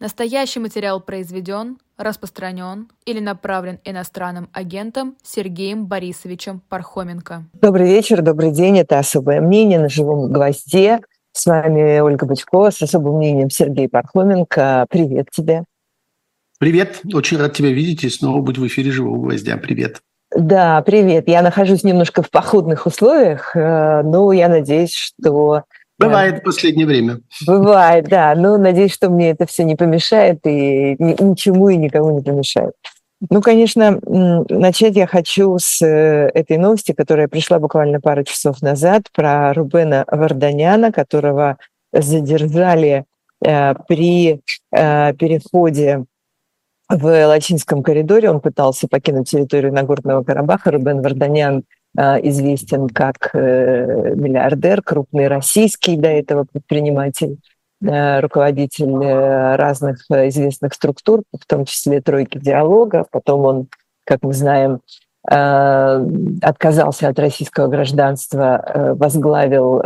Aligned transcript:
Настоящий 0.00 0.60
материал 0.60 0.98
произведен, 0.98 1.76
распространен 1.98 2.88
или 3.04 3.20
направлен 3.20 3.80
иностранным 3.84 4.48
агентом 4.54 5.14
Сергеем 5.22 5.84
Борисовичем 5.84 6.62
Пархоменко. 6.70 7.44
Добрый 7.60 7.86
вечер, 7.86 8.22
добрый 8.22 8.50
день. 8.50 8.78
Это 8.78 8.98
«Особое 8.98 9.42
мнение» 9.42 9.78
на 9.78 9.90
живом 9.90 10.32
гвозде. 10.32 11.00
С 11.32 11.44
вами 11.44 12.00
Ольга 12.00 12.24
Бычкова 12.24 12.70
с 12.70 12.80
особым 12.80 13.18
мнением 13.18 13.50
Сергей 13.50 13.90
Пархоменко. 13.90 14.86
Привет 14.88 15.28
тебе. 15.30 15.64
Привет, 16.58 17.02
очень 17.12 17.36
рад 17.36 17.52
тебя 17.52 17.70
видеть 17.70 18.02
и 18.02 18.08
снова 18.08 18.40
быть 18.40 18.56
в 18.56 18.66
эфире 18.66 18.92
«Живого 18.92 19.20
гвоздя». 19.22 19.58
Привет. 19.58 20.00
Да, 20.34 20.80
привет. 20.80 21.28
Я 21.28 21.42
нахожусь 21.42 21.84
немножко 21.84 22.22
в 22.22 22.30
походных 22.30 22.86
условиях, 22.86 23.54
э, 23.54 24.02
но 24.02 24.32
я 24.32 24.48
надеюсь, 24.48 24.94
что 24.94 25.64
Бывает 26.00 26.38
в 26.38 26.42
последнее 26.42 26.86
время. 26.86 27.20
Бывает, 27.46 28.08
да. 28.08 28.34
Но 28.34 28.56
надеюсь, 28.56 28.92
что 28.94 29.10
мне 29.10 29.30
это 29.30 29.46
все 29.46 29.64
не 29.64 29.76
помешает 29.76 30.40
и 30.46 30.96
ничему 30.98 31.68
и 31.68 31.76
никому 31.76 32.10
не 32.10 32.22
помешает. 32.22 32.72
Ну, 33.28 33.42
конечно, 33.42 34.00
начать 34.02 34.96
я 34.96 35.06
хочу 35.06 35.58
с 35.58 35.82
э, 35.82 36.30
этой 36.32 36.56
новости, 36.56 36.92
которая 36.92 37.28
пришла 37.28 37.58
буквально 37.58 38.00
пару 38.00 38.24
часов 38.24 38.62
назад 38.62 39.02
про 39.12 39.52
Рубена 39.52 40.06
Варданяна, 40.10 40.90
которого 40.90 41.58
задержали 41.92 43.04
э, 43.44 43.74
при 43.86 44.40
э, 44.72 45.14
переходе 45.14 46.06
в 46.88 47.26
Лачинском 47.26 47.82
коридоре. 47.82 48.30
Он 48.30 48.40
пытался 48.40 48.88
покинуть 48.88 49.28
территорию 49.28 49.74
Нагорного 49.74 50.24
Карабаха. 50.24 50.70
Рубен 50.70 51.02
Варданян 51.02 51.64
известен 51.96 52.88
как 52.88 53.30
э, 53.34 54.14
миллиардер, 54.14 54.82
крупный 54.82 55.28
российский 55.28 55.96
до 55.96 56.08
этого 56.08 56.44
предприниматель, 56.50 57.38
э, 57.82 58.20
руководитель 58.20 58.92
э, 59.02 59.56
разных 59.56 60.04
известных 60.08 60.74
структур, 60.74 61.22
в 61.32 61.46
том 61.46 61.64
числе 61.64 62.00
«Тройки 62.00 62.38
диалога». 62.38 63.06
Потом 63.10 63.44
он, 63.44 63.66
как 64.04 64.22
мы 64.22 64.32
знаем, 64.32 64.80
отказался 65.22 67.08
от 67.08 67.18
российского 67.18 67.66
гражданства, 67.66 68.94
возглавил 68.98 69.82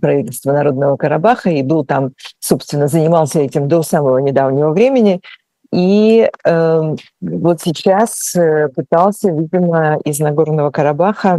правительство 0.00 0.52
Народного 0.52 0.96
Карабаха 0.96 1.50
и 1.50 1.62
был 1.62 1.84
там, 1.84 2.12
собственно, 2.38 2.88
занимался 2.88 3.40
этим 3.40 3.68
до 3.68 3.82
самого 3.82 4.16
недавнего 4.16 4.70
времени– 4.70 5.20
и 5.76 6.30
э, 6.42 6.96
вот 7.20 7.60
сейчас 7.60 8.34
э, 8.34 8.68
пытался, 8.68 9.30
видимо, 9.30 9.98
из 10.06 10.18
Нагорного 10.20 10.70
Карабаха 10.70 11.38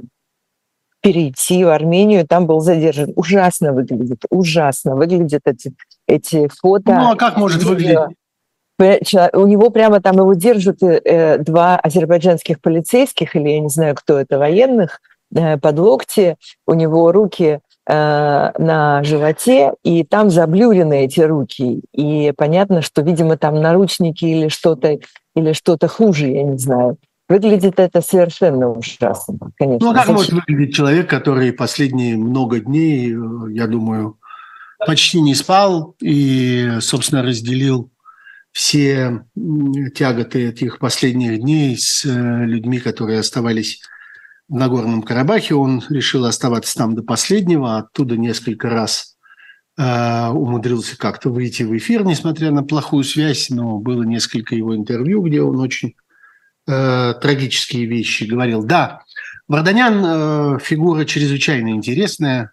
перейти 1.01 1.65
в 1.65 1.69
Армению, 1.69 2.27
там 2.27 2.45
был 2.45 2.59
задержан. 2.59 3.13
Ужасно 3.15 3.73
выглядит, 3.73 4.25
ужасно 4.29 4.95
выглядят 4.95 5.41
эти, 5.45 5.73
эти 6.07 6.47
фото. 6.61 6.93
Ну, 6.93 7.11
а 7.13 7.15
как 7.15 7.37
может 7.37 7.63
выглядеть? 7.63 7.97
У 8.79 9.47
него 9.47 9.71
прямо 9.71 10.01
там 10.01 10.17
его 10.17 10.35
держат 10.35 10.83
э, 10.83 11.39
два 11.39 11.77
азербайджанских 11.77 12.61
полицейских, 12.61 13.35
или 13.35 13.49
я 13.49 13.59
не 13.59 13.69
знаю, 13.69 13.95
кто 13.95 14.19
это, 14.19 14.37
военных, 14.37 15.01
э, 15.35 15.57
под 15.57 15.79
локти. 15.79 16.35
У 16.67 16.75
него 16.75 17.11
руки 17.11 17.59
Э, 17.59 17.66
на 17.87 19.01
животе, 19.03 19.71
и 19.83 20.03
там 20.03 20.29
заблюрены 20.29 21.05
эти 21.05 21.21
руки. 21.21 21.81
И 21.93 22.33
понятно, 22.35 22.81
что, 22.81 23.01
видимо, 23.01 23.37
там 23.37 23.61
наручники 23.61 24.25
или 24.25 24.49
что-то 24.49 24.97
или 25.37 25.53
что-то 25.53 25.87
хуже, 25.87 26.27
я 26.27 26.43
не 26.43 26.57
знаю. 26.57 26.97
Выглядит 27.29 27.79
это 27.79 28.01
совершенно 28.01 28.69
ужасно, 28.69 29.37
конечно. 29.57 29.85
Ну, 29.85 29.91
а 29.91 29.95
как 29.95 30.07
может 30.07 30.31
выглядеть 30.31 30.73
человек, 30.73 31.09
который 31.09 31.51
последние 31.51 32.17
много 32.17 32.59
дней, 32.59 33.13
э, 33.13 33.51
я 33.51 33.67
думаю, 33.67 34.17
почти 34.85 35.19
не 35.19 35.35
спал 35.35 35.95
и, 36.01 36.77
собственно, 36.79 37.21
разделил 37.21 37.91
все 38.53 39.25
тяготы 39.93 40.47
этих 40.47 40.79
последних 40.79 41.41
дней 41.41 41.77
с 41.77 42.05
э, 42.05 42.45
людьми, 42.45 42.79
которые 42.79 43.19
оставались 43.19 43.81
в 44.49 44.55
Нагорном 44.55 45.03
Карабахе. 45.03 45.55
Он 45.55 45.83
решил 45.89 46.25
оставаться 46.25 46.75
там 46.75 46.95
до 46.95 47.03
последнего, 47.03 47.77
оттуда 47.77 48.17
несколько 48.17 48.69
раз 48.69 49.17
э, 49.77 50.27
умудрился 50.29 50.97
как-то 50.97 51.29
выйти 51.29 51.63
в 51.63 51.75
эфир, 51.77 52.03
несмотря 52.03 52.51
на 52.51 52.63
плохую 52.63 53.03
связь, 53.03 53.49
но 53.49 53.77
было 53.79 54.03
несколько 54.03 54.55
его 54.55 54.75
интервью, 54.75 55.21
где 55.21 55.41
он 55.41 55.59
очень 55.59 55.95
э, 56.67 57.13
трагические 57.21 57.85
вещи 57.85 58.23
говорил. 58.23 58.63
Да, 58.63 59.03
Варданян 59.47 60.03
э, 60.05 60.59
фигура 60.59 61.05
чрезвычайно 61.05 61.69
интересная, 61.69 62.51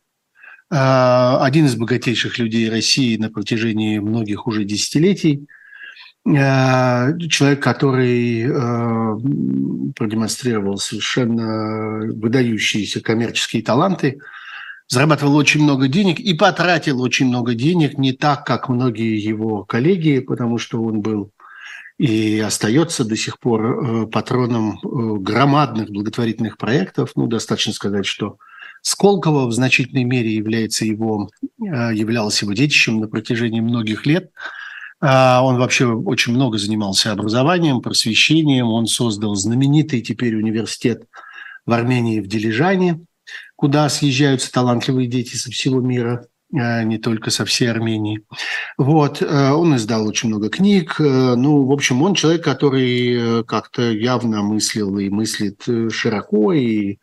э, 0.70 0.76
один 0.76 1.66
из 1.66 1.76
богатейших 1.76 2.38
людей 2.38 2.70
России 2.70 3.16
на 3.16 3.30
протяжении 3.30 3.98
многих 3.98 4.46
уже 4.46 4.64
десятилетий– 4.64 5.46
человек, 6.26 7.62
который 7.62 8.44
э, 8.44 9.92
продемонстрировал 9.94 10.78
совершенно 10.78 12.00
выдающиеся 12.14 13.02
коммерческие 13.02 13.62
таланты, 13.62 14.20
зарабатывал 14.88 15.36
очень 15.36 15.62
много 15.62 15.86
денег 15.86 16.18
и 16.20 16.32
потратил 16.32 17.02
очень 17.02 17.26
много 17.26 17.54
денег, 17.54 17.98
не 17.98 18.12
так, 18.12 18.46
как 18.46 18.70
многие 18.70 19.22
его 19.22 19.64
коллеги, 19.64 20.20
потому 20.20 20.56
что 20.56 20.82
он 20.82 21.02
был 21.02 21.30
и 21.98 22.40
остается 22.40 23.04
до 23.04 23.16
сих 23.16 23.38
пор 23.38 23.66
э, 23.66 24.06
патроном 24.06 24.80
громадных 24.82 25.90
благотворительных 25.90 26.56
проектов. 26.56 27.10
Ну, 27.16 27.26
достаточно 27.26 27.72
сказать, 27.72 28.06
что 28.06 28.38
Сколково 28.80 29.46
в 29.46 29.52
значительной 29.52 30.04
мере 30.04 30.34
является 30.34 30.84
его, 30.84 31.30
являлось 31.58 32.42
его 32.42 32.52
детищем 32.52 33.00
на 33.00 33.08
протяжении 33.08 33.60
многих 33.60 34.06
лет– 34.06 34.30
он 35.04 35.58
вообще 35.58 35.86
очень 35.86 36.32
много 36.32 36.56
занимался 36.56 37.12
образованием, 37.12 37.82
просвещением. 37.82 38.68
Он 38.68 38.86
создал 38.86 39.34
знаменитый 39.34 40.00
теперь 40.00 40.34
университет 40.34 41.04
в 41.66 41.72
Армении 41.72 42.20
в 42.20 42.26
Дилижане, 42.26 43.04
куда 43.56 43.88
съезжаются 43.88 44.52
талантливые 44.52 45.08
дети 45.08 45.36
со 45.36 45.50
всего 45.50 45.80
мира, 45.80 46.26
а, 46.54 46.84
не 46.84 46.98
только 46.98 47.30
со 47.30 47.44
всей 47.44 47.70
Армении. 47.70 48.20
Вот, 48.76 49.22
э, 49.22 49.50
он 49.50 49.76
издал 49.76 50.06
очень 50.06 50.28
много 50.28 50.50
книг. 50.50 50.96
Э, 51.00 51.34
ну, 51.36 51.64
в 51.64 51.72
общем, 51.72 52.02
он 52.02 52.14
человек, 52.14 52.44
который 52.44 53.40
э, 53.40 53.44
как-то 53.44 53.90
явно 53.90 54.42
мыслил 54.42 54.96
и 54.98 55.08
мыслит 55.08 55.64
широко 55.90 56.52
и 56.52 56.98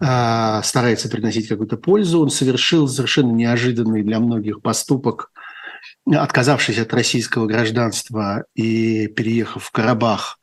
а, 0.00 0.62
старается 0.62 1.08
приносить 1.08 1.48
какую-то 1.48 1.76
пользу. 1.76 2.20
Он 2.20 2.30
совершил 2.30 2.88
совершенно 2.88 3.32
неожиданный 3.32 4.02
для 4.02 4.20
многих 4.20 4.62
поступок– 4.62 5.30
отказавшись 6.10 6.78
от 6.78 6.92
российского 6.92 7.46
гражданства 7.46 8.44
и 8.54 9.06
переехав 9.08 9.64
в 9.64 9.70
Карабах, 9.70 10.38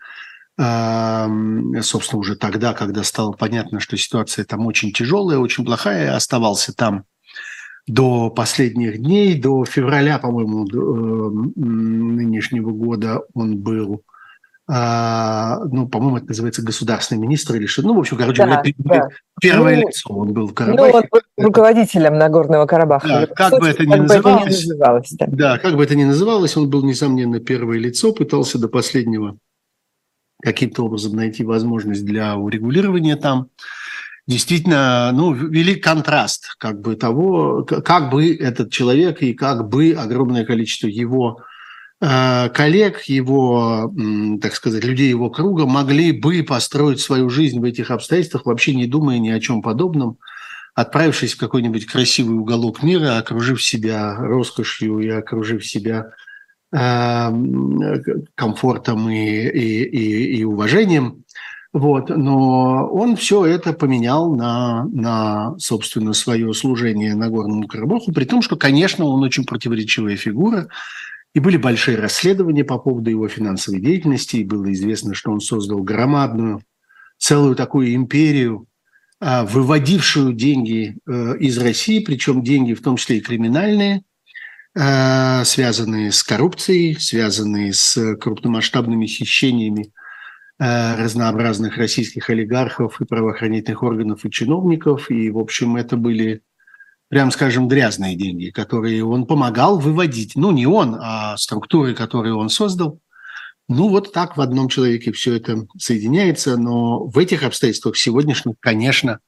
собственно, 0.57 2.19
уже 2.19 2.35
тогда, 2.35 2.73
когда 2.73 3.03
стало 3.03 3.33
понятно, 3.33 3.79
что 3.79 3.95
ситуация 3.95 4.43
там 4.43 4.65
очень 4.65 4.91
тяжелая, 4.91 5.37
очень 5.37 5.63
плохая, 5.63 6.15
оставался 6.15 6.73
там 6.73 7.05
до 7.87 8.29
последних 8.29 8.97
дней, 8.97 9.39
до 9.39 9.63
февраля, 9.65 10.19
по-моему, 10.19 10.67
э, 10.67 11.49
нынешнего 11.55 12.71
года 12.71 13.21
он 13.33 13.57
был 13.57 14.03
а, 14.69 15.59
ну, 15.71 15.87
по-моему, 15.87 16.17
это 16.17 16.27
называется 16.27 16.61
государственный 16.61 17.21
министр 17.21 17.55
или 17.55 17.67
что. 17.67 17.83
Ну, 17.83 17.93
в 17.93 17.99
общем, 17.99 18.17
короче 18.17 18.45
да, 18.45 18.61
да. 18.79 19.09
первое 19.39 19.77
ну, 19.77 19.87
лицо 19.87 20.09
он 20.09 20.33
был 20.33 20.47
в 20.47 20.53
Карабахе. 20.53 20.91
Ну, 20.91 20.97
он 20.97 21.03
был 21.09 21.45
руководителем 21.45 22.17
Нагорного 22.17 22.65
Карабаха. 22.65 23.07
Да, 23.07 23.27
как 23.27 23.59
бы 23.59 23.67
это 23.69 23.85
ни 23.85 23.91
как 23.91 23.99
называлось, 24.01 24.59
это 24.59 24.67
называлось 24.67 25.11
да. 25.11 25.25
да, 25.29 25.57
как 25.57 25.75
бы 25.77 25.83
это 25.83 25.95
ни 25.95 26.03
называлось, 26.03 26.57
он 26.57 26.69
был, 26.69 26.83
несомненно, 26.83 27.39
первое 27.39 27.77
лицо, 27.77 28.11
пытался 28.11 28.59
до 28.59 28.67
последнего 28.67 29.37
каким-то 30.41 30.83
образом 30.83 31.15
найти 31.15 31.45
возможность 31.45 32.05
для 32.05 32.35
урегулирования 32.35 33.15
там. 33.15 33.47
Действительно, 34.27 35.11
ну, 35.13 35.31
велик 35.31 35.81
контраст 35.81 36.55
как 36.57 36.81
бы 36.81 36.97
того, 36.97 37.63
как 37.63 38.11
бы 38.11 38.35
этот 38.35 38.69
человек 38.69 39.21
и 39.21 39.33
как 39.33 39.69
бы 39.69 39.93
огромное 39.97 40.43
количество 40.43 40.87
его 40.87 41.41
коллег, 41.99 43.01
его, 43.03 43.91
так 44.41 44.53
сказать, 44.53 44.83
людей 44.83 45.09
его 45.09 45.29
круга 45.29 45.65
могли 45.65 46.11
бы 46.11 46.43
построить 46.43 46.99
свою 46.99 47.29
жизнь 47.29 47.59
в 47.59 47.63
этих 47.63 47.89
обстоятельствах, 47.89 48.45
вообще 48.45 48.75
не 48.75 48.85
думая 48.85 49.17
ни 49.17 49.29
о 49.29 49.39
чем 49.39 49.61
подобном, 49.63 50.17
отправившись 50.75 51.33
в 51.33 51.39
какой-нибудь 51.39 51.87
красивый 51.87 52.37
уголок 52.37 52.83
мира, 52.83 53.17
окружив 53.17 53.63
себя 53.63 54.15
роскошью 54.15 54.99
и 54.99 55.09
окружив 55.09 55.65
себя 55.65 56.11
э, 56.71 57.31
комфортом 58.35 59.09
и, 59.09 59.47
и, 59.47 59.83
и, 59.83 60.37
и 60.37 60.43
уважением. 60.43 61.23
Вот. 61.73 62.09
Но 62.09 62.87
он 62.91 63.15
все 63.15 63.43
это 63.45 63.73
поменял 63.73 64.35
на, 64.35 64.85
на, 64.85 65.57
собственно, 65.57 66.13
свое 66.13 66.53
служение 66.53 67.15
Нагорному 67.15 67.67
Карабаху, 67.67 68.11
при 68.11 68.25
том, 68.25 68.43
что, 68.43 68.55
конечно, 68.55 69.05
он 69.05 69.23
очень 69.23 69.45
противоречивая 69.45 70.15
фигура, 70.15 70.67
и 71.33 71.39
были 71.39 71.57
большие 71.57 71.97
расследования 71.97 72.63
по 72.63 72.77
поводу 72.77 73.09
его 73.09 73.27
финансовой 73.27 73.79
деятельности, 73.79 74.37
и 74.37 74.43
было 74.43 74.71
известно, 74.71 75.13
что 75.13 75.31
он 75.31 75.39
создал 75.39 75.83
громадную, 75.83 76.61
целую 77.17 77.55
такую 77.55 77.93
империю, 77.93 78.67
а, 79.19 79.45
выводившую 79.45 80.33
деньги 80.33 80.95
э, 81.07 81.37
из 81.39 81.57
России, 81.57 81.99
причем 81.99 82.43
деньги 82.43 82.73
в 82.73 82.83
том 82.83 82.97
числе 82.97 83.17
и 83.17 83.21
криминальные, 83.21 84.03
э, 84.75 85.43
связанные 85.43 86.11
с 86.11 86.21
коррупцией, 86.21 86.99
связанные 86.99 87.73
с 87.73 88.15
крупномасштабными 88.17 89.07
хищениями 89.07 89.91
э, 90.59 90.95
разнообразных 91.01 91.77
российских 91.77 92.29
олигархов 92.29 93.01
и 93.01 93.05
правоохранительных 93.05 93.81
органов 93.81 94.23
и 94.23 94.29
чиновников. 94.29 95.09
И, 95.09 95.31
в 95.31 95.39
общем, 95.39 95.77
это 95.77 95.97
были, 95.97 96.41
прям 97.09 97.31
скажем, 97.31 97.67
грязные 97.67 98.15
деньги, 98.15 98.49
которые 98.49 99.05
он 99.05 99.25
помогал 99.25 99.79
выводить. 99.79 100.35
Ну, 100.35 100.51
не 100.51 100.65
он, 100.65 100.97
а 100.99 101.37
структуры, 101.37 101.93
которые 101.93 102.35
он 102.35 102.49
создал. 102.49 102.99
Ну, 103.69 103.89
вот 103.89 104.13
так 104.13 104.37
в 104.37 104.41
одном 104.41 104.69
человеке 104.69 105.11
все 105.11 105.35
это 105.35 105.67
соединяется. 105.77 106.57
Но 106.57 107.05
в 107.05 107.17
этих 107.17 107.43
обстоятельствах 107.43 107.97
сегодняшних, 107.97 108.55
конечно, 108.59 109.19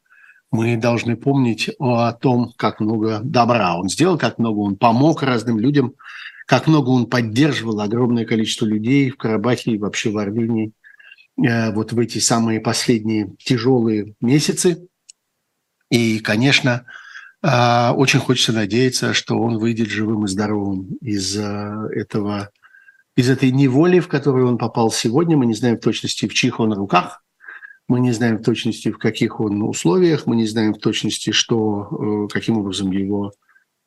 мы 0.52 0.78
должны 0.78 1.16
помнить 1.16 1.70
о 1.80 2.12
том, 2.14 2.54
как 2.58 2.80
много 2.80 3.20
добра 3.24 3.78
он 3.78 3.90
сделал, 3.90 4.18
как 4.18 4.40
много 4.40 4.60
он 4.60 4.78
помог 4.78 5.22
разным 5.24 5.60
людям, 5.60 5.94
как 6.48 6.68
много 6.68 6.90
он 6.90 7.06
поддерживал 7.06 7.80
огромное 7.82 8.26
количество 8.26 8.66
людей 8.66 9.12
в 9.12 9.18
Карабахе 9.18 9.72
и 9.72 9.78
вообще 9.78 10.10
в 10.10 10.18
Армении 10.18 10.72
э, 11.38 11.72
вот 11.72 11.94
в 11.94 12.00
эти 12.00 12.18
самые 12.18 12.60
последние 12.60 13.36
тяжелые 13.38 14.16
месяцы. 14.22 14.88
И, 15.92 16.20
конечно, 16.20 16.86
очень 17.42 18.20
хочется 18.20 18.54
надеяться, 18.54 19.14
что 19.14 19.40
он 19.40 19.58
выйдет 19.58 19.88
живым 19.88 20.26
и 20.26 20.28
здоровым 20.28 20.96
из 21.02 21.38
э, 21.38 21.90
этого 21.96 22.50
из 23.16 23.30
этой 23.30 23.52
неволи, 23.52 24.00
в 24.00 24.08
которую 24.08 24.48
он 24.48 24.58
попал 24.58 24.92
сегодня. 24.92 25.38
Мы 25.38 25.46
не 25.46 25.54
знаем 25.54 25.78
в 25.78 25.82
точности, 25.82 26.28
в 26.28 26.34
чьих 26.34 26.60
он 26.60 26.74
руках– 26.74 27.24
мы 27.90 28.00
не 28.00 28.12
знаем 28.12 28.38
в 28.38 28.44
точности, 28.44 28.92
в 28.92 29.00
каких 29.00 29.42
он 29.42 29.64
условиях, 29.64 30.28
мы 30.28 30.36
не 30.36 30.46
знаем 30.46 30.76
в 30.76 30.78
точности, 30.78 31.32
что, 31.32 32.28
э, 32.30 32.32
каким 32.32 32.60
образом 32.60 32.92
его, 32.92 33.34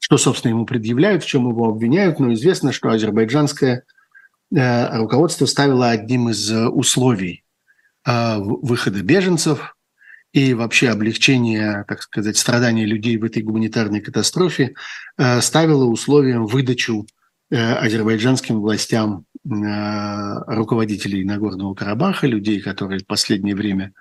что, 0.01 0.19
собственно, 0.19 0.51
ему 0.51 0.67
предъявляют, 0.67 1.23
в 1.23 1.29
чем 1.29 1.49
его 1.49 1.69
обвиняют, 1.69 2.19
но 2.19 2.33
известно, 2.33 2.73
что 2.73 2.91
азербайджанское 2.91 3.85
э, 4.55 4.99
руководство 4.99 5.47
ставило 5.47 5.89
одним 5.89 6.29
из 6.29 6.51
условий 6.51 7.45
выхода 8.05 9.01
беженцев 9.01 9.77
и 10.33 10.55
вообще 10.55 10.89
облегчения, 10.89 11.85
так 11.89 12.03
сказать, 12.03 12.37
страдания 12.37 12.87
людей 12.87 13.17
в 13.17 13.25
этой 13.25 13.43
гуманитарной 13.43 14.01
катастрофе, 14.01 14.75
ставило 15.41 15.85
условием 15.85 16.47
выдачу 16.47 17.07
азербайджанским 17.51 18.61
властям 18.61 19.27
Э, 19.45 20.45
руководителей 20.47 21.25
Нагорного 21.25 21.75
Карабаха, 21.75 22.29
людей, 22.29 22.61
которые 22.61 23.01
в 23.01 23.07
последнее 23.07 23.57
время 23.57 23.93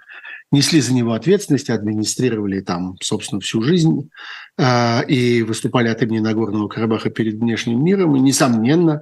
несли 0.52 0.82
за 0.82 0.94
него 0.94 1.14
ответственность, 1.14 1.72
администрировали 1.72 2.60
там, 2.60 2.96
собственно, 3.02 3.42
всю 3.42 3.64
жизнь 3.64 4.12
э, 4.60 5.06
и 5.08 5.42
выступали 5.42 5.88
от 5.88 6.04
имени 6.04 6.20
Нагорного 6.20 6.68
Карабаха 6.68 7.10
перед 7.10 7.36
внешним 7.36 7.84
миром. 7.84 8.16
И, 8.16 8.20
несомненно, 8.20 9.02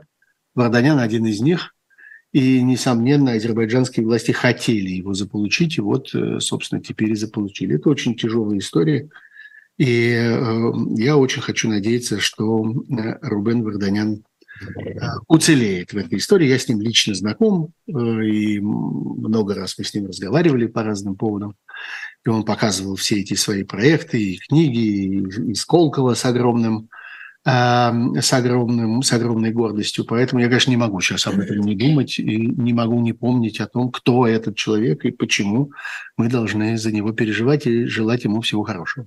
Варданян 0.55 0.99
один 0.99 1.25
из 1.25 1.41
них. 1.41 1.75
И, 2.31 2.61
несомненно, 2.61 3.31
азербайджанские 3.31 4.05
власти 4.05 4.31
хотели 4.31 4.89
его 4.89 5.13
заполучить, 5.13 5.77
и 5.77 5.81
вот, 5.81 6.13
э, 6.13 6.39
собственно, 6.39 6.81
теперь 6.81 7.11
и 7.11 7.15
заполучили. 7.15 7.75
Это 7.75 7.89
очень 7.89 8.15
тяжелая 8.15 8.59
история. 8.59 9.09
И 9.77 10.11
я 10.97 11.15
очень 11.15 11.41
хочу 11.41 11.69
надеяться, 11.69 12.19
что 12.19 12.65
Рубен 13.21 13.63
Варданян 13.63 14.23
Э, 14.61 14.99
уцелеет 15.27 15.93
в 15.93 15.97
этой 15.97 16.17
истории. 16.17 16.47
Я 16.47 16.59
с 16.59 16.67
ним 16.67 16.81
лично 16.81 17.13
знаком, 17.13 17.73
э, 17.87 17.91
и 17.91 18.59
много 18.59 19.55
раз 19.55 19.77
мы 19.77 19.85
с 19.85 19.93
ним 19.93 20.07
разговаривали 20.07 20.67
по 20.67 20.83
разным 20.83 21.15
поводам. 21.15 21.55
И 22.25 22.29
он 22.29 22.43
показывал 22.43 22.95
все 22.95 23.21
эти 23.21 23.35
свои 23.35 23.63
проекты, 23.63 24.21
и 24.21 24.37
книги, 24.37 25.51
и 25.51 25.53
Сколково 25.55 26.13
с 26.13 26.25
огромным, 26.25 26.89
с, 27.49 28.33
огромным, 28.33 29.01
с 29.01 29.13
огромной 29.13 29.51
гордостью. 29.51 30.05
Поэтому 30.05 30.41
я, 30.41 30.47
конечно, 30.47 30.71
не 30.71 30.77
могу 30.77 30.99
сейчас 31.01 31.25
об 31.27 31.39
этом 31.39 31.57
не 31.61 31.75
думать 31.75 32.19
и 32.19 32.47
не 32.47 32.73
могу 32.73 32.99
не 33.01 33.13
помнить 33.13 33.59
о 33.59 33.67
том, 33.67 33.91
кто 33.91 34.27
этот 34.27 34.55
человек 34.55 35.05
и 35.05 35.11
почему 35.11 35.71
мы 36.17 36.29
должны 36.29 36.77
за 36.77 36.91
него 36.91 37.11
переживать 37.11 37.65
и 37.65 37.85
желать 37.85 38.23
ему 38.25 38.41
всего 38.41 38.63
хорошего. 38.63 39.05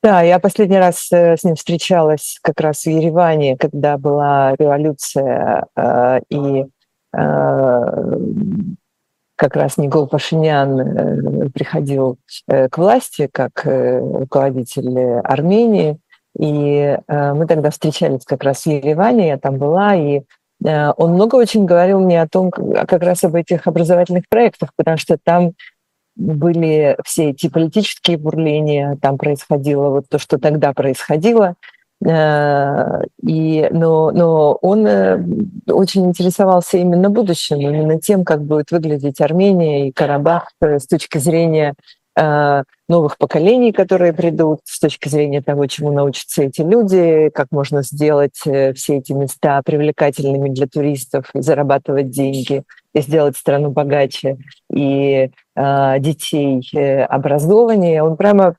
Да, 0.00 0.22
я 0.22 0.38
последний 0.38 0.78
раз 0.78 1.10
э, 1.10 1.36
с 1.36 1.42
ним 1.42 1.56
встречалась 1.56 2.38
как 2.42 2.60
раз 2.60 2.84
в 2.84 2.86
Ереване, 2.88 3.56
когда 3.56 3.98
была 3.98 4.54
революция, 4.56 5.66
э, 5.74 6.20
и 6.28 6.64
э, 6.64 6.66
как 9.34 9.56
раз 9.56 9.76
Никол 9.76 10.06
Пашинян 10.06 11.50
приходил 11.50 12.18
к 12.46 12.76
власти 12.76 13.28
как 13.32 13.64
руководитель 13.64 15.20
Армении, 15.24 15.98
и 16.38 16.96
мы 17.08 17.46
тогда 17.46 17.70
встречались 17.70 18.24
как 18.24 18.44
раз 18.44 18.62
в 18.62 18.66
Ереване, 18.66 19.28
я 19.28 19.38
там 19.38 19.56
была, 19.56 19.94
и 19.94 20.22
он 20.64 21.12
много 21.12 21.36
очень 21.36 21.64
говорил 21.64 22.00
мне 22.00 22.22
о 22.22 22.28
том, 22.28 22.50
как 22.50 23.02
раз 23.02 23.24
об 23.24 23.34
этих 23.34 23.66
образовательных 23.66 24.28
проектах, 24.28 24.70
потому 24.76 24.96
что 24.96 25.18
там 25.22 25.52
были 26.18 26.96
все 27.04 27.30
эти 27.30 27.48
политические 27.48 28.18
бурления, 28.18 28.98
там 29.00 29.18
происходило 29.18 29.90
вот 29.90 30.08
то, 30.08 30.18
что 30.18 30.38
тогда 30.38 30.72
происходило. 30.72 31.54
Э, 32.06 33.02
и, 33.26 33.68
но, 33.72 34.10
но 34.12 34.52
он 34.62 34.86
э, 34.86 35.20
очень 35.66 36.06
интересовался 36.06 36.78
именно 36.78 37.10
будущим, 37.10 37.60
именно 37.60 38.00
тем, 38.00 38.24
как 38.24 38.44
будет 38.44 38.70
выглядеть 38.70 39.20
Армения 39.20 39.88
и 39.88 39.92
Карабах 39.92 40.52
э, 40.60 40.78
с 40.78 40.86
точки 40.86 41.18
зрения 41.18 41.74
новых 42.88 43.16
поколений, 43.16 43.70
которые 43.70 44.12
придут, 44.12 44.60
с 44.64 44.80
точки 44.80 45.08
зрения 45.08 45.40
того, 45.40 45.66
чему 45.66 45.92
научатся 45.92 46.42
эти 46.42 46.62
люди, 46.62 47.30
как 47.32 47.48
можно 47.52 47.82
сделать 47.82 48.34
все 48.36 48.96
эти 48.96 49.12
места 49.12 49.62
привлекательными 49.62 50.48
для 50.48 50.66
туристов 50.66 51.30
и 51.34 51.40
зарабатывать 51.40 52.10
деньги 52.10 52.64
и 52.94 53.00
сделать 53.00 53.36
страну 53.36 53.70
богаче 53.70 54.38
и 54.72 55.30
э, 55.54 55.98
детей 56.00 56.68
э, 56.74 57.02
образования. 57.04 58.02
Он 58.02 58.16
прямо 58.16 58.56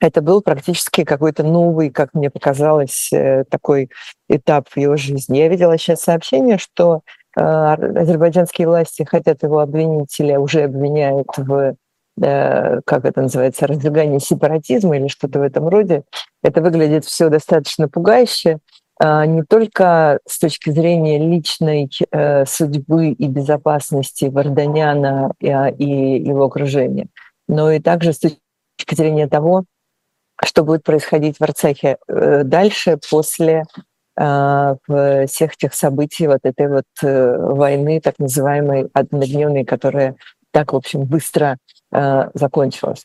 это 0.00 0.20
был 0.20 0.42
практически 0.42 1.04
какой-то 1.04 1.44
новый, 1.44 1.90
как 1.90 2.12
мне 2.14 2.30
показалось, 2.30 3.12
э, 3.12 3.44
такой 3.48 3.90
этап 4.28 4.68
в 4.68 4.76
его 4.76 4.96
жизни. 4.96 5.38
Я 5.38 5.48
видела 5.48 5.78
сейчас 5.78 6.00
сообщение, 6.00 6.58
что 6.58 7.02
э, 7.36 7.40
азербайджанские 7.40 8.66
власти 8.66 9.04
хотят 9.04 9.42
его 9.42 9.60
обвинить 9.60 10.18
или 10.18 10.34
уже 10.36 10.62
обвиняют 10.62 11.28
в 11.36 11.76
как 12.22 13.04
это 13.04 13.22
называется, 13.22 13.66
разжигание 13.66 14.20
сепаратизма 14.20 14.96
или 14.96 15.08
что-то 15.08 15.40
в 15.40 15.42
этом 15.42 15.68
роде. 15.68 16.04
Это 16.42 16.62
выглядит 16.62 17.04
все 17.04 17.28
достаточно 17.28 17.88
пугающе. 17.88 18.58
А, 19.04 19.26
не 19.26 19.42
только 19.42 20.20
с 20.26 20.38
точки 20.38 20.70
зрения 20.70 21.18
личной 21.18 21.90
э, 22.12 22.46
судьбы 22.46 23.08
и 23.08 23.26
безопасности 23.26 24.26
Варданяна 24.26 25.32
а, 25.42 25.70
и 25.70 26.22
его 26.22 26.44
окружения, 26.44 27.08
но 27.48 27.72
и 27.72 27.80
также 27.80 28.12
с 28.12 28.20
точки 28.20 28.94
зрения 28.94 29.26
того, 29.26 29.64
что 30.40 30.62
будет 30.62 30.84
происходить 30.84 31.38
в 31.38 31.42
Арцахе 31.42 31.96
э, 32.06 32.44
дальше 32.44 32.98
после 33.10 33.64
всех 34.14 35.56
тех 35.56 35.72
событий, 35.72 36.26
вот 36.26 36.40
этой 36.42 36.68
вот 36.68 36.84
э, 37.02 37.36
войны, 37.38 37.98
так 37.98 38.18
называемой 38.18 38.90
однодневной, 38.92 39.64
которая 39.64 40.16
так, 40.50 40.74
в 40.74 40.76
общем, 40.76 41.04
быстро 41.04 41.56
закончилась. 42.34 43.04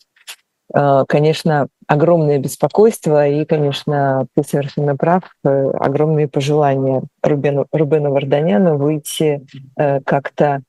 Э, 0.73 1.05
конечно, 1.07 1.67
огромное 1.87 2.39
беспокойство 2.39 3.27
и, 3.27 3.45
конечно, 3.45 4.27
ты 4.35 4.43
совершенно 4.43 4.95
прав, 4.95 5.23
э, 5.43 5.49
огромные 5.49 6.27
пожелания 6.27 7.03
Рубену, 7.21 7.67
Рубену 7.71 8.11
Варданяну 8.11 8.77
выйти 8.77 9.45
э, 9.77 10.01
как-то 10.01 10.61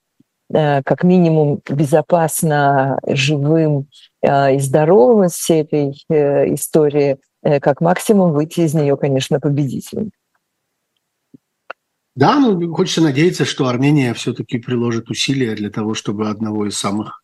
как 0.51 1.05
минимум 1.05 1.61
безопасно 1.69 2.99
живым 3.07 3.89
и 4.23 4.59
здоровым 4.59 5.27
из 5.27 5.33
всей 5.33 5.61
этой 5.61 5.91
истории, 6.55 7.19
как 7.43 7.83
максимум 7.83 8.33
выйти 8.33 8.61
из 8.61 8.73
нее, 8.73 8.97
конечно, 8.97 9.41
победителем. 9.41 10.11
Да, 12.17 12.39
ну 12.39 12.73
хочется 12.73 13.03
надеяться, 13.03 13.45
что 13.45 13.69
Армения 13.69 14.15
все-таки 14.15 14.57
приложит 14.57 15.11
усилия 15.11 15.55
для 15.55 15.69
того, 15.69 15.93
чтобы 15.93 16.31
одного 16.31 16.67
из 16.67 16.79
самых 16.79 17.23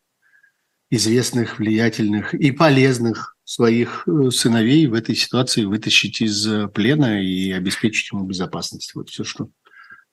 известных, 0.94 1.58
влиятельных 1.58 2.34
и 2.34 2.50
полезных 2.50 3.36
своих 3.44 4.06
э, 4.06 4.30
сыновей 4.30 4.86
в 4.86 4.94
этой 4.94 5.14
ситуации 5.14 5.64
вытащить 5.64 6.20
из 6.20 6.46
э, 6.46 6.68
плена 6.68 7.22
и 7.22 7.52
обеспечить 7.52 8.12
ему 8.12 8.24
безопасность. 8.24 8.94
Вот 8.94 9.10
все, 9.10 9.24
что 9.24 9.48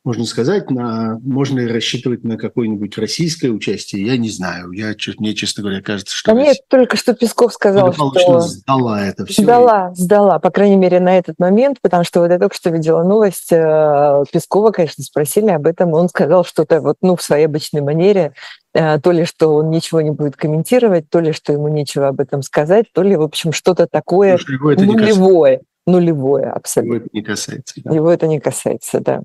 можно 0.04 0.26
сказать, 0.26 0.72
на, 0.72 1.20
можно 1.22 1.60
ли 1.60 1.72
рассчитывать 1.72 2.24
на 2.24 2.36
какое-нибудь 2.36 2.98
российское 2.98 3.50
участие, 3.50 4.06
я 4.06 4.18
не 4.18 4.30
знаю. 4.30 4.72
Я, 4.72 4.96
мне, 5.20 5.36
честно 5.36 5.62
говоря, 5.62 5.82
кажется, 5.82 6.16
что... 6.16 6.32
А 6.32 6.34
мне 6.34 6.54
только 6.70 6.98
что 6.98 7.14
Песков 7.14 7.54
сказал, 7.54 7.94
что... 7.94 8.40
сдала 8.42 9.06
это 9.06 9.28
все. 9.28 9.44
Сдала, 9.44 9.94
сдала, 9.94 10.40
по 10.40 10.50
крайней 10.50 10.78
мере, 10.78 11.00
на 11.00 11.18
этот 11.18 11.38
момент, 11.38 11.78
потому 11.82 12.04
что 12.04 12.22
вот 12.22 12.32
я 12.32 12.40
только 12.40 12.56
что 12.56 12.72
видела 12.72 13.04
новость, 13.04 13.52
э, 13.52 14.24
Пескова, 14.32 14.72
конечно, 14.72 15.04
спросили 15.04 15.52
об 15.52 15.68
этом, 15.68 15.94
он 15.94 16.10
сказал 16.10 16.46
что-то 16.46 16.82
вот, 16.82 16.98
ну, 17.02 17.16
в 17.16 17.22
своей 17.22 17.46
обычной 17.46 17.82
манере, 17.82 18.34
э, 18.74 19.00
то 19.00 19.12
ли, 19.12 19.24
что 19.26 19.54
он 19.54 19.70
ничего 19.70 20.02
не 20.02 20.12
будет 20.12 20.36
комментировать, 20.36 21.12
то 21.12 21.20
ли, 21.20 21.32
что 21.32 21.54
ему 21.54 21.68
нечего 21.68 22.08
об 22.08 22.20
этом 22.20 22.42
сказать, 22.42 22.86
то 22.92 23.04
ли, 23.04 23.16
в 23.16 23.22
общем, 23.22 23.54
что-то 23.54 23.86
такое 23.86 24.40
ну, 24.48 24.94
нулевое. 24.94 25.62
нулевое 25.86 26.48
абсолютно. 26.48 26.96
Его 26.96 27.06
это 27.06 27.10
не 27.14 27.22
касается. 27.22 27.82
Да. 27.84 27.94
Его 27.94 28.12
это 28.12 28.28
не 28.28 28.40
касается, 28.40 29.00
да. 29.00 29.22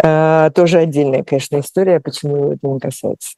А, 0.00 0.50
тоже 0.50 0.78
отдельная, 0.78 1.22
конечно, 1.22 1.60
история, 1.60 2.00
почему 2.00 2.52
это 2.52 2.66
не 2.66 2.80
касается. 2.80 3.36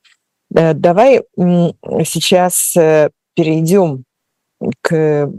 А, 0.55 0.73
давай 0.75 1.23
сейчас 1.37 2.77
э, 2.77 3.11
перейдем 3.35 4.05
к 4.81 5.31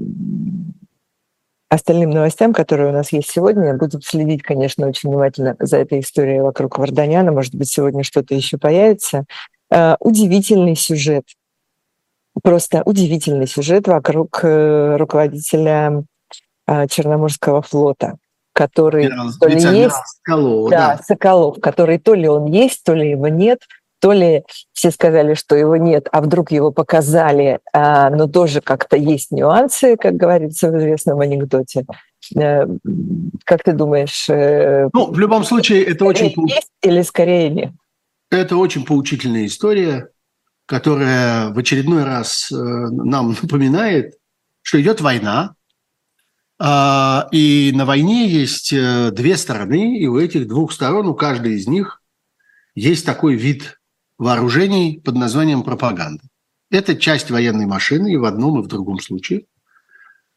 остальным 1.70 2.12
новостям, 2.12 2.54
которые 2.54 2.90
у 2.90 2.94
нас 2.94 3.12
есть 3.12 3.30
сегодня. 3.32 3.78
Будем 3.78 4.02
следить, 4.02 4.44
конечно, 4.44 4.88
очень 4.88 5.10
внимательно 5.10 5.56
за 5.60 5.78
этой 5.78 6.02
историей 6.02 6.42
вокруг 6.42 6.78
Варданяна. 6.78 7.32
Может 7.32 7.56
быть, 7.56 7.70
сегодня 7.70 8.04
что-то 8.04 8.36
еще 8.36 8.58
появится. 8.58 9.26
Удивительный 10.00 10.76
сюжет. 10.76 11.24
Просто 12.44 12.84
удивительный 12.86 13.48
сюжет 13.48 13.88
вокруг 13.88 14.42
э, 14.44 14.98
руководителя 14.98 16.04
Черноморского 16.68 17.62
флота, 17.62 18.18
который 18.56 19.10
то 19.40 19.48
ли 19.48 19.62
есть, 19.62 19.96
Соколов, 20.26 20.72
да, 20.72 20.96
да, 20.96 21.04
Соколов, 21.04 21.60
который 21.62 22.00
то 22.00 22.14
ли 22.14 22.28
он 22.28 22.46
есть, 22.46 22.84
то 22.84 22.94
ли 22.94 23.12
его 23.12 23.28
нет, 23.28 23.60
то 24.00 24.14
ли 24.14 24.44
все 24.72 24.92
сказали, 24.92 25.34
что 25.34 25.56
его 25.56 25.76
нет, 25.76 26.08
а 26.12 26.22
вдруг 26.22 26.52
его 26.52 26.72
показали, 26.72 27.60
а, 27.74 28.10
но 28.10 28.28
тоже 28.28 28.62
как-то 28.62 28.96
есть 28.96 29.32
нюансы, 29.32 29.98
как 29.98 30.16
говорится 30.16 30.72
в 30.72 30.78
известном 30.78 31.20
анекдоте. 31.20 31.86
Э, 32.36 32.66
как 33.44 33.64
ты 33.64 33.74
думаешь? 33.74 34.30
Э, 34.30 34.90
ну, 34.94 35.12
в 35.12 35.20
любом 35.20 35.44
случае, 35.44 35.84
это 35.84 36.06
очень... 36.06 36.34
Есть 36.48 36.70
или 36.82 37.02
скорее 37.02 37.50
нет? 37.50 37.72
Это 38.32 38.58
очень 38.58 38.86
поучительная 38.86 39.46
история, 39.46 40.10
которая 40.66 41.50
в 41.50 41.58
очередной 41.58 42.04
раз 42.04 42.52
э, 42.52 42.56
нам 42.56 43.36
напоминает, 43.42 44.16
что 44.62 44.82
идет 44.82 45.02
война, 45.02 45.56
и 46.62 47.72
на 47.76 47.86
войне 47.86 48.28
есть 48.30 48.72
э, 48.72 49.12
две 49.12 49.36
стороны, 49.36 49.98
и 50.00 50.08
у 50.08 50.18
этих 50.18 50.48
двух 50.48 50.72
сторон, 50.72 51.08
у 51.08 51.14
каждой 51.14 51.56
из 51.56 51.68
них 51.68 52.02
есть 52.76 53.06
такой 53.06 53.36
вид 53.36 53.80
вооружений 54.18 55.02
под 55.04 55.16
названием 55.16 55.64
пропаганда. 55.64 56.24
Это 56.72 56.96
часть 56.96 57.30
военной 57.30 57.66
машины 57.66 58.14
и 58.14 58.18
в 58.18 58.24
одном, 58.24 58.60
и 58.60 58.64
в 58.64 58.68
другом 58.68 59.00
случае. 59.00 59.48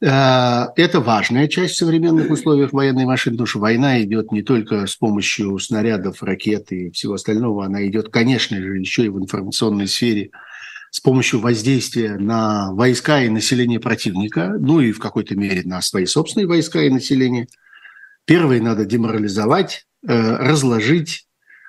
Э, 0.00 0.66
это 0.74 1.00
важная 1.00 1.46
часть 1.46 1.74
в 1.74 1.78
современных 1.78 2.30
условиях 2.30 2.72
военной 2.72 3.04
машины, 3.04 3.34
потому 3.34 3.46
что 3.46 3.60
война 3.60 4.02
идет 4.02 4.32
не 4.32 4.42
только 4.42 4.88
с 4.88 4.96
помощью 4.96 5.56
снарядов, 5.60 6.24
ракет 6.24 6.72
и 6.72 6.90
всего 6.90 7.14
остального, 7.14 7.64
она 7.64 7.86
идет, 7.86 8.08
конечно 8.08 8.56
же, 8.60 8.78
еще 8.78 9.04
и 9.04 9.08
в 9.08 9.18
информационной 9.18 9.86
сфере– 9.86 10.30
с 10.90 11.00
помощью 11.00 11.40
воздействия 11.40 12.16
на 12.16 12.72
войска 12.72 13.22
и 13.22 13.28
население 13.28 13.80
противника, 13.80 14.54
ну 14.58 14.80
и 14.80 14.92
в 14.92 14.98
какой-то 14.98 15.36
мере 15.36 15.62
на 15.64 15.80
свои 15.82 16.06
собственные 16.06 16.46
войска 16.46 16.82
и 16.82 16.90
население. 16.90 17.46
Первые 18.24 18.60
надо 18.62 18.84
деморализовать, 18.84 19.86
э, 20.06 20.36
разложить, 20.36 21.26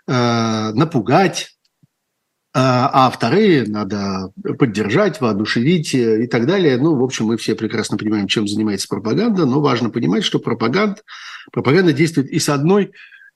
э, 0.08 0.72
напугать, 0.74 1.58
э, 2.54 2.60
а 2.60 3.10
вторые 3.10 3.66
надо 3.66 4.32
поддержать, 4.58 5.22
воодушевить 5.22 5.94
и 5.94 6.28
так 6.28 6.46
далее. 6.46 6.78
Ну, 6.78 6.96
в 6.96 7.04
общем, 7.04 7.26
мы 7.26 7.38
все 7.38 7.56
прекрасно 7.56 7.98
понимаем, 7.98 8.28
чем 8.28 8.48
занимается 8.48 8.88
пропаганда, 8.88 9.46
но 9.46 9.62
важно 9.62 9.90
понимать, 9.90 10.24
что 10.24 10.40
пропаганда, 10.40 11.02
пропаганда 11.52 11.94
действует 11.94 12.30
и 12.30 12.40
с 12.40 12.50
одной, 12.50 12.92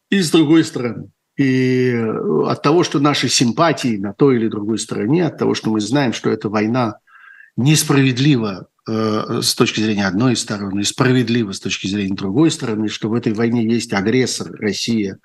и 0.09 0.19
с 0.19 0.31
другой 0.31 0.63
стороны. 0.63 1.09
И 1.37 1.89
э, 1.89 2.43
от 2.47 2.61
того, 2.61 2.83
что 2.83 2.99
наши 2.99 3.27
симпатии 3.27 3.97
на 3.97 4.13
той 4.13 4.35
или 4.35 4.47
другой 4.47 4.77
стороне, 4.77 5.25
от 5.25 5.37
того, 5.37 5.55
что 5.55 5.71
мы 5.71 5.81
знаем, 5.81 6.13
что 6.13 6.29
эта 6.29 6.49
война 6.49 6.97
несправедлива 7.57 8.67
э, 8.87 9.39
с 9.41 9.55
точки 9.55 9.79
зрения 9.79 10.05
одной 10.05 10.35
стороны, 10.35 10.81
и 10.81 10.83
справедлива 10.83 11.51
с 11.51 11.59
точки 11.59 11.87
зрения 11.87 12.15
другой 12.15 12.51
стороны, 12.51 12.87
что 12.87 13.09
в 13.09 13.13
этой 13.13 13.33
войне 13.33 13.65
есть 13.65 13.93
агрессор 13.93 14.51
Россия, 14.59 15.17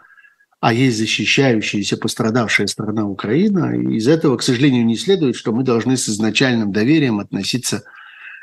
а 0.60 0.72
есть 0.72 0.98
защищающаяся, 0.98 1.96
пострадавшая 1.96 2.66
страна 2.66 3.06
Украина. 3.06 3.76
И 3.76 3.96
из 3.96 4.08
этого, 4.08 4.38
к 4.38 4.42
сожалению, 4.42 4.86
не 4.86 4.96
следует, 4.96 5.36
что 5.36 5.52
мы 5.52 5.62
должны 5.62 5.96
с 5.96 6.08
изначальным 6.08 6.72
доверием 6.72 7.20
относиться 7.20 7.84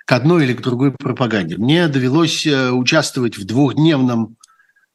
к 0.05 0.11
одной 0.11 0.45
или 0.45 0.53
к 0.53 0.61
другой 0.61 0.91
пропаганде. 0.91 1.57
Мне 1.57 1.87
довелось 1.87 2.45
э, 2.45 2.71
участвовать 2.71 3.37
в 3.37 3.45
двухдневном 3.45 4.37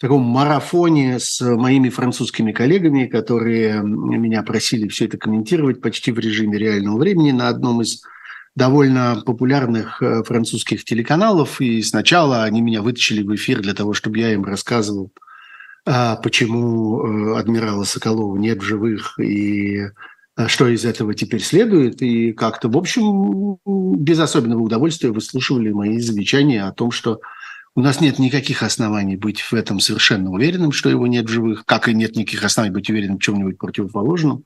таком 0.00 0.23
марафоне 0.23 1.19
с 1.19 1.40
моими 1.42 1.90
французскими 1.90 2.52
коллегами, 2.52 3.07
которые 3.07 3.83
меня 3.83 4.42
просили 4.42 4.88
все 4.88 5.04
это 5.04 5.19
комментировать 5.19 5.83
почти 5.83 6.11
в 6.11 6.19
режиме 6.19 6.59
реального 6.59 6.99
времени 6.99 7.33
на 7.33 7.49
одном 7.49 7.83
из 7.83 8.02
довольно 8.57 9.23
популярных 9.25 10.02
э, 10.02 10.23
французских 10.25 10.85
телеканалов. 10.85 11.61
И 11.61 11.83
сначала 11.83 12.45
они 12.45 12.62
меня 12.62 12.83
вытащили 12.83 13.23
в 13.23 13.35
эфир 13.35 13.61
для 13.61 13.75
того, 13.75 13.92
чтобы 13.92 14.19
я 14.19 14.33
им 14.33 14.45
рассказывал, 14.45 15.12
а, 15.87 16.16
почему 16.16 17.35
э, 17.35 17.38
адмирала 17.38 17.85
Соколова 17.85 18.37
нет 18.37 18.59
в 18.59 18.62
живых 18.62 19.19
и 19.19 19.88
э, 20.37 20.49
что 20.49 20.66
из 20.69 20.85
этого 20.85 21.14
теперь 21.14 21.42
следует. 21.42 22.00
И 22.00 22.33
как-то, 22.33 22.69
в 22.69 22.76
общем, 22.76 23.59
без 23.97 24.19
особенного 24.19 24.62
удовольствия 24.62 25.11
выслушивали 25.11 25.71
мои 25.73 25.99
замечания 26.00 26.64
о 26.64 26.73
том, 26.73 26.90
что 26.90 27.21
у 27.76 27.80
нас 27.82 28.00
нет 28.00 28.18
никаких 28.18 28.62
оснований 28.62 29.16
быть 29.16 29.40
в 29.40 29.52
этом 29.52 29.78
совершенно 29.80 30.30
уверенным, 30.30 30.72
что 30.72 30.90
его 30.90 31.06
нет 31.06 31.26
в 31.26 31.32
живых, 31.32 31.64
как 31.64 31.88
и 31.88 31.94
нет 31.94 32.16
никаких 32.16 32.44
оснований 32.44 32.74
быть 32.74 32.90
уверенным 32.90 33.18
в 33.18 33.22
чем-нибудь 33.22 33.58
противоположном, 33.58 34.44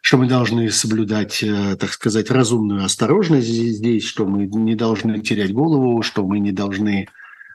что 0.00 0.16
мы 0.16 0.28
должны 0.28 0.70
соблюдать, 0.70 1.42
э, 1.42 1.76
так 1.76 1.92
сказать, 1.92 2.30
разумную 2.30 2.84
осторожность 2.84 3.48
здесь, 3.48 4.04
что 4.04 4.26
мы 4.26 4.46
не 4.46 4.76
должны 4.76 5.20
терять 5.20 5.52
голову, 5.52 6.02
что 6.02 6.24
мы 6.24 6.38
не 6.38 6.52
должны 6.52 7.08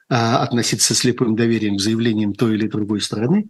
э, 0.09 0.13
относиться 0.13 0.93
с 0.93 0.97
слепым 0.97 1.35
доверием 1.35 1.77
к 1.77 1.81
заявлениям 1.81 2.33
той 2.33 2.55
или 2.55 2.67
другой 2.67 2.99
стороны. 3.01 3.49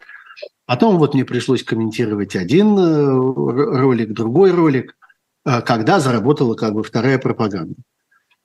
Потом 0.66 0.98
вот 0.98 1.16
мне 1.16 1.26
пришлось 1.26 1.64
комментировать 1.64 2.36
один 2.36 2.78
э, 2.78 3.06
ролик, 3.06 4.14
другой 4.14 4.52
ролик, 4.52 4.96
когда 5.44 6.02
заработала 6.02 6.56
как 6.56 6.74
бы 6.74 6.84
вторая 6.84 7.18
пропаганда. 7.20 7.76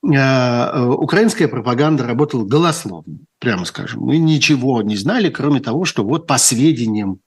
Э, 0.05 0.85
украинская 0.85 1.47
пропаганда 1.47 2.05
работала 2.05 2.45
голословно, 2.45 3.19
прямо 3.39 3.65
скажем. 3.65 4.03
Мы 4.03 4.19
ничего 4.19 4.83
не 4.83 4.97
знали, 4.97 5.31
кроме 5.31 5.61
того, 5.61 5.85
что 5.85 6.05
вот 6.05 6.27
по 6.27 6.39
сведениям 6.39 7.21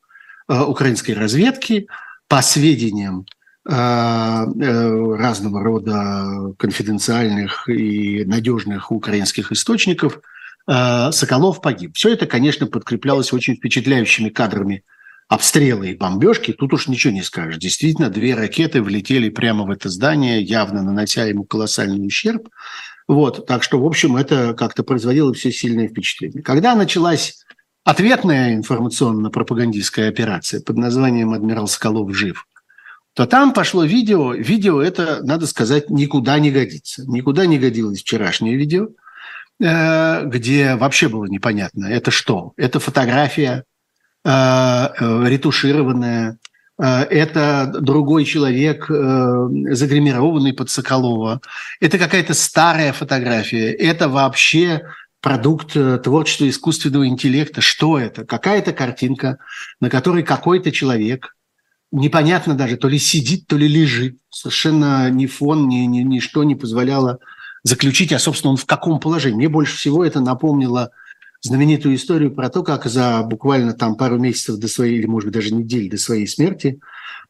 э, 0.50 0.62
украинской 0.62 1.12
разведки, 1.12 1.88
по 2.28 2.42
сведениям 2.42 3.26
э, 3.68 3.72
разного 3.74 5.64
рода 5.64 6.54
конфиденциальных 6.58 7.70
и 7.70 8.26
надежных 8.26 8.92
украинских 8.92 9.52
источников, 9.52 10.20
Соколов 10.68 11.62
погиб. 11.62 11.92
Все 11.94 12.14
это, 12.14 12.26
конечно, 12.26 12.66
подкреплялось 12.66 13.32
очень 13.32 13.56
впечатляющими 13.56 14.30
кадрами 14.30 14.84
обстрелы 15.28 15.90
и 15.90 15.96
бомбежки, 15.96 16.54
тут 16.54 16.74
уж 16.74 16.88
ничего 16.88 17.14
не 17.14 17.24
скажешь. 17.24 17.58
Действительно, 17.58 18.10
две 18.10 18.36
ракеты 18.36 18.82
влетели 18.82 19.30
прямо 19.30 19.66
в 19.66 19.72
это 19.72 19.90
здание, 19.90 20.42
явно 20.42 20.84
нанося 20.84 21.26
ему 21.26 21.44
колоссальный 21.44 22.06
ущерб. 22.06 22.50
Вот, 23.08 23.46
так 23.46 23.64
что, 23.64 23.80
в 23.80 23.86
общем, 23.86 24.18
это 24.18 24.54
как-то 24.54 24.84
производило 24.84 25.34
все 25.34 25.52
сильное 25.52 25.88
впечатление. 25.88 26.44
Когда 26.44 26.76
началась 26.76 27.44
ответная 27.84 28.56
информационно-пропагандистская 28.56 30.10
операция 30.10 30.62
под 30.62 30.78
названием 30.78 31.34
«Адмирал 31.34 31.68
Соколов 31.68 32.16
жив», 32.16 32.48
то 33.14 33.26
там 33.26 33.54
пошло 33.54 33.86
видео. 33.86 34.34
Видео 34.34 34.82
это, 34.82 35.24
надо 35.24 35.48
сказать, 35.48 35.90
никуда 35.90 36.38
не 36.38 36.52
годится. 36.52 37.04
Никуда 37.08 37.46
не 37.46 37.58
годилось 37.58 38.02
вчерашнее 38.02 38.58
видео, 38.58 38.90
э, 39.62 40.26
где 40.26 40.76
вообще 40.76 41.08
было 41.08 41.26
непонятно, 41.26 41.86
это 41.86 42.12
что? 42.12 42.54
Это 42.58 42.80
фотография 42.80 43.64
ретушированная, 44.26 46.38
э, 46.80 46.86
это 46.86 47.72
другой 47.80 48.26
человек, 48.26 48.88
загримированный 48.90 50.54
под 50.54 50.70
Соколова, 50.70 51.40
это 51.80 51.98
какая-то 51.98 52.34
старая 52.34 52.92
фотография, 52.92 53.72
это 53.72 54.10
вообще 54.10 54.82
продукт 55.22 55.78
творчества 56.04 56.50
искусственного 56.50 57.08
интеллекта. 57.08 57.62
Что 57.62 57.98
это? 57.98 58.26
Какая-то 58.26 58.74
картинка, 58.74 59.38
на 59.80 59.90
которой 59.90 60.24
какой-то 60.24 60.72
человек, 60.72 61.36
непонятно 61.92 62.56
даже, 62.56 62.78
то 62.78 62.88
ли 62.88 63.00
сидит, 63.00 63.48
то 63.48 63.58
ли 63.58 63.68
лежит. 63.68 64.18
Совершенно 64.30 65.10
ни 65.10 65.26
фон, 65.26 65.68
ни, 65.68 65.86
ни, 65.86 66.02
ничто 66.02 66.44
не 66.44 66.56
позволяло 66.56 67.20
заключить, 67.64 68.14
а, 68.14 68.20
собственно, 68.20 68.52
он 68.52 68.58
в 68.58 68.66
каком 68.66 69.00
положении. 69.00 69.38
Мне 69.38 69.50
больше 69.50 69.78
всего 69.78 70.06
это 70.06 70.20
напомнило 70.20 70.92
знаменитую 71.46 71.96
историю 71.96 72.32
про 72.32 72.50
то, 72.50 72.64
как 72.64 72.86
за 72.86 73.22
буквально 73.24 73.74
там 73.74 73.96
пару 73.96 74.18
месяцев 74.18 74.58
до 74.58 74.68
своей, 74.68 74.98
или, 74.98 75.06
может 75.06 75.28
быть, 75.28 75.36
даже 75.36 75.54
недель 75.54 75.90
до 75.90 75.98
своей 75.98 76.28
смерти 76.28 76.80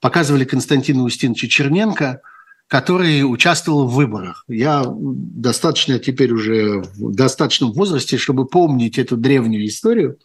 показывали 0.01 0.45
Константина 0.45 1.03
Устиновича 1.03 1.47
Черненко, 1.47 2.21
который 2.67 3.21
участвовал 3.21 3.87
в 3.87 3.93
выборах. 3.93 4.43
Я 4.47 4.83
достаточно 4.87 5.99
теперь 5.99 6.31
уже 6.31 6.81
в 6.97 7.13
достаточном 7.13 7.71
возрасте, 7.73 8.17
чтобы 8.17 8.47
помнить 8.47 8.97
эту 8.97 9.17
древнюю 9.17 9.67
историю. 9.67 10.17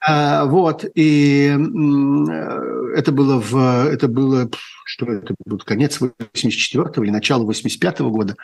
А, 0.00 0.44
вот, 0.44 0.84
и 0.94 1.46
это 2.94 3.12
было 3.12 3.40
в, 3.40 3.56
это 3.88 4.06
было, 4.06 4.48
что 4.84 5.06
это 5.06 5.34
был 5.44 5.58
конец 5.58 6.00
84 6.00 6.90
или 7.02 7.10
начало 7.10 7.44
85 7.44 8.00
-го 8.00 8.10
года. 8.10 8.36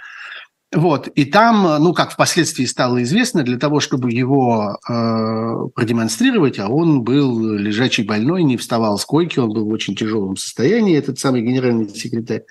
Вот, 0.75 1.09
и 1.09 1.26
там, 1.26 1.83
ну, 1.83 1.93
как 1.93 2.12
впоследствии 2.12 2.64
стало 2.64 3.02
известно, 3.02 3.43
для 3.43 3.59
того, 3.59 3.81
чтобы 3.81 4.11
его 4.11 4.79
э, 4.88 5.69
продемонстрировать, 5.75 6.59
а 6.59 6.69
он 6.69 7.02
был 7.02 7.52
лежачий 7.52 8.05
больной, 8.05 8.43
не 8.43 8.57
вставал 8.57 8.99
с 8.99 9.05
койки, 9.05 9.38
он 9.38 9.52
был 9.52 9.67
в 9.67 9.69
очень 9.69 9.95
тяжелом 9.95 10.37
состоянии, 10.37 10.97
этот 10.97 11.19
самый 11.19 11.43
генеральный 11.43 11.91
секретарь, 11.91 12.45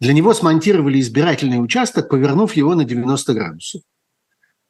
для 0.00 0.12
него 0.12 0.34
смонтировали 0.34 0.98
избирательный 0.98 1.62
участок, 1.62 2.08
повернув 2.08 2.54
его 2.54 2.74
на 2.74 2.84
90 2.84 3.34
градусов. 3.34 3.82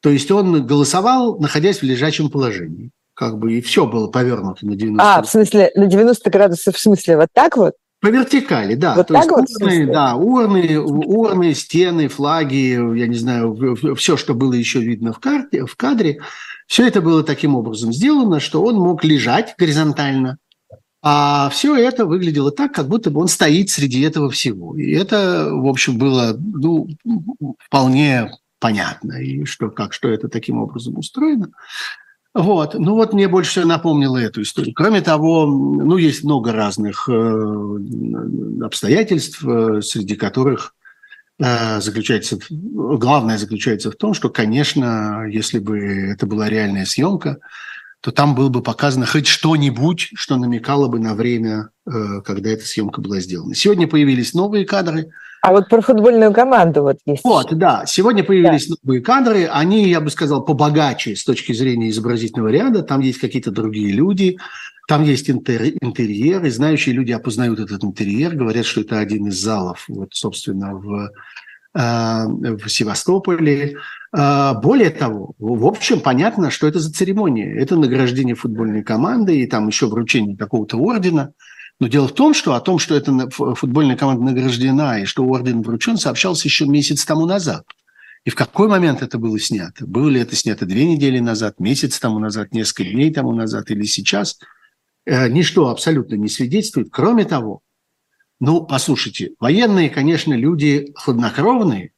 То 0.01 0.11
есть 0.11 0.29
он 0.29 0.67
голосовал, 0.67 1.39
находясь 1.39 1.79
в 1.79 1.83
лежачем 1.83 2.29
положении. 2.29 2.91
Как 3.15 3.39
бы 3.39 3.53
и 3.53 3.61
все 3.61 3.87
было 3.87 4.07
повернуто 4.07 4.65
на 4.65 4.75
90 4.75 5.03
А, 5.03 5.23
в 5.23 5.27
смысле, 5.27 5.71
на 5.73 5.87
90 5.87 6.29
градусов, 6.29 6.75
в 6.75 6.79
смысле, 6.79 7.17
вот 7.17 7.29
так 7.33 7.57
вот? 7.57 7.73
По 8.05 8.09
вертикали, 8.09 8.75
да. 8.75 8.93
Вот 8.93 9.07
То 9.07 9.15
есть 9.15 9.29
вот, 9.29 9.45
урны, 9.61 9.87
да, 9.87 10.15
урны, 10.15 10.79
урны, 10.79 11.55
стены, 11.55 12.07
флаги, 12.07 12.97
я 12.97 13.07
не 13.07 13.15
знаю, 13.15 13.75
все, 13.95 14.15
что 14.15 14.35
было 14.35 14.53
еще 14.53 14.79
видно 14.79 15.11
в, 15.11 15.19
карте, 15.19 15.65
в 15.65 15.75
кадре, 15.75 16.19
все 16.67 16.85
это 16.85 17.01
было 17.01 17.23
таким 17.23 17.55
образом 17.55 17.91
сделано, 17.91 18.39
что 18.39 18.63
он 18.63 18.75
мог 18.75 19.03
лежать 19.03 19.55
горизонтально, 19.57 20.37
а 21.01 21.49
все 21.49 21.75
это 21.75 22.05
выглядело 22.05 22.51
так, 22.51 22.73
как 22.73 22.87
будто 22.87 23.09
бы 23.09 23.21
он 23.21 23.27
стоит 23.27 23.71
среди 23.71 24.01
этого 24.01 24.29
всего. 24.29 24.77
И 24.77 24.91
это, 24.91 25.49
в 25.51 25.67
общем, 25.67 25.97
было 25.97 26.37
ну, 26.39 26.87
вполне 27.57 28.31
понятно, 28.59 29.13
и 29.13 29.45
что, 29.45 29.71
как, 29.71 29.93
что 29.93 30.09
это 30.09 30.29
таким 30.29 30.59
образом 30.59 30.97
устроено. 30.99 31.49
Вот. 32.35 32.73
Ну 32.73 32.95
вот 32.95 33.13
мне 33.13 33.29
больше 33.29 33.63
напомнило 33.63 34.17
эту 34.17 34.41
историю. 34.41 34.73
Кроме 34.75 34.99
того, 34.99 35.45
ну 35.45 35.95
есть 35.95 36.25
много 36.25 36.51
разных 36.51 37.07
э, 37.07 37.77
обстоятельств, 38.61 39.41
э, 39.41 39.81
среди 39.81 40.17
которых 40.17 40.75
э, 41.39 41.79
заключается, 41.79 42.37
главное 42.49 43.37
заключается 43.37 43.89
в 43.89 43.95
том, 43.95 44.13
что, 44.13 44.29
конечно, 44.29 45.25
если 45.29 45.59
бы 45.59 45.79
это 45.79 46.25
была 46.25 46.49
реальная 46.49 46.83
съемка, 46.83 47.37
то 48.05 48.11
там 48.11 48.35
было 48.35 48.49
бы 48.49 48.61
показано 48.61 49.07
хоть 49.07 49.25
что-нибудь, 49.25 50.11
что 50.13 50.37
намекало 50.37 50.87
бы 50.87 50.99
на 50.99 51.15
время, 51.15 51.69
э, 51.87 52.21
когда 52.23 52.51
эта 52.51 52.63
съемка 52.63 53.01
была 53.01 53.19
сделана. 53.19 53.55
Сегодня 53.55 53.87
появились 53.87 54.35
новые 54.35 54.65
кадры– 54.65 55.09
а 55.41 55.51
вот 55.51 55.69
про 55.69 55.79
футбольную 55.79 56.33
команду 56.33 56.81
вот 56.81 56.97
есть. 57.05 57.23
Вот, 57.23 57.53
да. 57.55 57.85
Сегодня 57.85 58.23
появились 58.23 58.67
да. 58.67 58.77
новые 58.81 58.99
кадры. 59.03 59.45
Они, 59.45 59.87
я 59.87 60.01
бы 60.01 60.09
сказал, 60.09 60.43
побогаче 60.43 61.15
с 61.15 61.23
точки 61.23 61.53
зрения 61.53 61.91
изобразительного 61.91 62.47
ряда. 62.47 62.81
Там 62.81 62.99
есть 63.01 63.19
какие-то 63.19 63.51
другие 63.51 63.91
люди. 63.91 64.39
Там 64.87 65.03
есть 65.03 65.29
интерьер, 65.29 66.43
и 66.43 66.49
знающие 66.49 66.95
люди 66.95 67.11
опознают 67.11 67.59
этот 67.59 67.83
интерьер, 67.83 68.35
говорят, 68.35 68.65
что 68.65 68.81
это 68.81 68.97
один 68.97 69.27
из 69.27 69.39
залов, 69.39 69.85
вот, 69.87 70.09
собственно, 70.13 70.73
в, 70.75 71.11
в 71.79 72.69
Севастополе. 72.69 73.75
Э, 74.15 74.53
более 74.61 74.89
того, 74.89 75.33
в 75.37 75.65
общем, 75.65 75.99
понятно, 75.99 76.49
что 76.49 76.67
это 76.67 76.79
за 76.79 76.93
церемония. 76.93 77.53
Это 77.53 77.75
награждение 77.75 78.35
футбольной 78.35 78.83
команды 78.83 79.39
и 79.39 79.47
там 79.47 79.67
еще 79.67 79.87
вручение 79.87 80.37
какого-то 80.37 80.77
ордена– 80.77 81.33
но 81.79 81.87
дело 81.87 82.07
в 82.07 82.13
том, 82.13 82.33
что 82.33 82.53
о 82.53 82.61
том, 82.61 82.79
что 82.79 82.95
эта 82.95 83.29
футбольная 83.29 83.97
команда 83.97 84.23
награждена 84.23 85.01
и 85.01 85.05
что 85.05 85.25
орден 85.25 85.61
вручен, 85.61 85.97
сообщался 85.97 86.47
еще 86.47 86.65
месяц 86.65 87.03
тому 87.03 87.25
назад. 87.25 87.65
И 88.23 88.29
в 88.29 88.35
какой 88.35 88.67
момент 88.67 89.01
это 89.01 89.17
было 89.19 89.37
снято? 89.39 89.85
Было 89.85 90.09
ли 90.09 90.21
это 90.21 90.35
снято 90.35 90.65
две 90.65 90.85
недели 90.85 91.19
назад, 91.19 91.59
месяц 91.59 91.99
тому 91.99 92.19
назад, 92.19 92.53
несколько 92.53 92.89
дней 92.89 93.13
тому 93.13 93.33
назад 93.33 93.69
или 93.71 93.83
сейчас? 93.83 94.39
Э, 95.05 95.27
ничто 95.27 95.67
абсолютно 95.67 96.15
не 96.15 96.29
свидетельствует. 96.29 96.87
Кроме 96.91 97.25
того, 97.25 97.61
ну, 98.39 98.65
послушайте, 98.65 99.31
военные, 99.39 99.89
конечно, 99.89 100.33
люди 100.33 100.91
хладнокровные, 100.95 101.91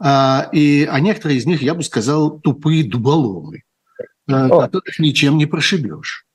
а, 0.00 0.48
и, 0.52 0.88
а 0.90 1.00
некоторые 1.00 1.38
из 1.38 1.46
них, 1.46 1.62
я 1.62 1.74
бы 1.74 1.82
сказал, 1.82 2.38
тупые 2.38 2.84
дуболомы, 2.84 3.64
э, 4.28 4.48
которых 4.48 4.98
ничем 4.98 5.36
не 5.36 5.46
прошибешь 5.46 6.28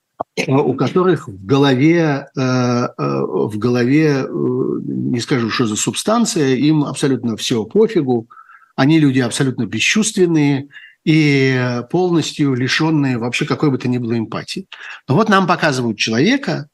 у 0.47 0.73
которых 0.73 1.27
в 1.27 1.45
голове, 1.45 2.27
э, 2.35 2.41
э, 2.41 2.87
в 2.97 3.57
голове, 3.57 4.25
не 4.29 5.19
скажу, 5.19 5.49
что 5.49 5.65
за 5.65 5.75
субстанция, 5.75 6.55
им 6.55 6.83
абсолютно 6.85 7.37
все 7.37 7.63
пофигу, 7.65 8.27
они 8.75 8.99
люди 8.99 9.19
абсолютно 9.19 9.65
бесчувственные 9.65 10.69
и 11.03 11.81
полностью 11.91 12.55
лишенные 12.55 13.17
вообще 13.17 13.45
какой 13.45 13.69
бы 13.69 13.77
то 13.77 13.87
ни 13.87 13.97
было 13.97 14.17
эмпатии. 14.17 14.67
Но 15.07 15.15
вот 15.15 15.29
нам 15.29 15.45
показывают 15.45 15.97
человека, 15.97 16.69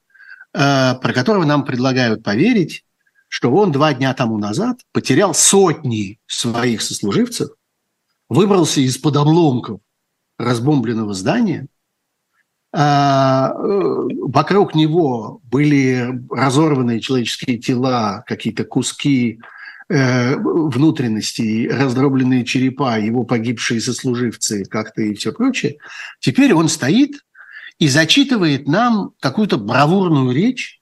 про 0.51 1.13
которого 1.13 1.45
нам 1.45 1.63
предлагают 1.63 2.23
поверить, 2.23 2.83
что 3.27 3.51
он 3.51 3.71
два 3.71 3.93
дня 3.93 4.13
тому 4.13 4.37
назад 4.37 4.79
потерял 4.91 5.33
сотни 5.33 6.19
своих 6.25 6.81
сослуживцев, 6.81 7.49
выбрался 8.27 8.81
из-под 8.81 9.17
обломков 9.17 9.81
разбомбленного 10.37 11.13
здания– 11.13 11.67
а, 12.71 13.51
э, 13.51 14.07
вокруг 14.21 14.75
него 14.75 15.41
были 15.49 16.21
разорванные 16.29 16.99
человеческие 16.99 17.57
тела, 17.57 18.23
какие-то 18.27 18.63
куски 18.63 19.39
э, 19.89 20.35
внутренностей, 20.35 21.67
раздробленные 21.67 22.45
черепа, 22.45 22.99
его 22.99 23.23
погибшие 23.23 23.81
сослуживцы 23.81 24.65
как-то 24.65 25.01
и 25.01 25.15
все 25.15 25.31
прочее. 25.31 25.77
Теперь 26.19 26.53
он 26.53 26.69
стоит 26.69 27.25
и 27.79 27.87
зачитывает 27.87 28.67
нам 28.67 29.13
какую-то 29.21 29.57
бравурную 29.57 30.31
речь 30.31 30.81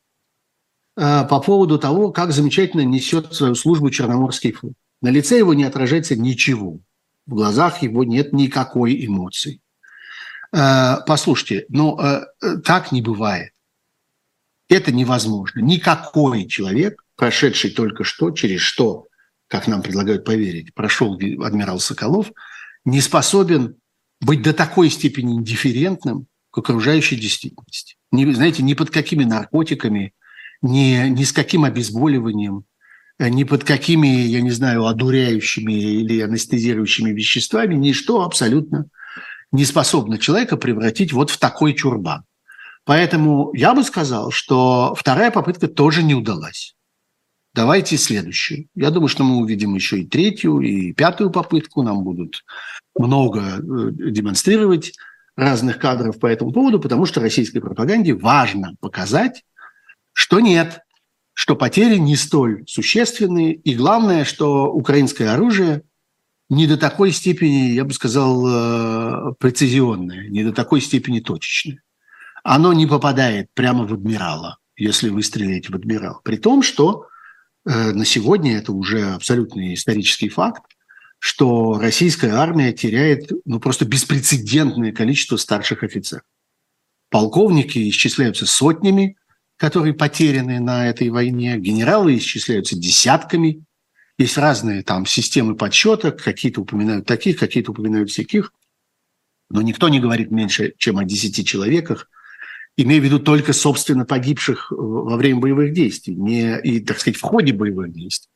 э, 0.97 1.25
по 1.25 1.39
поводу 1.39 1.77
того, 1.77 2.11
как 2.11 2.31
замечательно 2.31 2.81
несет 2.81 3.33
свою 3.33 3.55
службу 3.55 3.91
Черноморский 3.91 4.51
флот. 4.51 4.73
На 5.01 5.09
лице 5.09 5.37
его 5.37 5.53
не 5.53 5.63
отражается 5.63 6.15
ничего. 6.15 6.79
В 7.27 7.35
глазах 7.35 7.83
его 7.83 8.03
нет 8.03 8.33
никакой 8.33 9.05
эмоции. 9.05 9.61
Э, 10.51 10.97
послушайте, 11.05 11.65
ну 11.69 11.99
э, 11.99 12.25
э, 12.41 12.57
так 12.57 12.91
не 12.91 13.03
бывает. 13.03 13.53
Это 14.67 14.91
невозможно. 14.91 15.59
Никакой 15.59 16.47
человек, 16.47 17.05
прошедший 17.15 17.69
только 17.69 18.03
что, 18.03 18.31
через 18.31 18.61
что, 18.61 19.07
как 19.47 19.67
нам 19.67 19.83
предлагают 19.83 20.25
поверить, 20.25 20.73
прошел 20.73 21.13
адмирал 21.13 21.79
Соколов, 21.79 22.31
не 22.85 23.01
способен 23.01 23.75
быть 24.19 24.41
до 24.41 24.51
такой 24.51 24.89
степени 24.89 25.35
индифферентным 25.35 26.27
к 26.57 26.59
окружающей 26.59 27.15
действительности. 27.15 27.97
Не, 28.11 28.31
знаете, 28.33 28.63
ни 28.63 28.73
под 28.73 28.89
какими 28.89 29.23
наркотиками, 29.23 30.13
ни, 30.63 31.07
ни 31.09 31.23
с 31.23 31.31
каким 31.31 31.65
обезболиванием, 31.65 32.63
ни 33.19 33.43
под 33.43 33.63
какими, 33.63 34.07
я 34.07 34.41
не 34.41 34.49
знаю, 34.49 34.85
одуряющими 34.85 35.73
или 35.73 36.19
анестезирующими 36.19 37.11
веществами, 37.11 37.75
ничто 37.75 38.23
абсолютно 38.23 38.87
не 39.51 39.65
способна 39.65 40.17
человека 40.17 40.57
превратить 40.57 41.13
вот 41.13 41.29
в 41.29 41.37
такой 41.37 41.75
чурбан. 41.75 42.23
Поэтому 42.85 43.51
я 43.53 43.75
бы 43.75 43.83
сказал, 43.83 44.31
что 44.31 44.95
вторая 44.97 45.29
попытка 45.29 45.67
тоже 45.67 46.01
не 46.01 46.15
удалась. 46.15 46.73
Давайте 47.53 47.97
следующую. 47.97 48.67
Я 48.73 48.89
думаю, 48.89 49.09
что 49.09 49.23
мы 49.23 49.37
увидим 49.37 49.75
еще 49.75 49.99
и 49.99 50.07
третью, 50.07 50.59
и 50.61 50.93
пятую 50.93 51.29
попытку. 51.29 51.83
Нам 51.83 52.03
будут 52.03 52.43
много 52.97 53.41
э, 53.41 53.61
демонстрировать 53.91 54.93
разных 55.37 55.77
кадров 55.79 56.19
по 56.19 56.25
этому 56.25 56.51
поводу, 56.51 56.79
потому 56.79 57.05
что 57.05 57.21
российской 57.21 57.59
пропаганде 57.59 58.13
важно 58.13 58.75
показать, 58.79 59.45
что 60.11 60.39
нет, 60.39 60.81
что 61.33 61.55
потери 61.55 61.97
не 61.97 62.15
столь 62.15 62.63
существенные, 62.67 63.53
и 63.53 63.75
главное, 63.75 64.25
что 64.25 64.73
украинское 64.73 65.31
оружие 65.31 65.83
не 66.49 66.65
до 66.65 66.77
такой 66.77 67.11
степени, 67.11 67.73
я 67.73 67.85
бы 67.85 67.93
сказал, 67.93 68.47
э, 68.47 69.33
прецизионное, 69.37 70.27
не 70.27 70.43
до 70.43 70.53
такой 70.53 70.81
степени 70.81 71.19
точечное. 71.19 71.83
Оно 72.43 72.73
не 72.73 72.87
попадает 72.87 73.49
прямо 73.53 73.85
в 73.85 73.93
адмирала, 73.93 74.57
если 74.75 75.09
вы 75.09 75.21
стреляете 75.21 75.71
в 75.71 75.75
адмирал. 75.75 76.21
При 76.23 76.37
том, 76.37 76.63
что 76.63 77.05
э, 77.65 77.91
на 77.91 78.05
сегодня 78.05 78.57
это 78.57 78.71
уже 78.71 79.11
абсолютный 79.11 79.75
исторический 79.75 80.29
факт, 80.29 80.63
что 81.19 81.79
российская 81.79 82.31
армия 82.31 82.73
теряет 82.73 83.31
ну, 83.45 83.59
просто 83.59 83.85
беспрецедентное 83.85 84.91
количество 84.91 85.37
старших 85.37 85.83
офицеров. 85.83 86.23
Полковники 87.09 87.89
исчисляются 87.89 88.45
сотнями, 88.45 89.17
которые 89.55 89.93
потеряны 89.93 90.59
на 90.59 90.87
этой 90.87 91.09
войне, 91.09 91.57
генералы 91.57 92.17
исчисляются 92.17 92.77
десятками, 92.77 93.63
есть 94.17 94.37
разные 94.37 94.83
там 94.83 95.05
системы 95.05 95.55
подсчета, 95.55 96.11
какие-то 96.11 96.61
упоминают 96.61 97.05
таких, 97.05 97.37
какие-то 97.37 97.71
упоминают 97.71 98.09
всяких, 98.09 98.51
но 99.49 99.61
никто 99.61 99.89
не 99.89 99.99
говорит 99.99 100.31
меньше, 100.31 100.73
чем 100.77 100.97
о 100.97 101.05
10 101.05 101.47
человеках, 101.47 102.09
имея 102.75 102.99
в 102.99 103.03
виду 103.03 103.19
только, 103.19 103.53
собственно, 103.53 104.05
погибших 104.05 104.71
во 104.71 105.17
время 105.17 105.39
боевых 105.39 105.73
действий, 105.73 106.15
не 106.15 106.59
и, 106.59 106.79
так 106.79 106.99
сказать, 106.99 107.17
в 107.17 107.21
ходе 107.21 107.53
боевых 107.53 107.91
действий. 107.91 108.29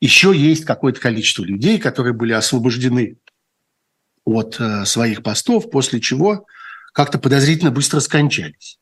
Еще 0.00 0.32
есть 0.36 0.64
какое-то 0.64 1.00
количество 1.00 1.44
людей, 1.44 1.78
которые 1.78 2.12
были 2.12 2.32
освобождены 2.32 3.16
от 4.24 4.56
э, 4.58 4.84
своих 4.84 5.22
постов, 5.22 5.70
после 5.70 6.00
чего 6.00 6.46
как-то 6.92 7.18
подозрительно 7.18 7.70
быстро 7.70 8.00
скончались. 8.00 8.78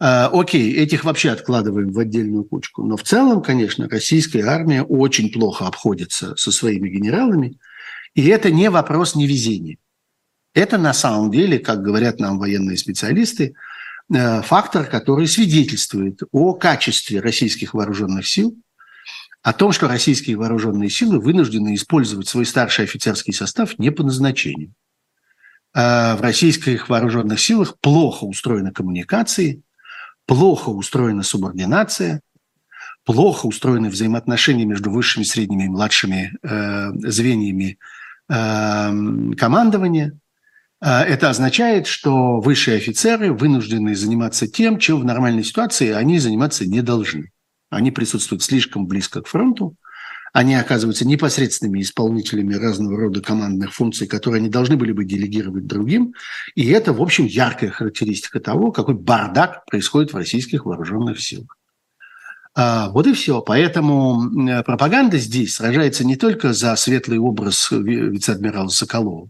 А, 0.00 0.28
окей, 0.32 0.74
этих 0.74 1.04
вообще 1.04 1.30
откладываем 1.30 1.92
в 1.92 1.98
отдельную 1.98 2.44
кучку. 2.44 2.84
Но 2.84 2.96
в 2.96 3.02
целом, 3.02 3.42
конечно, 3.42 3.88
российская 3.88 4.44
армия 4.44 4.82
очень 4.82 5.32
плохо 5.32 5.66
обходится 5.66 6.36
со 6.36 6.52
своими 6.52 6.88
генералами. 6.88 7.58
И 8.14 8.26
это 8.26 8.50
не 8.50 8.70
вопрос 8.70 9.14
невезения. 9.14 9.78
Это 10.54 10.78
на 10.78 10.92
самом 10.92 11.30
деле, 11.30 11.58
как 11.58 11.82
говорят 11.82 12.20
нам 12.20 12.38
военные 12.38 12.76
специалисты, 12.76 13.54
э, 14.12 14.42
фактор, 14.42 14.86
который 14.86 15.26
свидетельствует 15.26 16.22
о 16.32 16.54
качестве 16.54 17.20
российских 17.20 17.74
вооруженных 17.74 18.26
сил, 18.26 18.56
о 19.42 19.52
том, 19.52 19.72
что 19.72 19.88
российские 19.88 20.36
вооруженные 20.36 20.90
силы 20.90 21.20
вынуждены 21.20 21.74
использовать 21.74 22.28
свой 22.28 22.44
старший 22.44 22.84
офицерский 22.84 23.32
состав 23.32 23.78
не 23.78 23.90
по 23.90 24.02
назначению. 24.02 24.74
А 25.74 26.16
в 26.16 26.22
российских 26.22 26.88
вооруженных 26.88 27.38
силах 27.40 27.78
плохо 27.80 28.24
устроены 28.24 28.72
коммуникации, 28.72 29.62
плохо 30.26 30.70
устроена 30.70 31.22
субординация, 31.22 32.20
плохо 33.04 33.46
устроены 33.46 33.88
взаимоотношения 33.88 34.64
между 34.64 34.90
высшими, 34.90 35.24
средними 35.24 35.64
и 35.64 35.68
младшими 35.68 36.32
э, 36.42 36.90
звеньями 37.10 37.78
э, 38.28 39.34
командования. 39.36 40.18
А 40.80 41.04
это 41.04 41.30
означает, 41.30 41.86
что 41.86 42.40
высшие 42.40 42.76
офицеры 42.76 43.32
вынуждены 43.32 43.94
заниматься 43.94 44.46
тем, 44.46 44.78
чем 44.78 45.00
в 45.00 45.04
нормальной 45.04 45.44
ситуации 45.44 45.90
они 45.90 46.18
заниматься 46.18 46.66
не 46.66 46.82
должны. 46.82 47.30
Они 47.70 47.90
присутствуют 47.90 48.42
слишком 48.42 48.86
близко 48.86 49.22
к 49.22 49.26
фронту, 49.26 49.76
они 50.32 50.54
оказываются 50.54 51.06
непосредственными 51.06 51.80
исполнителями 51.80 52.54
разного 52.54 52.96
рода 52.96 53.20
командных 53.20 53.72
функций, 53.72 54.06
которые 54.06 54.40
они 54.40 54.48
должны 54.48 54.76
были 54.76 54.92
бы 54.92 55.04
делегировать 55.04 55.66
другим. 55.66 56.14
И 56.54 56.68
это, 56.68 56.92
в 56.92 57.00
общем, 57.00 57.26
яркая 57.26 57.70
характеристика 57.70 58.40
того, 58.40 58.70
какой 58.70 58.94
бардак 58.94 59.64
происходит 59.66 60.12
в 60.12 60.16
российских 60.16 60.66
вооруженных 60.66 61.20
силах. 61.20 61.56
А, 62.54 62.90
вот 62.90 63.06
и 63.06 63.12
все. 63.14 63.40
Поэтому 63.40 64.62
пропаганда 64.64 65.18
здесь 65.18 65.54
сражается 65.54 66.04
не 66.04 66.16
только 66.16 66.52
за 66.52 66.76
светлый 66.76 67.18
образ 67.18 67.70
вице-адмирала 67.70 68.68
Соколова, 68.68 69.28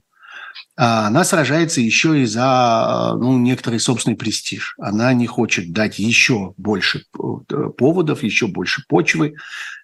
она 0.76 1.24
сражается 1.24 1.80
еще 1.80 2.20
и 2.20 2.24
за 2.24 3.14
ну, 3.18 3.36
некоторый 3.38 3.80
собственный 3.80 4.16
престиж. 4.16 4.76
Она 4.78 5.12
не 5.12 5.26
хочет 5.26 5.72
дать 5.72 5.98
еще 5.98 6.54
больше 6.56 7.04
э, 7.18 7.54
поводов, 7.76 8.22
еще 8.22 8.46
больше 8.46 8.84
почвы 8.88 9.34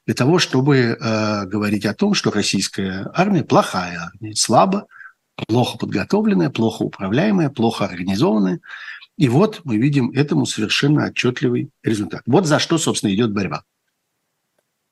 для 0.07 0.15
того, 0.15 0.39
чтобы 0.39 0.77
э, 0.77 1.47
говорить 1.47 1.87
о 1.87 1.95
том, 1.95 2.15
что 2.15 2.31
российская 2.31 3.11
армия 3.13 3.43
плохая 3.43 4.13
армия, 4.13 4.37
слабо, 4.37 4.87
плохо 5.49 5.79
подготовленная, 5.79 6.51
плохо 6.51 6.83
управляемая, 6.83 7.51
плохо 7.51 7.85
организованная. 7.85 8.61
И 9.17 9.29
вот 9.29 9.63
мы 9.65 9.77
видим 9.77 10.11
этому 10.11 10.47
совершенно 10.47 11.07
отчетливый 11.07 11.71
результат. 11.83 12.23
Вот 12.27 12.47
за 12.47 12.59
что, 12.59 12.79
собственно, 12.79 13.15
идет 13.15 13.33
борьба. 13.33 13.63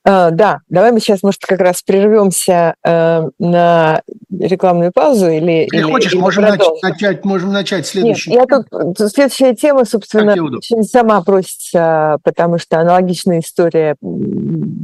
Uh, 0.04 0.32
да, 0.32 0.58
давай 0.68 0.90
мы 0.90 0.98
сейчас, 0.98 1.22
может, 1.22 1.40
как 1.46 1.60
раз 1.60 1.80
прервемся 1.82 2.74
uh, 2.84 3.30
на 3.38 4.02
рекламную 4.36 4.90
паузу 4.92 5.28
или... 5.28 5.62
Если 5.62 5.76
или, 5.76 5.82
хочешь, 5.82 6.12
или 6.12 6.20
можем 6.20 6.42
начать, 6.42 6.82
начать, 6.82 7.24
можем 7.24 7.52
начать 7.52 7.86
следующую. 7.86 8.34
Нет, 8.34 8.48
я 8.50 8.62
тут, 8.62 8.98
следующая 9.12 9.54
тема, 9.54 9.84
собственно, 9.84 10.32
очень 10.32 10.82
сама 10.82 11.22
просится, 11.22 12.18
потому 12.24 12.58
что 12.58 12.80
аналогичная 12.80 13.38
история 13.38 13.94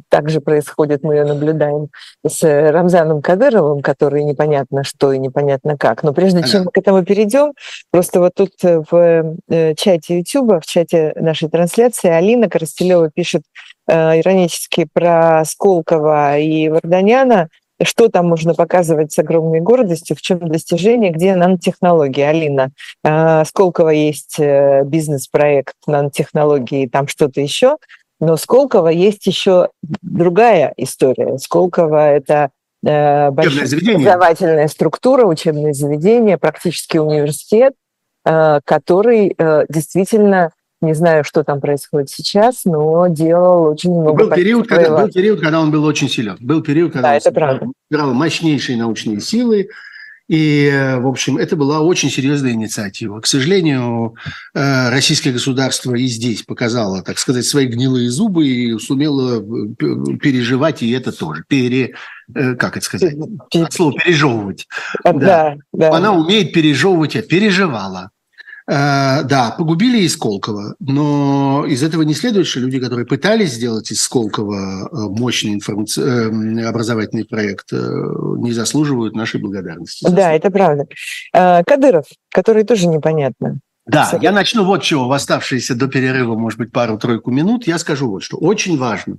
также 0.09 0.41
происходит, 0.41 1.03
мы 1.03 1.17
ее 1.17 1.25
наблюдаем 1.25 1.89
с 2.25 2.45
Рамзаном 2.71 3.21
Кадыровым, 3.21 3.83
который 3.83 4.23
непонятно 4.23 4.85
что 4.85 5.13
и 5.13 5.19
непонятно 5.19 5.77
как. 5.77 6.05
Но 6.05 6.13
прежде 6.13 6.45
чем 6.45 6.65
мы 6.67 6.71
к 6.71 6.79
этому 6.79 7.05
перейдем, 7.05 7.55
просто 7.91 8.21
вот 8.21 8.35
тут 8.37 8.53
в 8.63 9.37
э, 9.51 9.75
чате 9.75 10.19
YouTube, 10.19 10.63
в 10.63 10.67
чате 10.67 11.13
нашей 11.17 11.49
трансляции 11.49 12.09
Алина 12.09 12.49
Коростелева 12.49 13.11
пишет, 13.11 13.43
Э, 13.78 13.78
иронически 13.89 14.87
про 14.93 15.45
Сколково 15.45 16.39
и 16.39 16.69
Варданяна, 16.69 17.49
что 17.83 18.09
там 18.09 18.27
можно 18.27 18.55
показывать 18.55 19.13
с 19.13 19.19
огромной 19.19 19.61
гордостью, 19.61 20.17
в 20.17 20.21
чем 20.21 20.41
достижение, 20.49 21.11
где 21.11 21.37
нанотехнологии. 21.37 22.23
Алина, 22.23 22.71
э, 23.05 23.45
Сколково 23.45 23.91
есть 23.91 24.37
э, 24.39 24.83
бизнес-проект 24.85 25.75
нанотехнологии, 25.87 26.89
там 26.89 27.07
что-то 27.07 27.41
еще, 27.41 27.77
но 28.21 28.37
Сколково 28.37 28.89
есть 28.89 29.27
еще 29.27 29.69
другая 30.03 30.73
история. 30.77 31.39
Сколково– 31.39 32.11
это 32.11 32.51
большая 32.83 33.65
образовательная 33.65 34.69
структура, 34.69 35.25
учебное 35.25 35.73
заведение, 35.73 36.39
практически 36.39 36.99
университет, 36.99 37.75
который 38.25 39.37
действительно 39.69 40.53
не 40.81 40.95
знаю, 40.95 41.25
что 41.25 41.45
там 41.45 41.61
происходит 41.61 42.09
сейчас, 42.11 42.65
но 42.65 43.07
делал 43.09 43.65
очень 43.73 43.91
много. 43.91 44.25
Был 44.25 44.31
период, 44.31 44.69
когда, 44.69 45.03
был 45.03 45.09
период, 45.13 45.41
когда 45.41 45.61
он 45.61 45.71
был 45.71 45.85
очень 45.85 46.09
силен. 46.09 46.37
Был 46.41 46.63
период, 46.63 46.93
когда 46.93 47.09
да, 47.09 47.15
он 47.15 47.19
это 47.19 47.33
правда. 47.33 47.67
играл 47.91 48.15
мощнейшие 48.15 48.79
научные 48.79 49.21
силы. 49.21 49.69
И, 50.29 50.71
в 50.99 51.07
общем, 51.07 51.39
это 51.39 51.57
была 51.57 51.81
очень 51.81 52.11
серьезная 52.11 52.53
инициатива. 52.53 53.19
К 53.21 53.27
сожалению, 53.27 54.15
э, 54.55 54.91
российское 54.91 55.33
государство 55.33 55.95
и 55.95 56.07
здесь 56.07 56.43
показало, 56.43 57.03
так 57.03 57.19
сказать, 57.19 57.47
свои 57.47 57.65
гнилые 57.67 58.11
зубы 58.11 58.47
и 58.47 58.79
сумело 58.79 59.41
э, 59.41 60.17
переживать 60.19 60.83
и 60.83 60.91
это 60.91 61.13
тоже. 61.13 61.45
Пере, 61.49 61.95
э, 62.35 62.55
как 62.57 62.77
это 62.77 62.85
сказать? 62.85 63.15
От 63.55 63.73
слова 63.73 63.93
пережевывать. 63.93 64.67
Да, 65.03 65.13
да. 65.15 65.57
да. 65.73 65.97
Она 65.97 66.13
умеет 66.13 66.53
пережевывать, 66.53 67.17
а 67.17 67.23
переживала. 67.23 68.11
Э, 68.69 69.23
да, 69.23 69.55
погубили 69.57 70.01
из 70.01 70.13
Сколково, 70.13 70.75
но 70.79 71.65
из 71.67 71.83
этого 71.83 72.03
не 72.03 72.13
следует, 72.13 72.47
что 72.47 72.61
люди, 72.61 72.79
которые 72.79 73.07
пытались 73.07 73.53
сделать 73.53 73.91
из 73.91 74.03
Сколково 74.03 74.89
э, 74.93 74.97
мощный 75.09 75.55
информаци... 75.55 76.03
Э, 76.03 76.69
образовательный 76.69 77.25
проект, 77.25 77.73
не 77.73 78.53
заслуживают 78.53 79.15
нашей 79.15 79.41
благодарности. 79.41 80.07
Да, 80.11 80.33
это 80.33 80.51
правда. 80.51 80.87
Кадыров, 81.33 82.05
который 82.31 82.65
тоже 82.65 82.89
непонятно. 82.89 83.61
Да, 83.87 84.03
Абсолютно. 84.03 84.27
я 84.27 84.33
начну 84.33 84.65
вот 84.65 84.83
чего. 84.83 85.09
В 85.09 85.13
оставшиеся 85.13 85.75
до 85.75 85.89
перерыва, 85.89 86.37
может 86.37 86.59
быть, 86.59 86.73
пару-тройку 86.73 87.31
минут, 87.31 87.67
я 87.67 87.79
скажу 87.79 88.11
вот 88.11 88.23
что. 88.23 88.37
Очень 88.37 88.77
важно. 88.77 89.17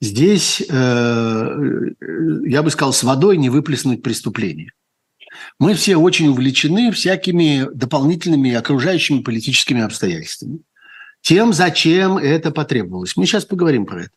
Здесь, 0.00 0.60
я 0.68 2.62
бы 2.62 2.70
сказал, 2.70 2.92
с 2.92 3.02
водой 3.04 3.36
не 3.36 3.50
выплеснуть 3.50 4.02
преступление 4.02 4.72
мы 5.58 5.74
все 5.74 5.96
очень 5.96 6.28
увлечены 6.28 6.92
всякими 6.92 7.66
дополнительными 7.74 8.52
окружающими 8.52 9.20
политическими 9.20 9.82
обстоятельствами. 9.82 10.60
Тем, 11.20 11.52
зачем 11.52 12.16
это 12.16 12.50
потребовалось. 12.50 13.16
Мы 13.16 13.26
сейчас 13.26 13.44
поговорим 13.44 13.86
про 13.86 14.02
это. 14.02 14.10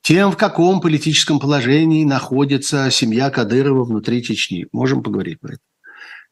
Тем, 0.00 0.30
в 0.30 0.36
каком 0.36 0.80
политическом 0.80 1.40
положении 1.40 2.04
находится 2.04 2.88
семья 2.90 3.30
Кадырова 3.30 3.84
внутри 3.84 4.22
Чечни. 4.22 4.66
Можем 4.72 5.02
поговорить 5.02 5.40
про 5.40 5.54
это. 5.54 5.60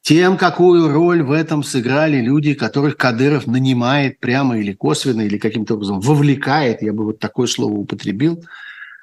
Тем, 0.03 0.37
какую 0.37 0.93
роль 0.93 1.23
в 1.23 1.33
этом 1.33 1.63
сыграли 1.63 2.21
люди, 2.21 2.53
которых 2.53 2.97
Кадыров 2.97 3.47
нанимает 3.47 4.21
прямо 4.21 4.59
или 4.59 4.75
косвенно, 4.75 5.23
или 5.23 5.39
каким-то 5.39 5.75
образом 5.75 5.99
вовлекает, 6.01 6.83
я 6.83 6.93
бы 6.93 7.05
вот 7.05 7.19
такое 7.19 7.47
слово 7.47 7.73
употребил, 7.73 8.45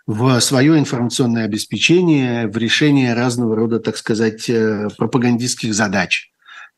в 0.08 0.40
свое 0.40 0.78
информационное 0.78 1.46
обеспечение, 1.46 2.48
в 2.48 2.58
решение 2.58 3.14
разного 3.14 3.56
рода, 3.56 3.80
так 3.80 3.98
сказать, 3.98 4.50
э, 4.50 4.90
пропагандистских 4.98 5.74
задач 5.74 6.32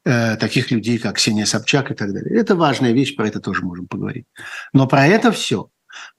э, 0.06 0.36
таких 0.36 0.72
людей, 0.72 0.98
как 0.98 1.16
Ксения 1.16 1.46
Собчак 1.46 1.92
и 1.92 1.96
так 1.96 2.14
далее. 2.14 2.38
Это 2.38 2.56
важная 2.56 2.92
вещь, 2.92 3.16
про 3.16 3.28
это 3.28 3.40
тоже 3.40 3.64
можем 3.64 3.88
поговорить. 3.88 4.26
Но 4.74 4.88
про 4.88 5.06
это 5.06 5.32
все 5.32 5.70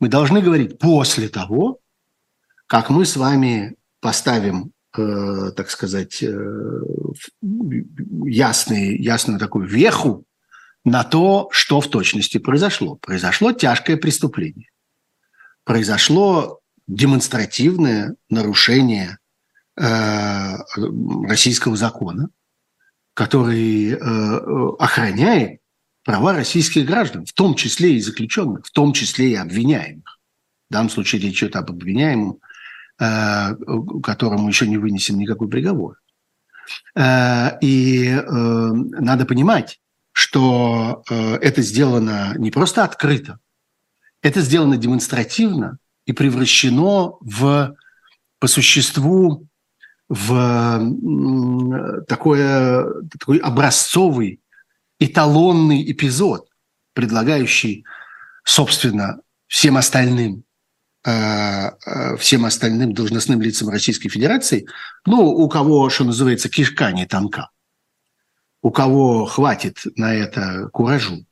мы 0.00 0.08
должны 0.08 0.40
говорить 0.40 0.78
после 0.78 1.28
того, 1.28 1.80
как 2.66 2.90
мы 2.90 3.04
с 3.04 3.16
вами 3.16 3.76
поставим, 4.00 4.72
э, 4.96 5.50
так 5.56 5.70
сказать, 5.70 6.22
э, 6.22 6.80
ясный, 8.24 8.96
ясную 8.96 9.38
такую 9.38 9.66
веху 9.66 10.24
на 10.84 11.04
то, 11.04 11.48
что 11.50 11.80
в 11.80 11.88
точности 11.88 12.38
произошло. 12.38 12.96
Произошло 12.96 13.52
тяжкое 13.52 13.96
преступление. 13.96 14.68
Произошло 15.64 16.60
демонстративное 16.86 18.16
нарушение 18.28 19.18
э, 19.76 20.56
российского 21.26 21.76
закона, 21.76 22.28
который 23.14 23.92
э, 23.92 23.96
охраняет 24.78 25.60
права 26.04 26.34
российских 26.34 26.84
граждан, 26.84 27.24
в 27.24 27.32
том 27.32 27.54
числе 27.54 27.96
и 27.96 28.00
заключенных, 28.00 28.66
в 28.66 28.70
том 28.70 28.92
числе 28.92 29.32
и 29.32 29.36
обвиняемых. 29.36 30.18
В 30.68 30.72
данном 30.72 30.90
случае 30.90 31.22
речь 31.22 31.42
идет 31.42 31.56
об 31.56 31.70
обвиняемом, 31.70 32.38
э, 32.98 33.56
которому 34.02 34.48
еще 34.48 34.66
не 34.66 34.76
вынесен 34.76 35.16
никакой 35.16 35.48
приговор. 35.48 36.00
И 36.98 38.22
надо 38.26 39.26
понимать, 39.26 39.80
что 40.12 41.04
это 41.10 41.60
сделано 41.60 42.34
не 42.38 42.50
просто 42.50 42.84
открыто, 42.84 43.38
это 44.22 44.40
сделано 44.40 44.78
демонстративно 44.78 45.78
и 46.06 46.12
превращено 46.12 47.16
в, 47.20 47.74
по 48.38 48.46
существу 48.46 49.46
в 50.08 52.04
такое, 52.08 52.86
такой 53.18 53.38
образцовый, 53.38 54.40
эталонный 54.98 55.90
эпизод, 55.90 56.48
предлагающий, 56.92 57.84
собственно, 58.44 59.20
всем 59.46 59.76
остальным 59.76 60.44
всем 62.18 62.46
остальным 62.46 62.94
должностным 62.94 63.42
лицам 63.42 63.68
Российской 63.68 64.08
Федерации, 64.08 64.66
ну, 65.04 65.20
у 65.26 65.50
кого, 65.50 65.90
что 65.90 66.04
называется, 66.04 66.48
кишка 66.48 66.92
не 66.92 67.04
тонка, 67.04 67.50
у 68.62 68.70
кого 68.70 69.26
хватит 69.26 69.82
на 69.96 70.14
это 70.14 70.70
куражу, 70.72 71.26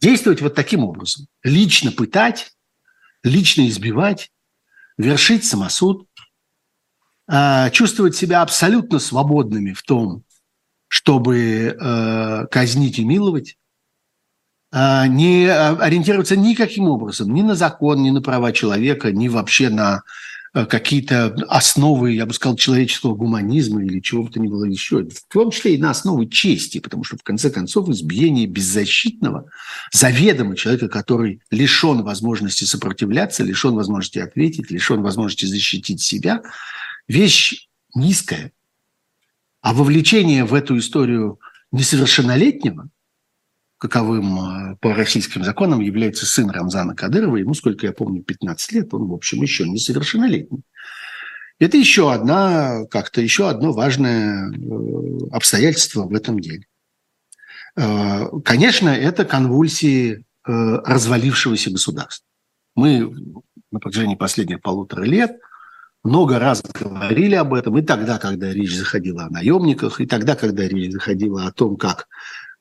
действовать 0.00 0.40
вот 0.40 0.54
таким 0.54 0.84
образом. 0.84 1.26
Лично 1.42 1.92
пытать, 1.92 2.52
лично 3.22 3.68
избивать, 3.68 4.30
вершить 4.96 5.44
самосуд, 5.44 6.06
чувствовать 7.72 8.16
себя 8.16 8.42
абсолютно 8.42 8.98
свободными 8.98 9.72
в 9.72 9.82
том, 9.82 10.24
чтобы 10.88 12.48
казнить 12.50 12.98
и 12.98 13.04
миловать, 13.04 13.56
а, 14.72 15.08
не 15.08 15.46
а, 15.48 15.76
ориентироваться 15.80 16.36
никаким 16.36 16.84
образом 16.84 17.34
ни 17.34 17.42
на 17.42 17.56
закон, 17.56 18.02
ни 18.02 18.10
на 18.10 18.22
права 18.22 18.52
человека, 18.52 19.10
ни 19.10 19.26
вообще 19.26 19.68
на 19.68 19.96
э, 19.96 20.00
какие-то 20.52 21.34
основы, 21.48 22.12
я 22.12 22.26
бы 22.26 22.34
сказал, 22.34 22.56
человеческого 22.56 23.14
гуманизма 23.14 23.84
или 23.84 24.00
чего 24.00 24.24
бы 24.24 24.30
то 24.30 24.40
ни 24.40 24.48
было 24.48 24.64
еще, 24.64 25.04
в 25.04 25.32
том 25.32 25.50
числе 25.50 25.76
и 25.76 25.78
на 25.78 25.90
основы 25.90 26.26
чести, 26.26 26.80
потому 26.80 27.04
что, 27.04 27.16
в 27.16 27.22
конце 27.22 27.50
концов, 27.50 27.88
избиение 27.88 28.46
беззащитного, 28.46 29.48
заведомо 29.92 30.56
человека, 30.56 30.88
который 30.88 31.40
лишен 31.50 32.02
возможности 32.02 32.64
сопротивляться, 32.64 33.44
лишен 33.44 33.74
возможности 33.74 34.18
ответить, 34.18 34.70
лишен 34.70 35.02
возможности 35.02 35.46
защитить 35.46 36.02
себя, 36.02 36.42
вещь 37.06 37.68
низкая. 37.94 38.52
А 39.60 39.72
вовлечение 39.72 40.44
в 40.44 40.54
эту 40.54 40.78
историю 40.78 41.38
несовершеннолетнего– 41.70 42.88
каковым 43.80 44.72
э, 44.72 44.76
по 44.76 44.94
российским 44.94 45.42
законам 45.42 45.80
является 45.80 46.26
сын 46.26 46.50
Рамзана 46.50 46.94
Кадырова. 46.94 47.36
Ему, 47.36 47.54
сколько 47.54 47.86
я 47.86 47.92
помню, 47.92 48.22
15 48.22 48.72
лет, 48.72 48.94
он, 48.94 49.08
в 49.08 49.14
общем, 49.14 49.40
еще 49.40 49.66
несовершеннолетний. 49.66 50.62
Это 51.58 51.78
еще 51.78 52.12
одна, 52.12 52.84
как-то 52.90 53.22
еще 53.22 53.48
одно 53.48 53.72
важное 53.72 54.50
э, 54.52 55.28
обстоятельство 55.32 56.04
в 56.04 56.14
этом 56.14 56.40
деле. 56.40 56.66
Э, 57.76 58.26
конечно, 58.44 58.90
это 58.90 59.24
конвульсии 59.24 60.24
развалившегося 60.42 61.70
государства. 61.70 62.26
Мы 62.74 63.12
на 63.70 63.78
протяжении 63.78 64.14
последних 64.14 64.62
полутора 64.62 65.04
лет 65.04 65.38
много 66.02 66.38
раз 66.38 66.62
говорили 66.62 67.34
об 67.34 67.52
этом, 67.52 67.76
и 67.78 67.82
тогда, 67.82 68.18
когда 68.18 68.50
речь 68.50 68.74
заходила 68.74 69.24
о 69.24 69.30
наемниках, 69.30 70.00
и 70.00 70.06
тогда, 70.06 70.34
когда 70.34 70.66
речь 70.66 70.92
заходила 70.92 71.46
о 71.46 71.52
том, 71.52 71.76
как 71.76 72.08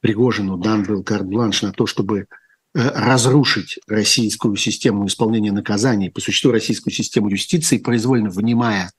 Пригожину 0.01 0.57
дан 0.57 0.83
был 0.83 1.03
карт-бланш 1.03 1.61
на 1.61 1.73
то, 1.73 1.85
чтобы 1.85 2.19
э, 2.19 2.25
разрушить 2.73 3.79
российскую 3.87 4.55
систему 4.55 5.05
исполнения 5.07 5.51
наказаний, 5.51 6.09
по 6.09 6.21
существу 6.21 6.51
российскую 6.51 6.93
систему 6.93 7.29
юстиции, 7.29 7.77
произвольно 7.77 8.29
вынимая 8.29 8.91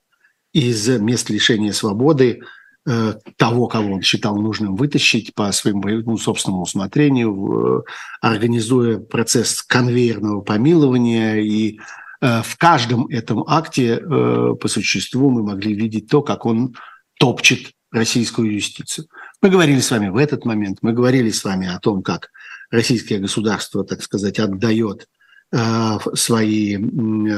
из 0.53 0.87
мест 0.87 1.29
лишения 1.29 1.71
свободы 1.71 2.41
э, 2.85 3.13
того, 3.37 3.67
кого 3.67 3.95
он 3.95 4.01
считал 4.01 4.37
нужным 4.37 4.75
вытащить 4.75 5.33
по 5.33 5.51
своему 5.51 5.81
ну, 5.87 6.17
собственному 6.17 6.63
усмотрению, 6.63 7.33
э, 7.79 7.91
организуя 8.21 8.99
процесс 8.99 9.63
конвейерного 9.63 10.41
помилования. 10.41 11.37
И 11.37 11.79
в 12.23 12.55
каждом 12.59 13.07
этом 13.07 13.43
акте 13.47 13.97
по 13.97 14.67
существу 14.67 15.31
мы 15.31 15.41
могли 15.41 15.73
видеть 15.73 16.07
то, 16.07 16.21
как 16.21 16.45
он 16.45 16.75
топчет 17.17 17.71
российскую 17.91 18.53
юстицию. 18.53 19.07
Мы 19.41 19.49
говорили 19.49 19.79
с 19.79 19.89
вами 19.89 20.09
в 20.09 20.17
этот 20.17 20.45
момент, 20.45 20.79
мы 20.83 20.93
говорили 20.93 21.31
с 21.31 21.43
вами 21.43 21.67
о 21.67 21.79
том, 21.79 22.03
как 22.03 22.29
российское 22.69 23.17
государство, 23.17 23.83
так 23.83 24.03
сказать, 24.03 24.37
отдает 24.37 25.07
э, 25.51 25.97
свои 26.13 26.77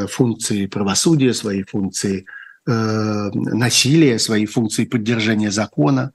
функции 0.07 0.65
правосудия, 0.65 1.33
свои 1.33 1.63
функции 1.63 2.25
э, 2.67 3.29
насилия, 3.33 4.19
свои 4.19 4.45
функции 4.45 4.83
поддержания 4.83 5.49
закона, 5.49 6.11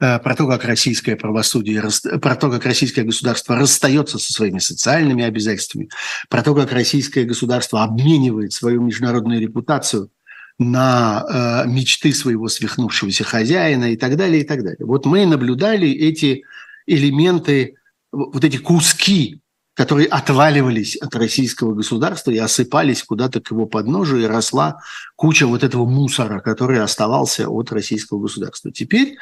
э, 0.00 0.18
про 0.18 0.34
то, 0.34 0.48
как 0.48 0.64
российское 0.64 1.14
правосудие, 1.14 1.84
про 2.20 2.34
то, 2.34 2.50
как 2.50 2.64
российское 2.64 3.04
государство 3.04 3.54
расстается 3.54 4.18
со 4.18 4.32
своими 4.32 4.58
социальными 4.58 5.22
обязательствами, 5.22 5.88
про 6.28 6.42
то, 6.42 6.52
как 6.52 6.72
российское 6.72 7.22
государство 7.22 7.84
обменивает 7.84 8.52
свою 8.52 8.82
международную 8.82 9.40
репутацию 9.40 10.10
на 10.58 11.64
э, 11.64 11.68
мечты 11.68 12.12
своего 12.12 12.48
свихнувшегося 12.48 13.24
хозяина 13.24 13.92
и 13.92 13.96
так 13.96 14.16
далее, 14.16 14.42
и 14.42 14.44
так 14.44 14.62
далее. 14.64 14.84
Вот 14.84 15.06
мы 15.06 15.24
наблюдали 15.24 15.88
эти 15.88 16.44
элементы, 16.86 17.76
вот 18.10 18.42
эти 18.42 18.56
куски, 18.56 19.40
которые 19.74 20.08
отваливались 20.08 20.96
от 20.96 21.14
российского 21.14 21.74
государства 21.74 22.32
и 22.32 22.38
осыпались 22.38 23.04
куда-то 23.04 23.40
к 23.40 23.52
его 23.52 23.66
подножию, 23.66 24.22
и 24.22 24.26
росла 24.26 24.80
куча 25.14 25.46
вот 25.46 25.62
этого 25.62 25.86
мусора, 25.86 26.40
который 26.40 26.82
оставался 26.82 27.48
от 27.48 27.70
российского 27.70 28.18
государства. 28.18 28.72
Теперь 28.72 29.16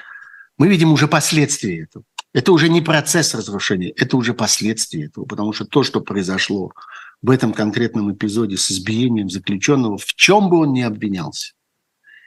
мы 0.56 0.68
видим 0.68 0.92
уже 0.92 1.08
последствия 1.08 1.82
этого. 1.82 2.04
Это 2.32 2.52
уже 2.52 2.70
не 2.70 2.80
процесс 2.80 3.34
разрушения, 3.34 3.90
это 3.90 4.16
уже 4.16 4.32
последствия 4.32 5.04
этого, 5.04 5.26
потому 5.26 5.52
что 5.52 5.66
то, 5.66 5.82
что 5.82 6.00
произошло 6.00 6.72
в 7.22 7.30
этом 7.30 7.52
конкретном 7.52 8.12
эпизоде 8.12 8.56
с 8.56 8.70
избиением 8.70 9.30
заключенного, 9.30 9.98
в 9.98 10.06
чем 10.06 10.48
бы 10.48 10.58
он 10.58 10.72
ни 10.72 10.82
обвинялся, 10.82 11.54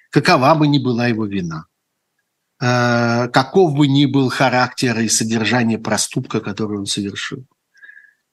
какова 0.10 0.56
бы 0.56 0.68
ни 0.68 0.80
была 0.80 1.08
его 1.08 1.26
вина, 1.26 1.66
э, 2.62 3.28
каков 3.30 3.76
бы 3.76 3.88
ни 3.88 4.06
был 4.06 4.30
характер 4.30 5.00
и 5.00 5.10
содержание 5.10 5.78
проступка, 5.78 6.42
который 6.42 6.80
он 6.80 6.86
совершил. 6.86 7.46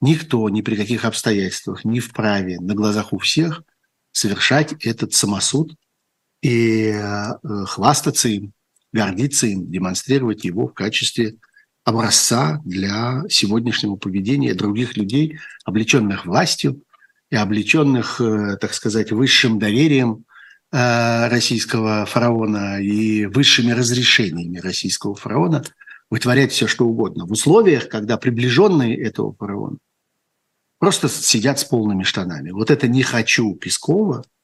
Никто 0.01 0.47
ни 0.49 0.61
при 0.61 0.75
каких 0.75 1.05
обстоятельствах 1.05 1.83
не 1.83 1.99
вправе 1.99 2.59
на 2.59 2.75
глазах 2.75 3.13
у 3.13 3.17
всех 3.17 3.63
совершать 4.11 4.73
этот 4.85 5.13
самосуд 5.13 5.75
и 6.41 6.91
э, 6.91 7.33
хвастаться 7.65 8.29
им, 8.29 8.53
гордиться 8.93 9.47
им, 9.47 9.69
демонстрировать 9.71 10.45
его 10.45 10.67
в 10.67 10.73
качестве 10.73 11.35
образца 11.87 12.61
для 12.65 13.23
сегодняшнего 13.29 13.95
поведения 13.95 14.53
других 14.53 14.97
людей, 14.97 15.39
облеченных 15.63 16.25
властью 16.25 16.83
и 17.29 17.37
облеченных, 17.37 18.19
э, 18.19 18.57
так 18.57 18.73
сказать, 18.73 19.13
высшим 19.13 19.57
доверием 19.57 20.25
э, 20.73 21.29
российского 21.29 22.05
фараона 22.05 22.81
и 22.81 23.25
высшими 23.27 23.71
разрешениями 23.71 24.57
российского 24.57 25.15
фараона 25.15 25.63
вытворять 26.09 26.51
все, 26.51 26.67
что 26.67 26.85
угодно. 26.85 27.25
В 27.25 27.31
условиях, 27.31 27.87
когда 27.87 28.17
приближенные 28.17 29.01
этого 29.01 29.33
фараона 29.33 29.77
просто 30.79 31.07
сидят 31.07 31.57
с 31.57 31.63
полными 31.63 32.03
штанами. 32.03 32.51
Вот 32.51 32.69
это 32.69 32.89
«не 32.89 33.03
хочу» 33.03 33.55
Пескова– 33.55 34.25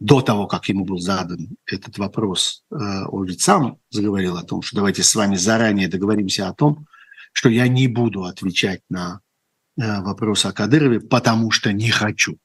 до 0.00 0.20
того, 0.20 0.46
как 0.46 0.68
ему 0.68 0.84
был 0.84 0.98
задан 0.98 1.56
этот 1.66 1.98
вопрос, 1.98 2.64
э, 2.70 2.74
он 3.08 3.26
ведь 3.26 3.40
сам 3.40 3.78
заговорил 3.90 4.36
о 4.36 4.42
том, 4.42 4.62
что 4.62 4.76
давайте 4.76 5.02
с 5.02 5.14
вами 5.14 5.36
заранее 5.36 5.88
договоримся 5.88 6.48
о 6.48 6.54
том, 6.54 6.86
что 7.32 7.48
я 7.48 7.68
не 7.68 7.88
буду 7.88 8.24
отвечать 8.24 8.82
на 8.88 9.20
э, 9.76 10.00
вопрос 10.02 10.44
о 10.44 10.52
Кадырове, 10.52 11.00
потому 11.00 11.50
что 11.50 11.72
не 11.72 11.90
хочу. 11.90 12.38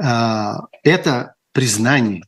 Э, 0.00 0.54
это 0.82 1.34
признание 1.52 2.24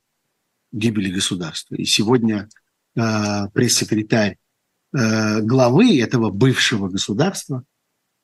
гибели 0.73 1.11
государства. 1.11 1.75
И 1.77 1.85
сегодня 1.85 2.49
пресс-секретарь 2.95 4.37
главы 4.93 6.01
этого 6.01 6.31
бывшего 6.31 6.89
государства 6.89 7.65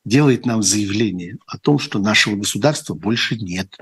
делает 0.03 0.45
нам 0.45 0.61
заявление 0.61 1.37
о 1.45 1.57
том, 1.57 1.79
что 1.79 1.99
нашего 1.99 2.35
государства 2.35 2.93
больше 2.93 3.37
нет. 3.37 3.77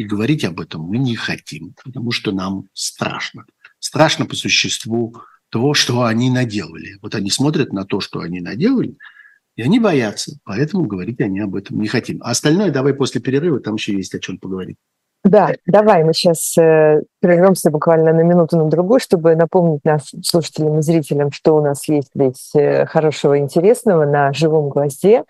И 0.00 0.04
говорить 0.04 0.46
об 0.46 0.58
этом 0.60 0.80
мы 0.80 0.96
не 0.96 1.14
хотим, 1.14 1.74
потому 1.84 2.10
что 2.10 2.32
нам 2.32 2.64
страшно. 2.72 3.44
Страшно 3.80 4.24
по 4.24 4.34
существу 4.34 5.14
того, 5.50 5.74
что 5.74 6.04
они 6.04 6.30
наделали. 6.30 6.96
Вот 7.02 7.14
они 7.14 7.28
смотрят 7.30 7.74
на 7.74 7.84
то, 7.84 8.00
что 8.00 8.20
они 8.20 8.40
наделали, 8.40 8.96
и 9.56 9.62
они 9.62 9.78
боятся. 9.78 10.38
Поэтому 10.44 10.86
говорить 10.86 11.20
они 11.20 11.40
об 11.40 11.54
этом 11.54 11.78
не 11.78 11.86
хотим. 11.86 12.22
А 12.22 12.30
остальное 12.30 12.70
давай 12.70 12.94
после 12.94 13.20
перерыва, 13.20 13.60
там 13.60 13.74
еще 13.74 13.92
есть 13.92 14.14
о 14.14 14.20
чем 14.20 14.38
поговорить. 14.38 14.78
Да, 15.22 15.52
давай 15.66 16.02
мы 16.02 16.14
сейчас 16.14 16.56
э, 16.56 17.02
прервемся 17.20 17.70
буквально 17.70 18.14
на 18.14 18.22
минуту 18.22 18.56
на 18.56 18.70
другую, 18.70 19.00
чтобы 19.00 19.36
напомнить 19.36 19.84
нашим 19.84 20.22
слушателям 20.22 20.78
и 20.78 20.82
зрителям, 20.82 21.30
что 21.30 21.56
у 21.56 21.62
нас 21.62 21.86
есть 21.88 22.08
здесь 22.14 22.52
э, 22.54 22.86
хорошего 22.86 23.34
и 23.34 23.40
интересного 23.40 24.06
на 24.06 24.32
живом 24.32 24.70
гвозде. 24.70 25.24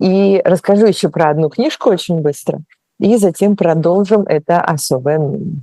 И 0.00 0.40
расскажу 0.46 0.86
еще 0.86 1.10
про 1.10 1.28
одну 1.28 1.50
книжку 1.50 1.90
очень 1.90 2.22
быстро– 2.22 2.60
и 2.98 3.16
затем 3.16 3.56
продолжим 3.56 4.22
это 4.22 4.60
особое 4.60 5.18
мнение. 5.18 5.62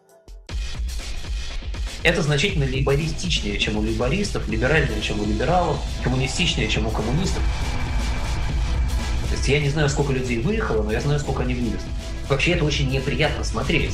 Это 2.03 2.23
значительно 2.23 2.63
либористичнее, 2.63 3.59
чем 3.59 3.77
у 3.77 3.83
либористов, 3.83 4.47
либеральнее, 4.47 5.01
чем 5.01 5.19
у 5.19 5.25
либералов, 5.25 5.77
коммунистичнее, 6.03 6.67
чем 6.67 6.87
у 6.87 6.89
коммунистов. 6.89 7.43
То 9.29 9.35
есть 9.35 9.47
я 9.47 9.59
не 9.59 9.69
знаю, 9.69 9.87
сколько 9.87 10.11
людей 10.11 10.39
выехало, 10.39 10.81
но 10.81 10.91
я 10.91 10.99
знаю, 10.99 11.19
сколько 11.19 11.43
они 11.43 11.53
вывезли. 11.53 11.79
Вообще 12.27 12.53
это 12.53 12.65
очень 12.65 12.89
неприятно 12.89 13.43
смотреть. 13.43 13.93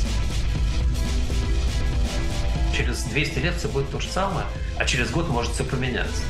Через 2.75 3.03
200 3.03 3.39
лет 3.39 3.55
все 3.57 3.67
будет 3.67 3.89
то 3.89 3.99
же 3.99 4.07
самое, 4.07 4.45
а 4.77 4.85
через 4.85 5.09
год 5.09 5.27
может 5.27 5.51
все 5.51 5.65
поменяться. 5.65 6.21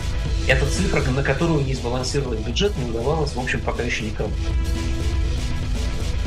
Это 0.48 0.66
цифра, 0.66 1.02
на 1.12 1.22
которую 1.22 1.64
не 1.64 1.76
сбалансировать 1.76 2.40
бюджет 2.40 2.76
не 2.78 2.90
удавалось, 2.90 3.34
в 3.34 3.40
общем, 3.40 3.60
пока 3.60 3.84
еще 3.84 4.04
никому. 4.04 4.32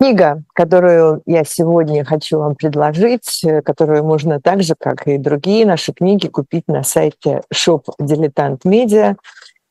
Книга, 0.00 0.44
которую 0.54 1.20
я 1.26 1.44
сегодня 1.44 2.06
хочу 2.06 2.38
вам 2.38 2.54
предложить, 2.54 3.44
э, 3.44 3.60
которую 3.60 4.02
можно 4.02 4.40
так 4.40 4.62
же, 4.62 4.74
как 4.74 5.06
и 5.06 5.18
другие 5.18 5.66
наши 5.66 5.92
книги, 5.92 6.26
купить 6.26 6.66
на 6.68 6.82
сайте 6.84 7.42
Shop 7.54 7.84
Dilettant 8.00 8.60
Media. 8.64 9.16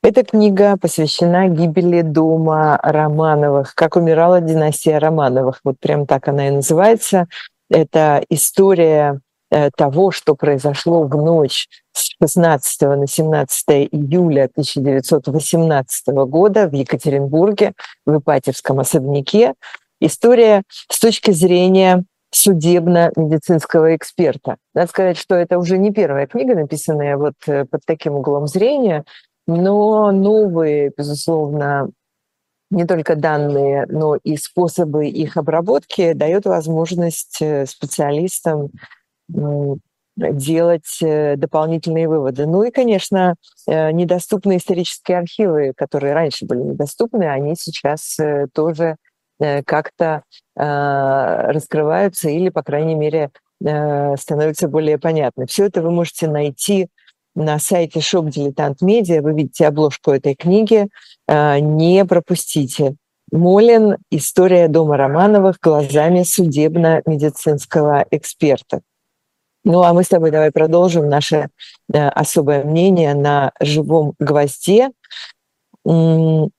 Эта 0.04 0.24
книга 0.24 0.78
посвящена 0.78 1.48
гибели 1.48 2.04
дома 2.04 2.80
Романовых, 2.84 3.74
как 3.74 3.96
умирала 3.96 4.40
династия 4.40 5.00
Романовых. 5.00 5.62
Вот 5.64 5.80
прям 5.80 6.06
так 6.06 6.28
она 6.28 6.50
и 6.50 6.52
называется. 6.52 7.26
Это 7.72 8.24
история 8.30 9.22
э, 9.50 9.72
того, 9.76 10.12
что 10.12 10.36
произошло 10.36 11.06
в 11.06 11.16
ночь 11.16 11.68
с 11.92 12.08
16 12.22 12.82
на 12.82 13.08
17 13.08 13.70
июля 13.92 14.44
1918 14.44 16.08
года 16.28 16.68
в 16.68 16.74
Екатеринбурге, 16.74 17.74
в 18.06 18.20
Ипатьевском 18.20 18.80
особняке, 18.80 19.56
история 20.00 20.64
с 20.90 21.00
точки 21.00 21.32
зрения 21.32 22.06
судебно-медицинского 22.32 23.96
эксперта. 23.96 24.58
Надо 24.74 24.88
сказать, 24.88 25.18
что 25.18 25.36
это 25.36 25.58
уже 25.58 25.78
не 25.78 25.92
первая 25.92 26.28
книга, 26.28 26.56
написанная 26.56 27.18
вот 27.18 27.34
э, 27.48 27.66
под 27.66 27.82
таким 27.86 28.16
углом 28.16 28.48
зрения, 28.48 29.04
но 29.48 30.12
новые, 30.12 30.92
безусловно, 30.96 31.90
не 32.70 32.86
только 32.86 33.16
данные, 33.16 33.88
но 33.90 34.16
и 34.16 34.38
способы 34.38 35.08
их 35.08 35.38
обработки 35.38 36.14
дают 36.14 36.46
возможность 36.46 37.42
э, 37.42 37.66
специалистам 37.66 38.70
делать 40.16 41.00
э, 41.02 41.36
дополнительные 41.36 42.08
выводы. 42.08 42.46
Ну 42.46 42.64
и, 42.64 42.72
конечно, 42.72 43.36
недоступные 43.68 44.58
исторические 44.58 45.18
архивы, 45.18 45.74
которые 45.76 46.14
раньше 46.14 46.46
были 46.46 46.60
недоступны, 46.60 47.24
они 47.24 47.56
сейчас 47.56 48.18
тоже 48.54 48.98
как-то 49.40 50.24
э, 50.58 51.52
раскрываются 51.52 52.30
или, 52.30 52.50
по 52.50 52.62
крайней 52.62 52.96
мере, 52.96 53.32
э, 53.64 54.16
становятся 54.18 54.68
более 54.68 54.98
понятны. 54.98 55.46
Все 55.48 55.66
это 55.66 55.82
вы 55.82 55.92
можете 55.92 56.28
найти 56.28 56.90
на 57.36 57.58
сайте 57.60 58.00
Shop 58.00 58.28
Dilettant 58.28 58.78
Media. 58.84 59.22
Вы 59.22 59.34
видите 59.34 59.68
обложку 59.68 60.12
этой 60.12 60.36
книги. 60.36 60.90
Не 61.28 62.06
пропустите. 62.06 62.96
Молин 63.32 63.98
«История 64.10 64.68
дома 64.68 64.98
Романовых 64.98 65.58
глазами 65.62 66.24
судебно-медицинского 66.24 68.06
эксперта». 68.12 68.82
Ну 69.64 69.84
а 69.84 69.94
мы 69.94 70.04
с 70.04 70.08
тобой 70.08 70.32
давай 70.32 70.52
продолжим 70.52 71.08
наше 71.08 71.50
особое 71.94 72.64
мнение 72.64 73.14
на 73.14 73.52
живом 73.62 74.16
гвозде. 74.20 74.90
Мы 75.86 76.50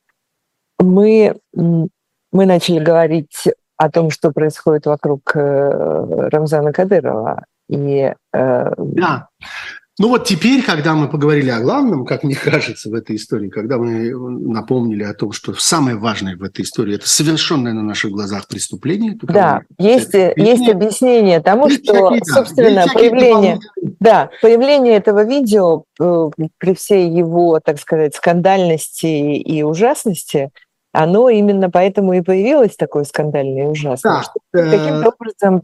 мы 2.32 2.46
начали 2.46 2.78
говорить 2.78 3.48
о 3.76 3.90
том, 3.90 4.10
что 4.10 4.30
происходит 4.30 4.86
вокруг 4.86 5.34
э, 5.34 6.28
Рамзана 6.30 6.72
Кадырова. 6.72 7.44
И, 7.68 8.12
э... 8.32 8.72
Да. 8.76 9.28
Ну 9.98 10.08
вот 10.08 10.24
теперь, 10.24 10.62
когда 10.62 10.94
мы 10.94 11.08
поговорили 11.08 11.50
о 11.50 11.60
главном, 11.60 12.04
как 12.06 12.22
мне 12.22 12.34
кажется, 12.34 12.90
в 12.90 12.94
этой 12.94 13.16
истории, 13.16 13.48
когда 13.48 13.76
мы 13.76 14.10
напомнили 14.10 15.02
о 15.02 15.14
том, 15.14 15.32
что 15.32 15.52
самое 15.54 15.96
важное 15.96 16.36
в 16.36 16.42
этой 16.42 16.62
истории– 16.62 16.94
это 16.96 17.08
совершенное 17.08 17.72
на 17.72 17.82
наших 17.82 18.10
глазах 18.10 18.48
преступление. 18.48 19.18
Да, 19.22 19.62
есть, 19.78 20.14
есть 20.14 20.68
объяснение 20.68 21.40
тому, 21.40 21.68
есть 21.68 21.84
что, 21.84 22.10
всякие, 22.10 22.24
собственно, 22.24 22.86
да, 22.86 22.92
появление, 22.92 23.60
да, 23.98 24.30
появление 24.40 24.96
этого 24.96 25.24
видео 25.24 25.84
э, 26.00 26.30
при 26.58 26.74
всей 26.74 27.10
его, 27.10 27.60
так 27.60 27.78
сказать, 27.78 28.14
скандальности 28.14 29.06
и 29.06 29.62
ужасности– 29.62 30.50
оно 30.92 31.28
именно 31.28 31.70
поэтому 31.70 32.14
и 32.14 32.20
появилось 32.20 32.76
такое 32.76 33.04
скандальное 33.04 33.64
и 33.64 33.70
ужасное, 33.70 34.24
да, 34.52 34.62
каким-то 34.62 35.02
э, 35.02 35.08
образом 35.08 35.62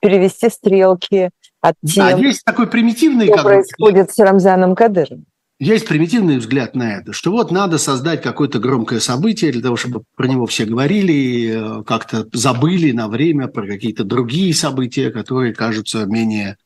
перевести 0.00 0.48
стрелки 0.48 1.30
от 1.60 1.74
тем, 1.84 2.04
да, 2.04 2.10
есть 2.16 2.44
такой 2.44 2.66
примитивный, 2.66 3.26
что 3.26 3.42
происходит 3.42 4.10
с 4.12 4.18
Рамзаном 4.18 4.74
Кадыром. 4.74 5.26
Есть 5.58 5.88
примитивный 5.88 6.36
взгляд 6.36 6.74
на 6.76 6.98
это, 6.98 7.14
что 7.14 7.30
вот 7.30 7.50
надо 7.50 7.78
создать 7.78 8.20
какое-то 8.20 8.58
громкое 8.58 9.00
событие 9.00 9.52
для 9.52 9.62
того, 9.62 9.76
чтобы 9.76 10.02
про 10.14 10.26
него 10.26 10.44
все 10.46 10.66
говорили, 10.66 11.80
э, 11.80 11.84
как-то 11.84 12.28
забыли 12.32 12.92
на 12.92 13.08
время 13.08 13.48
про 13.48 13.66
какие-то 13.66 14.04
другие 14.04 14.54
события, 14.54 15.10
которые 15.10 15.54
кажутся 15.54 16.04
менее, 16.04 16.58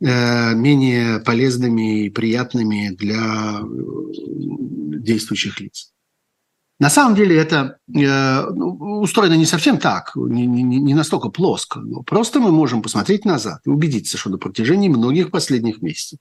э, 0.00 0.54
менее 0.54 1.20
полезными 1.20 2.04
и 2.04 2.10
приятными 2.10 2.88
для 2.96 3.60
действующих 4.98 5.60
лиц. 5.60 5.92
На 6.78 6.90
самом 6.90 7.14
деле 7.14 7.36
это 7.36 7.78
э, 7.88 8.50
ну, 8.50 9.00
устроено 9.00 9.34
не 9.34 9.46
совсем 9.46 9.78
так, 9.78 10.12
не, 10.14 10.46
не, 10.46 10.62
не 10.62 10.94
настолько 10.94 11.30
плоско. 11.30 11.80
Но 11.80 12.02
просто 12.02 12.38
мы 12.38 12.52
можем 12.52 12.82
посмотреть 12.82 13.24
назад 13.24 13.62
и 13.64 13.70
убедиться, 13.70 14.18
что 14.18 14.28
на 14.28 14.36
протяжении 14.36 14.88
многих 14.88 15.30
последних 15.30 15.80
месяцев, 15.80 16.18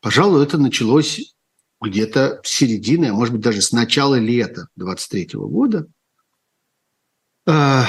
пожалуй, 0.00 0.42
это 0.42 0.58
началось 0.58 1.34
где-то 1.80 2.40
с 2.42 2.48
середины, 2.50 3.06
а 3.06 3.14
может 3.14 3.32
быть 3.32 3.42
даже 3.42 3.62
с 3.62 3.70
начала 3.70 4.16
лета 4.16 4.66
23 4.74 5.28
года. 5.34 5.86
Э, 7.46 7.84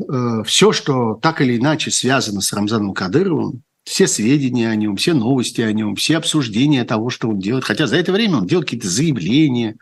э, 0.00 0.42
все, 0.46 0.72
что 0.72 1.14
так 1.16 1.42
или 1.42 1.58
иначе 1.58 1.90
связано 1.90 2.40
с 2.40 2.52
Рамзаном 2.54 2.94
Кадыровым, 2.94 3.62
все 3.84 4.06
сведения 4.06 4.70
о 4.70 4.76
нем, 4.76 4.96
все 4.96 5.14
новости 5.14 5.60
о 5.60 5.72
нем, 5.72 5.94
все 5.94 6.16
обсуждения 6.16 6.84
того, 6.84 7.10
что 7.10 7.28
он 7.28 7.38
делает. 7.38 7.64
Хотя 7.64 7.86
за 7.86 7.96
это 7.96 8.12
время 8.12 8.38
он 8.38 8.46
делал 8.46 8.62
какие-то 8.62 8.88
заявления, 8.88 9.76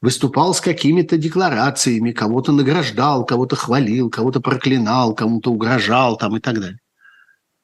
выступал 0.00 0.54
с 0.54 0.60
какими-то 0.60 1.16
декларациями, 1.16 2.12
кого-то 2.12 2.52
награждал, 2.52 3.24
кого-то 3.24 3.56
хвалил, 3.56 4.10
кого-то 4.10 4.40
проклинал, 4.40 5.14
кому-то 5.14 5.50
угрожал 5.50 6.16
там 6.16 6.36
и 6.36 6.40
так 6.40 6.60
далее. 6.60 6.80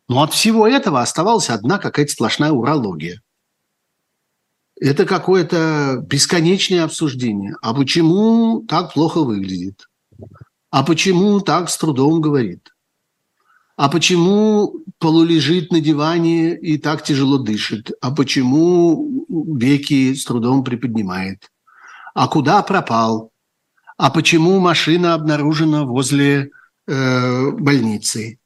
Но 0.09 0.22
от 0.22 0.33
всего 0.33 0.68
этого 0.68 1.01
оставалась 1.01 1.51
одна 1.51 1.79
какая-то 1.79 2.12
сплошная 2.12 2.53
урология. 2.53 3.20
Это 4.79 5.07
какое-то 5.07 6.05
бесконечное 6.07 6.85
обсуждение. 6.85 7.55
А 7.62 7.72
почему 7.72 8.64
так 8.68 8.92
плохо 8.92 9.22
выглядит? 9.22 9.88
А 10.70 10.85
почему 10.85 11.40
так 11.40 11.70
с 11.70 11.79
трудом 11.79 12.20
говорит? 12.20 12.68
А 13.77 13.88
почему 13.88 14.85
полулежит 14.99 15.72
на 15.72 15.81
диване 15.81 16.57
и 16.57 16.79
так 16.79 17.03
тяжело 17.03 17.38
дышит? 17.38 17.90
А 18.01 18.14
почему 18.14 19.27
веки 19.57 20.14
с 20.14 20.25
трудом 20.25 20.62
приподнимает? 20.62 21.51
А 22.16 22.29
куда 22.29 22.62
пропал, 22.62 23.31
а 23.98 24.11
почему 24.11 24.59
машина 24.59 25.12
обнаружена 25.12 25.85
возле 25.85 26.48
э, 26.87 27.50
больницы, 27.50 28.38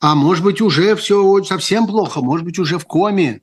а 0.00 0.16
может 0.16 0.42
быть 0.42 0.60
уже 0.60 0.96
все 0.96 1.44
совсем 1.44 1.86
плохо, 1.86 2.20
может 2.20 2.44
быть 2.44 2.58
уже 2.58 2.76
в 2.76 2.86
коме, 2.86 3.42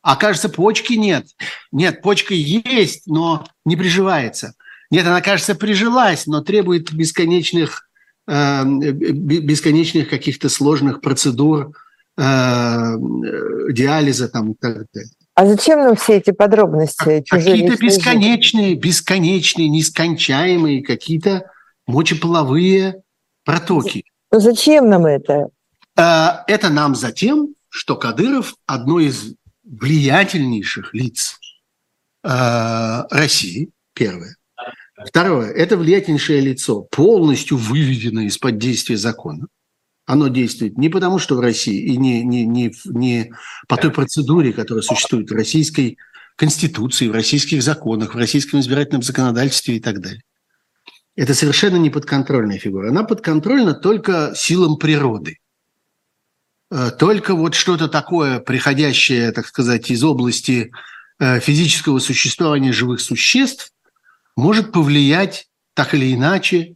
а 0.00 0.14
кажется 0.14 0.48
почки 0.48 0.92
нет, 0.92 1.26
нет, 1.72 2.02
почка 2.02 2.34
есть, 2.34 3.08
но 3.08 3.48
не 3.64 3.74
приживается, 3.74 4.54
нет, 4.92 5.04
она 5.04 5.20
кажется 5.20 5.56
прижилась, 5.56 6.28
но 6.28 6.40
требует 6.40 6.92
бесконечных 6.92 7.90
э, 8.28 8.62
бесконечных 8.64 10.08
каких-то 10.08 10.48
сложных 10.48 11.00
процедур 11.00 11.72
э, 12.16 12.94
диализа 13.72 14.28
там 14.28 14.52
и 14.52 14.54
так 14.54 14.86
далее. 14.94 15.10
А 15.40 15.46
зачем 15.46 15.78
нам 15.78 15.96
все 15.96 16.18
эти 16.18 16.32
подробности? 16.32 17.24
Какие-то 17.26 17.82
бесконечные, 17.82 18.74
бесконечные, 18.74 19.70
нескончаемые 19.70 20.82
какие-то 20.82 21.50
мочеполовые 21.86 23.00
протоки. 23.46 24.04
Но 24.30 24.36
ну, 24.36 24.44
зачем 24.44 24.90
нам 24.90 25.06
это? 25.06 25.48
А, 25.96 26.44
это 26.46 26.68
нам 26.68 26.94
за 26.94 27.10
тем, 27.10 27.54
что 27.70 27.96
Кадыров 27.96 28.54
одно 28.66 29.00
из 29.00 29.32
влиятельнейших 29.64 30.92
лиц 30.92 31.40
а, 32.22 33.06
России, 33.08 33.70
первое. 33.94 34.36
Второе. 35.06 35.52
Это 35.52 35.78
влиятельнейшее 35.78 36.42
лицо, 36.42 36.82
полностью 36.82 37.56
выведено 37.56 38.20
из-под 38.26 38.58
действия 38.58 38.98
закона. 38.98 39.46
Оно 40.10 40.26
действует 40.26 40.76
не 40.76 40.88
потому, 40.88 41.20
что 41.20 41.36
в 41.36 41.40
России, 41.40 41.84
и 41.84 41.96
не, 41.96 42.24
не, 42.24 42.44
не, 42.44 42.74
не 42.86 43.32
по 43.68 43.76
той 43.76 43.92
процедуре, 43.92 44.52
которая 44.52 44.82
существует 44.82 45.30
в 45.30 45.34
российской 45.34 45.98
Конституции, 46.34 47.06
в 47.06 47.12
российских 47.12 47.62
законах, 47.62 48.16
в 48.16 48.18
российском 48.18 48.58
избирательном 48.58 49.02
законодательстве 49.02 49.76
и 49.76 49.80
так 49.80 50.00
далее. 50.00 50.24
Это 51.14 51.32
совершенно 51.32 51.76
не 51.76 51.90
подконтрольная 51.90 52.58
фигура. 52.58 52.88
Она 52.88 53.04
подконтрольна 53.04 53.72
только 53.72 54.32
силам 54.34 54.78
природы. 54.78 55.38
Э, 56.72 56.90
только 56.90 57.36
вот 57.36 57.54
что-то 57.54 57.86
такое, 57.86 58.40
приходящее, 58.40 59.30
так 59.30 59.46
сказать, 59.46 59.92
из 59.92 60.02
области 60.02 60.72
э, 61.20 61.38
физического 61.38 62.00
существования 62.00 62.72
живых 62.72 63.00
существ, 63.00 63.72
может 64.36 64.72
повлиять 64.72 65.46
так 65.74 65.94
или 65.94 66.12
иначе 66.12 66.74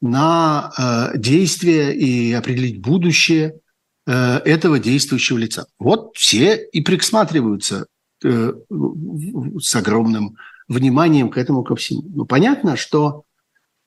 на 0.00 0.72
э, 0.76 1.18
действие 1.18 1.94
и 1.96 2.32
определить 2.32 2.80
будущее 2.80 3.60
этого 4.06 4.78
действующего 4.78 5.36
лица. 5.36 5.66
Вот 5.80 6.16
все 6.16 6.54
и 6.54 6.80
присматриваются 6.80 7.86
с 8.22 9.74
огромным 9.74 10.36
вниманием 10.68 11.28
к 11.28 11.36
этому 11.36 11.64
ко 11.64 11.74
всему. 11.74 12.04
Но 12.14 12.24
понятно, 12.24 12.76
что 12.76 13.24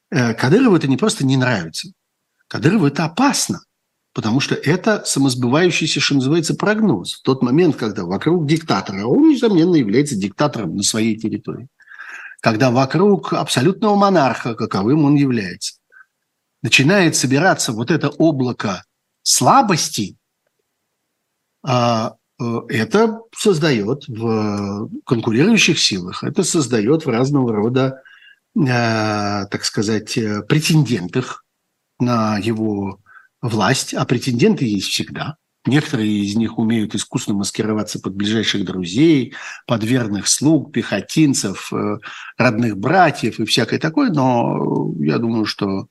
Кадырову 0.09 0.75
это 0.75 0.89
не 0.89 0.97
просто 0.97 1.25
не 1.25 1.37
нравится. 1.37 1.93
Кадырову 2.49 2.87
это 2.87 3.05
опасно. 3.05 3.61
Потому 4.11 4.41
что 4.41 4.55
это 4.55 5.03
самосбывающийся, 5.05 6.01
что 6.01 6.15
называется, 6.15 6.53
прогноз. 6.53 7.13
В 7.13 7.21
тот 7.21 7.41
момент, 7.41 7.77
когда 7.77 8.03
вокруг 8.03 8.45
диктатора, 8.45 9.05
он, 9.05 9.29
несомненно, 9.29 9.75
является 9.75 10.17
диктатором 10.17 10.75
на 10.75 10.83
своей 10.83 11.15
территории, 11.15 11.69
когда 12.41 12.71
вокруг 12.71 13.31
абсолютного 13.31 13.95
монарха, 13.95 14.55
каковым 14.55 15.05
он 15.05 15.15
является, 15.15 15.75
начинает 16.61 17.15
собираться 17.15 17.71
вот 17.71 17.91
это 17.91 18.09
облако 18.09 18.83
слабости, 19.23 20.17
а, 21.63 22.15
э, 22.39 22.59
это 22.69 23.19
создает 23.35 24.07
в 24.07 24.89
конкурирующих 25.05 25.79
силах, 25.79 26.23
это 26.23 26.43
создает 26.43 27.05
в 27.05 27.09
разного 27.09 27.53
рода, 27.53 28.01
э, 28.55 28.61
так 28.65 29.63
сказать, 29.63 30.17
э, 30.17 30.41
претендентах 30.43 31.45
на 31.99 32.37
его 32.37 32.99
власть, 33.41 33.93
а 33.93 34.05
претенденты 34.05 34.65
есть 34.65 34.87
всегда. 34.87 35.37
Некоторые 35.65 36.09
из 36.09 36.35
них 36.35 36.57
умеют 36.57 36.95
искусно 36.95 37.33
маскироваться 37.33 37.99
под 37.99 38.15
ближайших 38.15 38.63
друзей, 38.63 39.35
под 39.67 39.83
верных 39.83 40.29
слуг, 40.29 40.71
пехотинцев, 40.71 41.71
родных 42.37 42.77
братьев 42.77 43.39
и 43.39 43.45
всякое 43.45 43.77
такое, 43.77 44.09
но 44.09 44.93
я 44.99 45.17
думаю, 45.17 45.45
что 45.45 45.89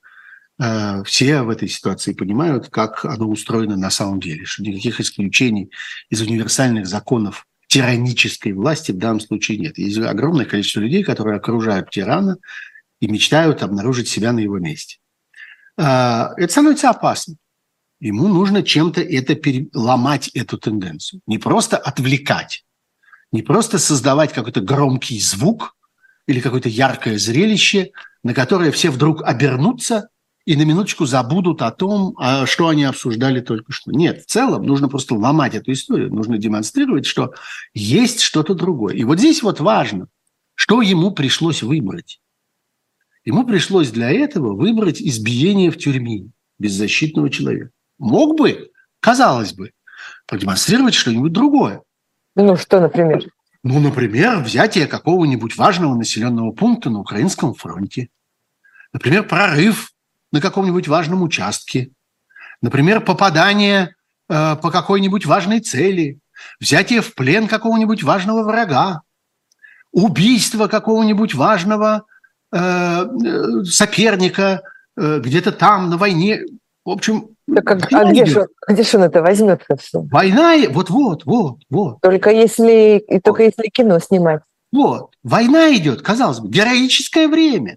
все 1.05 1.43
в 1.43 1.51
этой 1.51 1.69
ситуации 1.69 2.13
понимают, 2.13 2.69
как 2.69 3.05
оно 3.05 3.29
устроено 3.29 3.77
на 3.77 3.91
самом 3.91 4.19
деле, 4.19 4.45
что 4.45 4.63
никаких 4.63 5.01
исключений 5.01 5.71
из 6.11 6.21
универсальных 6.21 6.87
законов 6.87 7.47
тиранической 7.69 8.53
власти 8.53 8.93
в 8.93 8.99
данном 8.99 9.21
случае 9.21 9.59
нет. 9.59 9.79
Есть 9.79 9.99
огромное 9.99 10.47
количество 10.47 10.81
людей, 10.81 11.05
которые 11.05 11.37
окружают 11.37 11.91
тирана 11.91 12.39
и 12.99 13.07
мечтают 13.07 13.63
обнаружить 13.63 14.09
себя 14.09 14.33
на 14.33 14.41
его 14.41 14.59
месте. 14.59 14.97
А, 15.77 16.33
это 16.37 16.51
становится 16.51 16.91
опасно. 16.91 17.37
Ему 18.01 18.29
нужно 18.29 18.63
чем-то 18.63 19.01
это 19.01 19.35
переломать, 19.35 20.29
эту 20.29 20.57
тенденцию. 20.57 21.21
Не 21.27 21.39
просто 21.39 21.77
отвлекать, 21.77 22.65
не 23.33 23.43
просто 23.43 23.79
создавать 23.79 24.33
какой-то 24.33 24.61
громкий 24.61 25.21
звук 25.21 25.77
или 26.27 26.41
какое-то 26.41 26.69
яркое 26.69 27.19
зрелище, 27.19 27.91
на 28.23 28.35
которое 28.35 28.71
все 28.71 28.91
вдруг 28.91 29.23
обернутся 29.23 30.09
и 30.49 30.57
на 30.57 30.63
минуточку 30.63 31.05
забудут 31.05 31.61
о 31.61 31.71
том, 31.71 32.15
а, 32.17 32.47
что 32.47 32.69
они 32.69 32.85
обсуждали 32.85 33.41
только 33.41 33.71
что. 33.71 33.93
Нет, 33.93 34.23
в 34.23 34.25
целом 34.25 34.63
нужно 34.63 34.89
просто 34.89 35.15
ломать 35.15 35.55
эту 35.55 35.73
историю, 35.73 36.11
нужно 36.11 36.39
демонстрировать, 36.39 37.05
что 37.05 37.35
есть 37.75 38.23
что-то 38.23 38.55
другое. 38.55 38.95
И 38.95 39.05
вот 39.05 39.19
здесь 39.19 39.43
вот 39.43 39.61
важно, 39.61 40.09
что 40.55 40.81
ему 40.81 41.11
пришлось 41.11 41.63
выбрать. 41.63 42.23
Ему 43.27 43.45
пришлось 43.45 43.91
для 43.91 44.11
этого 44.11 44.55
выбрать 44.55 45.03
избиение 45.03 45.71
в 45.71 45.77
тюрьме 45.77 46.31
беззащитного 46.59 47.29
человека. 47.29 47.69
Мог 47.99 48.39
бы, 48.39 48.71
казалось 49.01 49.53
бы, 49.53 49.73
продемонстрировать 50.27 50.95
что-нибудь 50.95 51.33
другое. 51.33 51.83
Ну, 52.37 52.57
что, 52.57 52.81
например? 52.81 53.23
Ну, 53.63 53.81
например, 53.81 54.39
взятие 54.39 54.87
какого-нибудь 54.87 55.59
важного 55.59 55.95
населенного 55.95 56.53
пункта 56.53 56.89
на 56.89 57.01
Украинском 57.01 57.53
фронте. 57.53 58.09
Например, 58.95 59.29
прорыв 59.29 59.93
на 60.33 60.41
каком-нибудь 60.41 60.89
важном 60.89 61.23
участке. 61.23 61.91
Например, 62.61 63.01
попадание 63.01 63.95
э, 64.29 64.57
по 64.57 64.71
какой-нибудь 64.71 65.27
важной 65.27 65.61
цели. 65.61 66.19
Взятие 66.61 67.01
в 67.01 67.15
плен 67.15 67.49
какого-нибудь 67.49 68.03
важного 68.03 68.43
врага. 68.43 69.03
Убийство 69.93 70.69
какого-нибудь 70.69 71.35
важного 71.35 72.05
Э, 72.51 73.05
соперника 73.65 74.63
э, 74.97 75.21
где-то 75.21 75.53
там 75.53 75.91
на 75.91 75.99
войне. 75.99 76.41
В 76.83 76.91
общем, 76.91 77.29
так, 77.55 77.71
а, 77.71 78.01
а 78.01 78.11
где, 78.11 78.25
же, 78.25 78.47
где 78.67 78.83
же 78.85 78.97
он 78.97 79.05
это 79.05 79.21
возьмет 79.21 79.63
все? 79.79 80.01
Война, 80.01 80.55
вот-вот, 80.71 81.27
вот, 81.27 81.59
вот. 81.69 82.01
Только 82.01 82.31
если, 82.31 83.05
и 83.07 83.21
только 83.21 83.43
если 83.43 83.69
кино 83.69 83.99
снимать. 83.99 84.41
Вот, 84.73 85.11
война 85.23 85.75
идет, 85.75 86.01
казалось 86.01 86.41
бы, 86.41 86.49
героическое 86.49 87.29
время. 87.29 87.77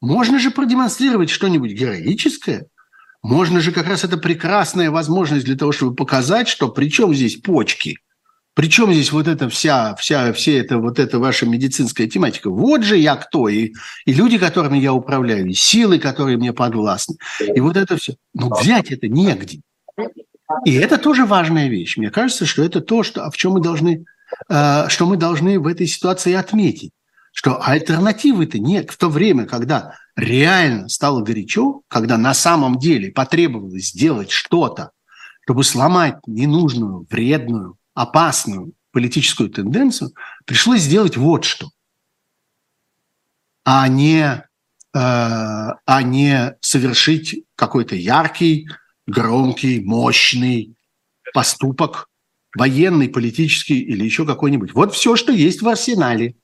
Можно 0.00 0.38
же 0.38 0.50
продемонстрировать 0.50 1.30
что-нибудь 1.30 1.72
героическое. 1.72 2.66
Можно 3.22 3.60
же 3.60 3.72
как 3.72 3.86
раз 3.86 4.04
это 4.04 4.18
прекрасная 4.18 4.90
возможность 4.90 5.46
для 5.46 5.56
того, 5.56 5.72
чтобы 5.72 5.94
показать, 5.94 6.48
что 6.48 6.68
при 6.68 6.90
чем 6.90 7.14
здесь 7.14 7.36
почки– 7.36 7.98
причем 8.56 8.90
здесь 8.90 9.12
вот 9.12 9.28
эта 9.28 9.50
вся, 9.50 9.94
вся, 9.96 10.32
все 10.32 10.56
это, 10.56 10.78
вот 10.78 10.98
эта 10.98 11.18
ваша 11.18 11.44
медицинская 11.44 12.06
тематика? 12.06 12.48
Вот 12.48 12.84
же 12.84 12.96
я 12.96 13.14
кто, 13.16 13.50
и, 13.50 13.74
и 14.06 14.14
люди, 14.14 14.38
которыми 14.38 14.78
я 14.78 14.94
управляю, 14.94 15.46
и 15.46 15.52
силы, 15.52 15.98
которые 15.98 16.38
мне 16.38 16.54
подвластны, 16.54 17.16
и 17.54 17.60
вот 17.60 17.76
это 17.76 17.98
все. 17.98 18.14
Но 18.32 18.48
взять 18.48 18.90
это 18.90 19.08
негде. 19.08 19.60
И 20.64 20.72
это 20.72 20.96
тоже 20.96 21.26
важная 21.26 21.68
вещь. 21.68 21.98
Мне 21.98 22.10
кажется, 22.10 22.46
что 22.46 22.64
это 22.64 22.80
то, 22.80 23.02
что, 23.02 23.30
в 23.30 23.36
чем 23.36 23.52
мы 23.52 23.60
должны, 23.60 24.06
э, 24.48 24.88
что 24.88 25.04
мы 25.04 25.18
должны 25.18 25.60
в 25.60 25.66
этой 25.66 25.86
ситуации 25.86 26.32
отметить. 26.32 26.92
Что 27.38 27.62
альтернативы-то 27.62 28.58
нет. 28.58 28.90
В 28.90 28.96
то 28.96 29.10
время, 29.10 29.44
когда 29.44 29.98
реально 30.16 30.88
стало 30.88 31.20
горячо, 31.20 31.82
когда 31.86 32.16
на 32.16 32.32
самом 32.32 32.78
деле 32.78 33.12
потребовалось 33.12 33.90
сделать 33.90 34.30
что-то, 34.30 34.92
чтобы 35.42 35.62
сломать 35.62 36.16
ненужную, 36.26 37.06
вредную, 37.10 37.76
опасную 37.92 38.72
политическую 38.90 39.50
тенденцию, 39.50 40.12
пришлось 40.46 40.80
сделать 40.80 41.18
вот 41.18 41.44
что, 41.44 41.68
а 43.64 43.86
не, 43.86 44.22
э, 44.22 44.42
а 44.94 46.02
не 46.02 46.56
совершить 46.62 47.44
какой-то 47.54 47.96
яркий, 47.96 48.66
громкий, 49.06 49.80
мощный 49.80 50.74
поступок, 51.34 52.08
военный, 52.56 53.10
политический 53.10 53.78
или 53.78 54.06
еще 54.06 54.24
какой-нибудь. 54.24 54.72
Вот 54.72 54.94
все, 54.94 55.16
что 55.16 55.32
есть 55.32 55.60
в 55.60 55.68
арсенале. 55.68 56.36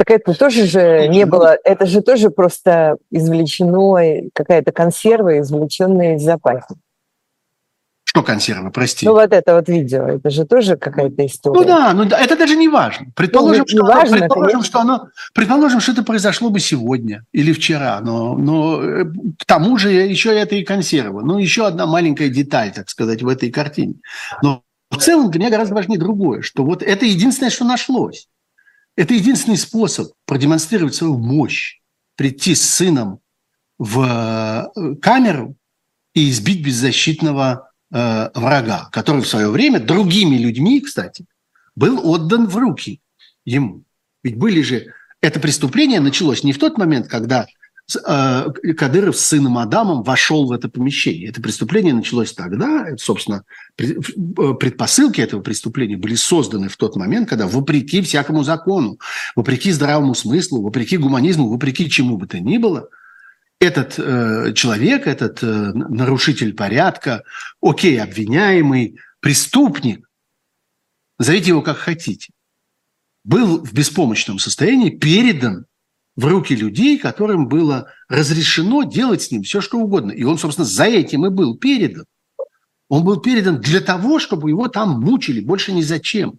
Так 0.00 0.12
это 0.12 0.32
тоже 0.32 0.64
же 0.64 1.08
не 1.08 1.26
было, 1.26 1.58
это 1.62 1.84
же 1.84 2.00
тоже 2.00 2.30
просто 2.30 2.96
извлечено, 3.10 4.30
какая-то 4.32 4.72
консерва, 4.72 5.40
извлеченная 5.40 6.16
из 6.16 6.22
запаса. 6.22 6.74
Что 8.04 8.22
консервы, 8.22 8.70
прости? 8.70 9.04
Ну 9.04 9.12
вот 9.12 9.30
это 9.30 9.56
вот 9.56 9.68
видео, 9.68 10.06
это 10.06 10.30
же 10.30 10.46
тоже 10.46 10.78
какая-то 10.78 11.26
история. 11.26 11.60
Ну 11.60 11.66
да, 11.66 11.92
ну 11.92 12.04
это 12.04 12.34
даже 12.34 12.56
не 12.56 12.66
важно. 12.66 13.08
Предположим, 13.14 13.66
ну, 13.68 13.76
что, 13.76 13.84
важно, 13.84 14.16
оно, 14.16 14.26
предположим, 14.26 14.62
что 14.62 14.80
оно, 14.80 15.08
предположим, 15.34 15.80
что 15.80 15.92
это 15.92 16.02
произошло 16.02 16.48
бы 16.48 16.60
сегодня 16.60 17.26
или 17.32 17.52
вчера, 17.52 18.00
но, 18.00 18.38
но 18.38 18.82
э, 18.82 19.04
к 19.38 19.44
тому 19.44 19.76
же 19.76 19.90
еще 19.90 20.34
это 20.34 20.54
и 20.54 20.64
консервы. 20.64 21.22
Ну 21.22 21.36
еще 21.36 21.66
одна 21.66 21.84
маленькая 21.84 22.30
деталь, 22.30 22.72
так 22.72 22.88
сказать, 22.88 23.20
в 23.20 23.28
этой 23.28 23.50
картине. 23.50 23.96
Но 24.42 24.62
в 24.90 24.96
целом 24.96 25.30
для 25.30 25.40
меня 25.40 25.50
гораздо 25.50 25.74
важнее 25.74 25.98
другое, 25.98 26.40
что 26.40 26.64
вот 26.64 26.82
это 26.82 27.04
единственное, 27.04 27.50
что 27.50 27.66
нашлось. 27.66 28.28
Это 29.00 29.14
единственный 29.14 29.56
способ 29.56 30.12
продемонстрировать 30.26 30.94
свою 30.94 31.16
мощь, 31.16 31.80
прийти 32.16 32.54
с 32.54 32.60
сыном 32.60 33.20
в 33.78 34.02
э, 34.76 34.94
камеру 34.96 35.56
и 36.12 36.28
избить 36.28 36.62
беззащитного 36.62 37.72
э, 37.90 38.30
врага, 38.34 38.90
который 38.92 39.22
в 39.22 39.26
свое 39.26 39.48
время 39.48 39.80
другими 39.80 40.36
людьми, 40.36 40.82
кстати, 40.82 41.24
был 41.74 42.06
отдан 42.06 42.46
в 42.46 42.54
руки 42.58 43.00
ему. 43.46 43.84
Ведь 44.22 44.36
были 44.36 44.60
же... 44.60 44.92
Это 45.22 45.40
преступление 45.40 46.00
началось 46.00 46.44
не 46.44 46.52
в 46.52 46.58
тот 46.58 46.76
момент, 46.76 47.08
когда 47.08 47.46
Кадыров 47.96 49.16
с 49.16 49.26
сыном 49.26 49.58
Адамом 49.58 50.02
вошел 50.02 50.46
в 50.46 50.52
это 50.52 50.68
помещение. 50.68 51.28
Это 51.28 51.40
преступление 51.40 51.94
началось 51.94 52.32
тогда, 52.32 52.96
собственно, 52.98 53.44
э, 53.78 53.84
предпосылки 54.58 55.20
этого 55.20 55.40
преступления 55.40 55.96
были 55.96 56.14
созданы 56.14 56.68
в 56.68 56.76
тот 56.76 56.96
момент, 56.96 57.28
когда 57.28 57.46
вопреки 57.46 58.02
всякому 58.02 58.44
закону, 58.44 58.98
вопреки 59.36 59.72
здравому 59.72 60.14
смыслу, 60.14 60.62
вопреки 60.62 60.96
гуманизму, 60.96 61.48
вопреки 61.48 61.88
чему 61.90 62.16
бы 62.16 62.26
то 62.26 62.38
ни 62.38 62.58
было, 62.58 62.88
этот 63.60 63.98
э, 63.98 64.52
человек, 64.54 65.06
этот 65.06 65.42
э, 65.42 65.46
нарушитель 65.46 66.54
порядка, 66.54 67.24
окей, 67.60 68.00
обвиняемый, 68.00 68.98
преступник, 69.20 70.08
назовите 71.18 71.48
его 71.48 71.62
как 71.62 71.76
хотите, 71.76 72.32
был 73.24 73.62
в 73.62 73.72
беспомощном 73.72 74.38
состоянии 74.38 74.90
передан 74.90 75.66
в 76.20 76.26
руки 76.26 76.54
людей, 76.54 76.98
которым 76.98 77.48
было 77.48 77.90
разрешено 78.08 78.82
делать 78.82 79.22
с 79.22 79.30
ним 79.30 79.42
все, 79.42 79.62
что 79.62 79.78
угодно. 79.78 80.12
И 80.12 80.22
он, 80.22 80.38
собственно, 80.38 80.66
за 80.66 80.84
этим 80.84 81.24
и 81.24 81.30
был 81.30 81.56
передан. 81.56 82.04
Он 82.88 83.04
был 83.04 83.20
передан 83.20 83.60
для 83.60 83.80
того, 83.80 84.18
чтобы 84.18 84.50
его 84.50 84.68
там 84.68 85.00
мучили, 85.00 85.40
больше 85.40 85.72
ни 85.72 85.80
зачем. 85.80 86.38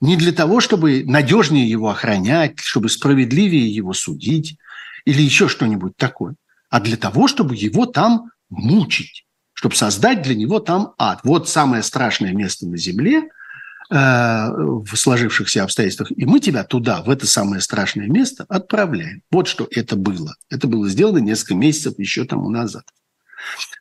Не 0.00 0.16
для 0.16 0.32
того, 0.32 0.60
чтобы 0.60 1.04
надежнее 1.06 1.70
его 1.70 1.90
охранять, 1.90 2.58
чтобы 2.58 2.88
справедливее 2.88 3.68
его 3.72 3.92
судить 3.92 4.56
или 5.04 5.22
еще 5.22 5.48
что-нибудь 5.48 5.96
такое, 5.96 6.34
а 6.68 6.80
для 6.80 6.96
того, 6.96 7.28
чтобы 7.28 7.54
его 7.54 7.86
там 7.86 8.30
мучить, 8.50 9.26
чтобы 9.52 9.76
создать 9.76 10.22
для 10.22 10.34
него 10.34 10.58
там 10.58 10.94
ад. 10.98 11.20
Вот 11.22 11.48
самое 11.48 11.84
страшное 11.84 12.32
место 12.32 12.66
на 12.66 12.76
земле– 12.76 13.28
в 13.90 14.86
сложившихся 14.94 15.62
обстоятельствах, 15.62 16.10
и 16.16 16.24
мы 16.24 16.40
тебя 16.40 16.64
туда, 16.64 17.02
в 17.02 17.10
это 17.10 17.26
самое 17.26 17.60
страшное 17.60 18.06
место, 18.06 18.46
отправляем. 18.48 19.22
Вот 19.30 19.46
что 19.46 19.68
это 19.70 19.96
было. 19.96 20.34
Это 20.50 20.66
было 20.66 20.88
сделано 20.88 21.18
несколько 21.18 21.54
месяцев 21.54 21.98
еще 21.98 22.24
тому 22.24 22.48
назад. 22.48 22.84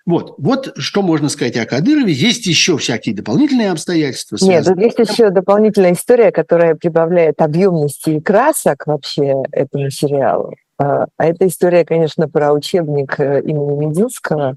Вот, 0.05 0.35
вот 0.37 0.73
что 0.77 1.01
можно 1.01 1.29
сказать 1.29 1.55
о 1.57 1.65
Кадырове. 1.65 2.11
Есть 2.11 2.45
еще 2.45 2.77
всякие 2.77 3.15
дополнительные 3.15 3.71
обстоятельства. 3.71 4.37
Нет, 4.41 4.65
тут 4.65 4.77
есть 4.77 4.99
еще 4.99 5.29
дополнительная 5.29 5.93
история, 5.93 6.31
которая 6.31 6.75
прибавляет 6.75 7.41
объемности 7.41 8.11
и 8.11 8.19
красок 8.19 8.85
вообще 8.85 9.35
этому 9.51 9.89
сериалу. 9.89 10.55
А, 10.77 11.05
а 11.17 11.25
эта 11.25 11.47
история, 11.47 11.85
конечно, 11.85 12.27
про 12.27 12.51
учебник 12.51 13.17
э, 13.19 13.41
имени 13.41 13.85
Мединского, 13.85 14.55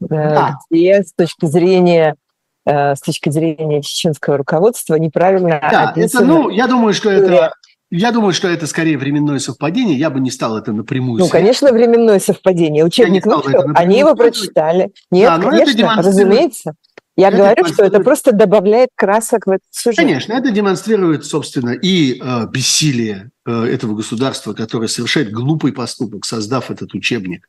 э, 0.00 0.06
да. 0.08 0.58
где 0.70 1.02
с 1.02 1.12
точки 1.12 1.46
зрения 1.46 2.14
Э, 2.66 2.94
с 2.94 3.00
точки 3.00 3.30
зрения 3.30 3.80
чеченского 3.82 4.36
руководства 4.36 4.94
неправильно 4.96 5.60
да, 5.70 5.94
это, 5.96 6.22
ну, 6.22 6.50
я 6.50 6.66
думаю, 6.66 6.92
что 6.92 7.10
это 7.10 7.52
я 7.90 8.12
думаю, 8.12 8.32
что 8.32 8.46
это 8.46 8.68
скорее 8.68 8.96
временное 8.98 9.40
совпадение. 9.40 9.98
Я 9.98 10.10
бы 10.10 10.20
не 10.20 10.30
стал 10.30 10.56
это 10.56 10.72
напрямую. 10.72 11.18
Ну, 11.18 11.28
конечно, 11.28 11.72
временное 11.72 12.20
совпадение. 12.20 12.84
Учебник 12.84 13.26
вышел, 13.26 13.64
они 13.74 13.98
его 13.98 14.14
прочитали. 14.14 14.92
Нет, 15.10 15.28
да, 15.28 15.50
конечно, 15.50 15.94
разумеется. 15.96 16.74
Я 17.20 17.28
это 17.28 17.36
говорю, 17.36 17.66
что 17.66 17.84
это 17.84 18.00
просто 18.00 18.32
добавляет 18.32 18.90
красок 18.94 19.46
в 19.46 19.50
этот 19.50 19.66
сюжет. 19.70 19.98
Конечно, 19.98 20.32
это 20.32 20.50
демонстрирует, 20.50 21.24
собственно, 21.24 21.70
и 21.70 22.18
э, 22.18 22.46
бессилие 22.50 23.30
э, 23.46 23.64
этого 23.64 23.94
государства, 23.94 24.54
которое 24.54 24.88
совершает 24.88 25.30
глупый 25.30 25.72
поступок, 25.72 26.24
создав 26.24 26.70
этот 26.70 26.94
учебник, 26.94 27.48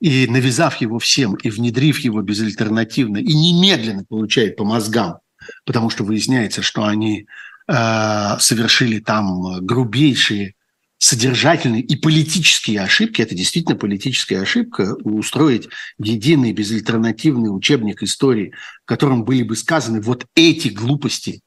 и 0.00 0.26
навязав 0.28 0.76
его 0.76 0.98
всем, 0.98 1.34
и 1.34 1.50
внедрив 1.50 1.98
его 1.98 2.22
безальтернативно, 2.22 3.18
и 3.18 3.34
немедленно 3.34 4.04
получает 4.08 4.56
по 4.56 4.64
мозгам, 4.64 5.18
потому 5.64 5.90
что 5.90 6.04
выясняется, 6.04 6.62
что 6.62 6.84
они 6.84 7.26
э, 7.66 8.38
совершили 8.38 9.00
там 9.00 9.64
грубейшие 9.66 10.54
содержательные 10.98 11.82
и 11.82 11.96
политические 11.96 12.80
ошибки, 12.82 13.22
это 13.22 13.34
действительно 13.34 13.76
политическая 13.76 14.40
ошибка, 14.40 14.96
устроить 15.04 15.68
единый 15.98 16.52
безальтернативный 16.52 17.54
учебник 17.54 18.02
истории, 18.02 18.52
в 18.82 18.86
котором 18.86 19.24
были 19.24 19.44
бы 19.44 19.56
сказаны 19.56 20.00
вот 20.00 20.26
эти 20.34 20.68
глупости 20.68 21.40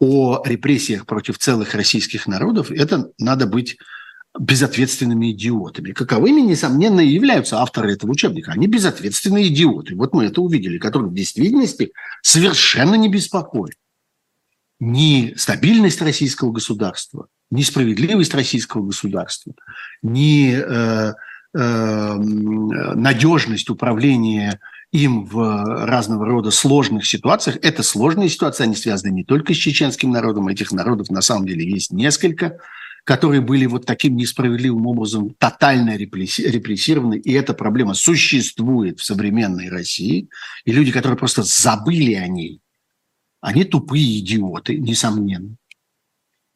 о 0.00 0.42
репрессиях 0.44 1.06
против 1.06 1.38
целых 1.38 1.74
российских 1.74 2.26
народов, 2.26 2.70
это 2.70 3.10
надо 3.18 3.46
быть 3.46 3.76
безответственными 4.38 5.32
идиотами. 5.32 5.92
Каковыми, 5.92 6.40
несомненно, 6.40 7.00
являются 7.00 7.58
авторы 7.58 7.92
этого 7.92 8.12
учебника. 8.12 8.52
Они 8.52 8.66
безответственные 8.66 9.48
идиоты. 9.48 9.94
Вот 9.96 10.14
мы 10.14 10.24
это 10.24 10.40
увидели, 10.40 10.78
которые 10.78 11.10
в 11.10 11.14
действительности 11.14 11.92
совершенно 12.22 12.94
не 12.94 13.08
беспокоят 13.08 13.74
ни 14.80 15.34
стабильность 15.36 16.00
российского 16.00 16.50
государства, 16.50 17.28
ни 17.50 17.62
справедливость 17.62 18.34
российского 18.34 18.86
государства, 18.86 19.52
ни 20.02 20.54
э, 20.54 21.12
э, 21.54 22.14
надежность 22.14 23.68
управления 23.68 24.58
им 24.90 25.24
в 25.24 25.84
разного 25.86 26.26
рода 26.26 26.50
сложных 26.50 27.06
ситуациях. 27.06 27.58
Это 27.62 27.82
сложные 27.82 28.28
ситуации, 28.28 28.64
они 28.64 28.74
связаны 28.74 29.12
не 29.12 29.24
только 29.24 29.54
с 29.54 29.56
чеченским 29.56 30.10
народом, 30.10 30.48
этих 30.48 30.72
народов 30.72 31.10
на 31.10 31.20
самом 31.20 31.46
деле 31.46 31.70
есть 31.70 31.92
несколько, 31.92 32.58
которые 33.04 33.40
были 33.40 33.66
вот 33.66 33.86
таким 33.86 34.16
несправедливым 34.16 34.86
образом 34.86 35.34
тотально 35.38 35.96
репрессированы, 35.96 37.18
и 37.18 37.32
эта 37.32 37.54
проблема 37.54 37.94
существует 37.94 38.98
в 38.98 39.04
современной 39.04 39.68
России, 39.68 40.28
и 40.64 40.72
люди, 40.72 40.90
которые 40.90 41.18
просто 41.18 41.42
забыли 41.42 42.14
о 42.14 42.26
ней, 42.26 42.60
они 43.40 43.64
тупые 43.64 44.20
идиоты, 44.20 44.76
несомненно. 44.76 45.56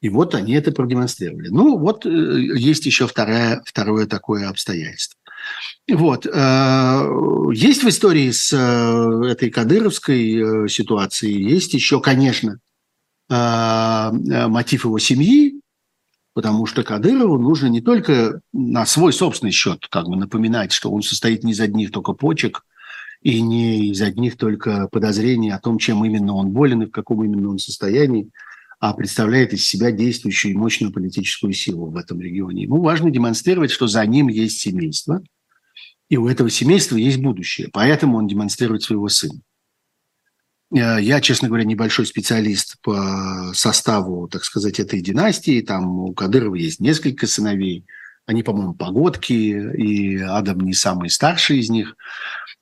И 0.00 0.10
вот 0.10 0.34
они 0.34 0.52
это 0.52 0.70
продемонстрировали. 0.70 1.48
Ну, 1.48 1.78
вот 1.78 2.04
э, 2.04 2.10
есть 2.10 2.84
еще 2.84 3.06
второе, 3.06 3.62
второе 3.64 4.06
такое 4.06 4.50
обстоятельство. 4.50 5.18
Вот. 5.90 6.26
Э, 6.26 7.08
есть 7.54 7.82
в 7.82 7.88
истории 7.88 8.30
с 8.30 8.52
э, 8.52 9.26
этой 9.30 9.48
кадыровской 9.48 10.68
ситуацией, 10.68 11.42
есть 11.42 11.72
еще, 11.72 12.00
конечно, 12.00 12.58
мотив 13.30 14.84
его 14.84 14.98
семьи, 14.98 15.58
потому 16.34 16.66
что 16.66 16.82
Кадырову 16.82 17.38
нужно 17.38 17.68
не 17.68 17.80
только 17.80 18.42
на 18.52 18.84
свой 18.84 19.14
собственный 19.14 19.52
счет 19.52 19.86
как 19.88 20.08
бы 20.08 20.16
напоминать, 20.16 20.72
что 20.72 20.90
он 20.90 21.02
состоит 21.02 21.42
не 21.42 21.52
из 21.52 21.60
одних 21.60 21.90
только 21.90 22.12
почек 22.12 22.66
и 23.24 23.40
не 23.40 23.88
из 23.88 24.02
одних 24.02 24.36
только 24.36 24.86
подозрений 24.92 25.50
о 25.50 25.58
том, 25.58 25.78
чем 25.78 26.04
именно 26.04 26.34
он 26.34 26.50
болен 26.50 26.82
и 26.82 26.86
в 26.86 26.90
каком 26.90 27.24
именно 27.24 27.48
он 27.48 27.58
состоянии, 27.58 28.30
а 28.78 28.92
представляет 28.92 29.54
из 29.54 29.66
себя 29.66 29.90
действующую 29.90 30.52
и 30.52 30.56
мощную 30.56 30.92
политическую 30.92 31.54
силу 31.54 31.86
в 31.86 31.96
этом 31.96 32.20
регионе. 32.20 32.64
Ему 32.64 32.82
важно 32.82 33.10
демонстрировать, 33.10 33.70
что 33.70 33.86
за 33.86 34.04
ним 34.04 34.28
есть 34.28 34.60
семейство, 34.60 35.22
и 36.10 36.18
у 36.18 36.28
этого 36.28 36.50
семейства 36.50 36.96
есть 36.96 37.16
будущее. 37.16 37.70
Поэтому 37.72 38.18
он 38.18 38.28
демонстрирует 38.28 38.82
своего 38.82 39.08
сына. 39.08 39.40
Э, 40.70 40.98
я, 41.00 41.22
честно 41.22 41.48
говоря, 41.48 41.64
небольшой 41.64 42.04
специалист 42.04 42.76
по 42.82 43.52
составу, 43.54 44.28
так 44.28 44.44
сказать, 44.44 44.78
этой 44.78 45.00
династии. 45.00 45.62
Там 45.62 46.00
у 46.00 46.12
Кадырова 46.12 46.56
есть 46.56 46.78
несколько 46.78 47.26
сыновей. 47.26 47.86
Они, 48.26 48.42
по-моему, 48.42 48.74
погодки, 48.74 49.32
и 49.32 50.18
Адам 50.18 50.60
не 50.60 50.72
самый 50.72 51.10
старший 51.10 51.58
из 51.58 51.68
них. 51.68 51.96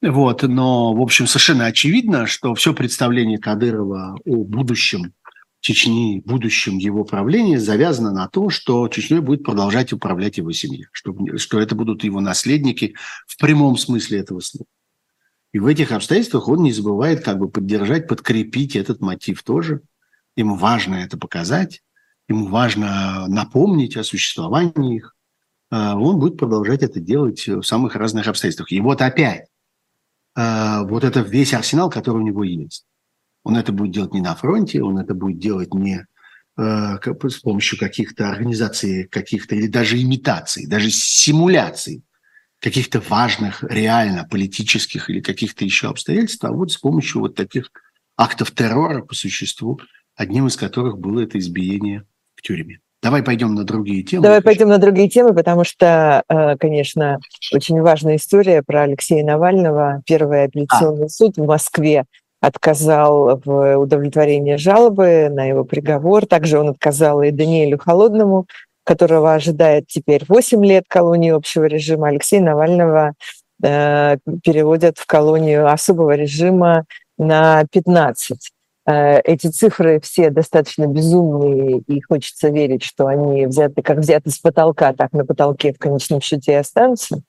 Вот. 0.01 0.43
Но, 0.43 0.93
в 0.93 1.01
общем, 1.01 1.27
совершенно 1.27 1.67
очевидно, 1.67 2.27
что 2.27 2.55
все 2.55 2.75
представление 2.75 3.39
Кадырова 3.39 4.19
о 4.25 4.45
будущем 4.45 5.13
Чечни, 5.61 6.21
будущем 6.25 6.79
его 6.79 7.05
правления 7.05 7.61
завязано 7.61 8.11
на 8.11 8.27
том, 8.27 8.51
что 8.51 8.89
Чечней 8.89 9.21
будет 9.21 9.45
продолжать 9.45 9.93
управлять 9.93 10.39
его 10.39 10.51
семья, 10.51 10.87
что, 10.91 11.15
что 11.37 11.61
это 11.61 11.77
будут 11.77 12.03
его 12.03 12.21
наследники 12.21 12.97
в 13.29 13.39
прямом 13.39 13.79
смысле 13.79 14.19
этого 14.19 14.41
слова. 14.41 14.67
И 15.53 15.61
в 15.61 15.67
этих 15.67 15.93
обстоятельствах 15.93 16.49
он 16.49 16.65
не 16.65 16.73
забывает 16.73 17.23
как 17.23 17.39
бы 17.39 17.49
поддержать, 17.49 18.09
подкрепить 18.09 18.75
этот 18.75 19.01
мотив 19.01 19.45
тоже. 19.45 19.83
Ему 20.35 20.57
важно 20.57 20.97
это 20.97 21.17
показать, 21.17 21.83
ему 22.27 22.47
важно 22.47 23.29
напомнить 23.29 23.97
о 23.97 24.03
существовании 24.03 24.97
их. 24.97 25.15
А 25.73 25.97
он 25.97 26.19
будет 26.19 26.37
продолжать 26.37 26.83
это 26.83 27.01
делать 27.01 27.49
в 27.49 27.63
самых 27.63 27.97
разных 27.97 28.29
обстоятельствах. 28.29 28.71
И 28.73 28.81
вот 28.81 29.01
опять, 29.01 29.47
а, 30.35 30.83
вот 30.83 31.03
это 31.03 31.21
весь 31.21 31.55
арсенал, 31.55 31.89
который 31.89 32.19
у 32.19 32.27
него 32.27 32.45
есть. 32.45 32.85
Он 33.43 33.57
это 33.57 33.73
будет 33.73 33.93
делать 33.93 34.13
не 34.13 34.21
на 34.21 34.35
фронте, 34.35 34.83
он 34.83 34.99
это 34.99 35.15
будет 35.15 35.39
делать 35.39 35.73
не 35.73 36.07
э, 36.59 36.99
с 36.99 37.39
помощью 37.39 37.79
каких-то 37.79 38.29
организаций, 38.29 39.09
каких-то 39.09 39.55
или 39.55 39.67
даже 39.67 40.01
имитаций, 40.01 40.67
даже 40.67 40.91
симуляций 40.91 42.05
каких-то 42.61 43.01
важных, 43.01 43.65
реально 43.65 44.29
политических 44.31 45.09
или 45.09 45.21
каких-то 45.21 45.65
еще 45.65 45.89
обстоятельств, 45.89 46.45
а 46.45 46.53
вот 46.53 46.71
с 46.71 46.77
помощью 46.77 47.23
вот 47.23 47.35
таких 47.35 47.71
актов 48.19 48.53
террора 48.53 49.03
по 49.03 49.15
существу, 49.15 49.81
одним 50.15 50.49
из 50.49 50.57
которых 50.57 50.99
было 50.99 51.21
это 51.21 51.39
избиение 51.39 52.05
в 52.37 52.43
тюрьме. 52.43 52.81
Давай 53.03 53.23
пойдем 53.23 53.55
на 53.55 53.65
другие 53.65 54.05
темы. 54.05 54.23
Давай 54.23 54.41
пойдем 54.43 54.69
на 54.69 54.79
другие 54.79 55.09
темы, 55.09 55.35
потому 55.35 55.65
что, 55.65 56.23
э, 56.29 56.57
конечно, 56.57 57.19
очень 57.53 57.81
важная 57.81 58.17
история 58.17 58.63
про 58.63 58.83
Алексея 58.83 59.25
Навального. 59.25 60.03
Первый 60.07 60.45
апелляционный 60.45 61.07
а. 61.07 61.09
суд 61.09 61.37
в 61.37 61.45
Москве 61.45 62.05
отказал 62.41 63.41
в 63.45 63.77
удовлетворении 63.77 64.57
жалобы 64.57 65.29
на 65.31 65.47
его 65.47 65.65
приговор. 65.65 66.27
Также 66.27 66.61
он 66.61 66.69
отказал 66.69 67.23
и 67.23 67.33
Даниэлю 67.33 67.79
Холодному, 67.79 68.47
которого 68.85 69.35
ожидает 69.35 69.87
теперь 69.89 70.25
8 70.29 70.65
лет 70.65 70.85
колонии 70.89 71.31
общего 71.31 71.65
режима, 71.65 72.09
Алексея 72.09 72.41
Навального 72.41 73.15
э, 73.63 74.17
переводят 74.45 74.99
в 74.99 75.07
колонию 75.07 75.71
особого 75.71 76.13
режима 76.13 76.85
на 77.19 77.65
15. 77.73 78.51
Э, 78.85 79.21
эти 79.21 79.47
цифры 79.47 80.01
все 80.03 80.31
достаточно 80.31 80.87
безумные, 80.87 81.79
и 81.87 82.01
хочется 82.01 82.49
верить, 82.49 82.83
что 82.83 83.07
они 83.07 83.47
взяты, 83.47 83.81
как 83.83 83.99
взяты 83.99 84.31
с 84.31 84.39
потолка, 84.39 84.93
так 84.93 85.13
на 85.13 85.25
потолке 85.25 85.73
в 85.73 85.79
конечном 85.79 86.21
счете 86.21 86.53
и 86.53 86.57
останутся. 86.57 87.23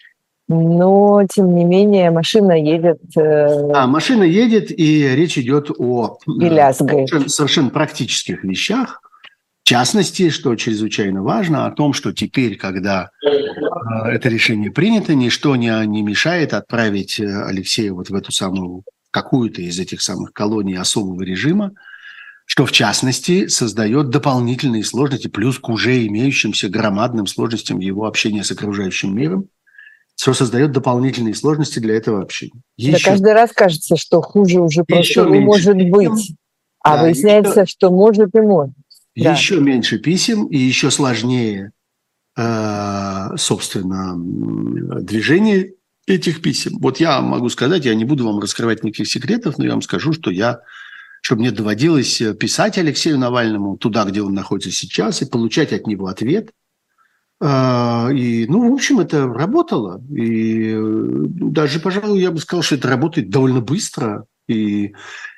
Но, 0.49 1.25
тем 1.31 1.55
не 1.55 1.63
менее, 1.63 2.11
машина 2.11 2.53
едет... 2.53 2.99
Э, 3.15 3.71
а, 3.71 3.87
машина 3.87 4.23
едет, 4.23 4.71
и 4.77 5.15
речь 5.15 5.37
идет 5.37 5.69
о 5.77 6.17
лязгает. 6.27 7.07
совершенно, 7.07 7.29
совершенно 7.29 7.69
практических 7.69 8.43
вещах. 8.43 9.01
В 9.63 9.69
частности, 9.69 10.29
что 10.29 10.55
чрезвычайно 10.55 11.23
важно, 11.23 11.65
о 11.65 11.71
том, 11.71 11.93
что 11.93 12.11
теперь, 12.11 12.57
когда 12.57 13.11
э, 13.23 13.29
это 14.09 14.27
решение 14.27 14.71
принято, 14.71 15.13
ничто 15.13 15.55
не, 15.55 15.71
не 15.85 16.01
мешает 16.01 16.53
отправить 16.53 17.19
Алексея 17.21 17.93
вот 17.93 18.09
в 18.09 18.15
эту 18.15 18.31
самую 18.31 18.83
какую-то 19.13 19.61
из 19.61 19.79
этих 19.79 20.01
самых 20.01 20.33
колоний 20.33 20.75
особого 20.75 21.21
режима, 21.21 21.73
что 22.45 22.65
в 22.65 22.71
частности 22.71 23.47
создает 23.47 24.09
дополнительные 24.09 24.83
сложности, 24.83 25.27
плюс 25.27 25.59
к 25.59 25.69
уже 25.69 26.05
имеющимся 26.07 26.67
громадным 26.67 27.27
сложностям 27.27 27.79
его 27.79 28.05
общения 28.05 28.43
с 28.43 28.51
окружающим 28.51 29.15
миром, 29.15 29.45
что 30.15 30.33
создает 30.33 30.71
дополнительные 30.71 31.35
сложности 31.35 31.79
для 31.79 31.95
этого 31.95 32.21
общения. 32.21 32.61
Еще... 32.75 32.91
Да 32.91 33.11
каждый 33.11 33.33
раз 33.33 33.51
кажется, 33.51 33.95
что 33.95 34.21
хуже 34.21 34.59
уже 34.59 34.83
просто 34.83 35.25
не 35.25 35.39
может 35.39 35.77
быть. 35.89 36.33
А 36.79 36.97
да, 36.97 37.03
выясняется, 37.03 37.61
еще... 37.61 37.71
что 37.71 37.91
может 37.91 38.35
и 38.35 38.41
может. 38.41 38.73
Да. 39.15 39.33
Еще 39.33 39.59
меньше 39.59 39.99
писем 39.99 40.47
и 40.47 40.57
еще 40.57 40.89
сложнее, 40.89 41.71
э, 42.35 43.37
собственно, 43.37 44.15
движение 45.01 45.73
этих 46.07 46.41
писем. 46.41 46.77
Вот 46.79 46.99
я 46.99 47.21
могу 47.21 47.49
сказать, 47.49 47.85
я 47.85 47.95
не 47.95 48.05
буду 48.05 48.25
вам 48.25 48.39
раскрывать 48.39 48.83
никаких 48.83 49.07
секретов, 49.07 49.57
но 49.57 49.65
я 49.65 49.71
вам 49.71 49.81
скажу, 49.81 50.13
что 50.13 50.31
я, 50.31 50.61
чтобы 51.21 51.41
мне 51.41 51.51
доводилось 51.51 52.21
писать 52.39 52.77
Алексею 52.77 53.17
Навальному 53.17 53.77
туда, 53.77 54.03
где 54.05 54.21
он 54.21 54.33
находится 54.33 54.71
сейчас, 54.71 55.21
и 55.21 55.25
получать 55.25 55.71
от 55.71 55.87
него 55.87 56.07
ответ. 56.07 56.51
А, 57.39 58.09
и, 58.13 58.45
ну, 58.47 58.69
в 58.69 58.73
общем, 58.73 58.99
это 58.99 59.27
работало. 59.27 60.01
И 60.09 60.75
даже, 60.77 61.79
пожалуй, 61.79 62.21
я 62.21 62.31
бы 62.31 62.39
сказал, 62.39 62.63
что 62.63 62.75
это 62.75 62.87
работает 62.87 63.29
довольно 63.29 63.61
быстро 63.61 64.25
и, 64.47 64.93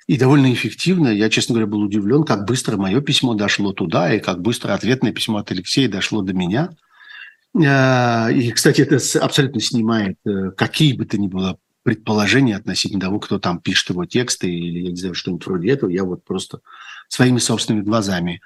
и 0.07 0.17
довольно 0.17 0.51
эффективно. 0.51 1.09
Я, 1.09 1.29
честно 1.29 1.53
говоря, 1.53 1.67
был 1.67 1.81
удивлен, 1.81 2.23
как 2.23 2.45
быстро 2.45 2.77
мое 2.77 3.01
письмо 3.01 3.33
дошло 3.35 3.71
туда, 3.71 4.13
и 4.13 4.19
как 4.19 4.41
быстро 4.41 4.73
ответное 4.73 5.13
письмо 5.13 5.37
от 5.37 5.51
Алексея 5.51 5.89
дошло 5.89 6.21
до 6.21 6.33
меня– 6.33 6.71
и, 7.57 8.51
кстати, 8.51 8.81
это 8.81 8.97
абсолютно 9.23 9.61
снимает 9.61 10.17
э, 10.25 10.51
какие 10.51 10.93
бы 10.93 11.05
то 11.05 11.17
ни 11.17 11.27
было 11.27 11.57
предположения 11.83 12.57
относительно 12.57 13.01
того, 13.01 13.19
кто 13.19 13.39
там 13.39 13.61
пишет 13.61 13.91
его 13.91 14.05
тексты 14.05 14.49
или, 14.49 14.79
я 14.79 14.89
не 14.89 14.97
знаю, 14.97 15.15
что-нибудь 15.15 15.45
вроде 15.45 15.69
этого. 15.69 15.89
Я 15.89 16.03
вот 16.03 16.25
просто 16.25 16.59
своими 17.07 17.37
собственными 17.37 17.83
глазами 17.83 18.41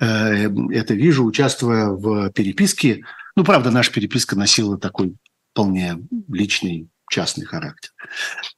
э, 0.00 0.48
это 0.70 0.94
вижу, 0.94 1.24
участвуя 1.24 1.88
в 1.88 2.30
переписке. 2.30 3.04
Ну, 3.34 3.42
правда, 3.42 3.72
наша 3.72 3.90
переписка 3.90 4.36
носила 4.36 4.78
такой 4.78 5.16
вполне 5.50 5.98
личный, 6.28 6.88
частный 7.10 7.46
характер. 7.46 7.90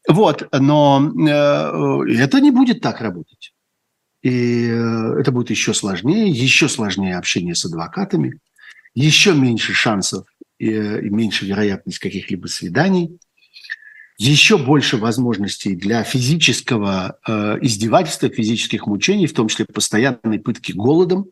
Вот, 0.07 0.47
но 0.53 1.13
э, 1.17 2.13
это 2.19 2.41
не 2.41 2.51
будет 2.51 2.83
так 2.83 3.01
работать. 3.01 3.55
И 4.21 4.67
это 4.67 5.33
будет 5.33 5.49
еще 5.49 5.73
сложнее, 5.73 6.29
еще 6.29 6.69
сложнее 6.69 7.17
общение 7.17 7.55
с 7.55 7.65
адвокатами– 7.65 8.39
еще 8.95 9.35
меньше 9.35 9.73
шансов 9.73 10.27
и, 10.59 10.69
и 10.69 11.11
меньше 11.11 11.47
вероятность 11.47 11.99
каких-либо 11.99 12.47
свиданий, 12.47 13.19
еще 14.17 14.59
больше 14.59 14.97
возможностей 14.97 15.75
для 15.75 16.05
физического 16.05 17.19
э, 17.27 17.59
издевательства, 17.63 18.29
физических 18.29 18.87
мучений, 18.87 19.27
в 19.27 19.35
том 19.35 19.49
числе 19.49 19.65
постоянной 19.65 20.39
пытки 20.39 20.73
голодом, 20.73 21.27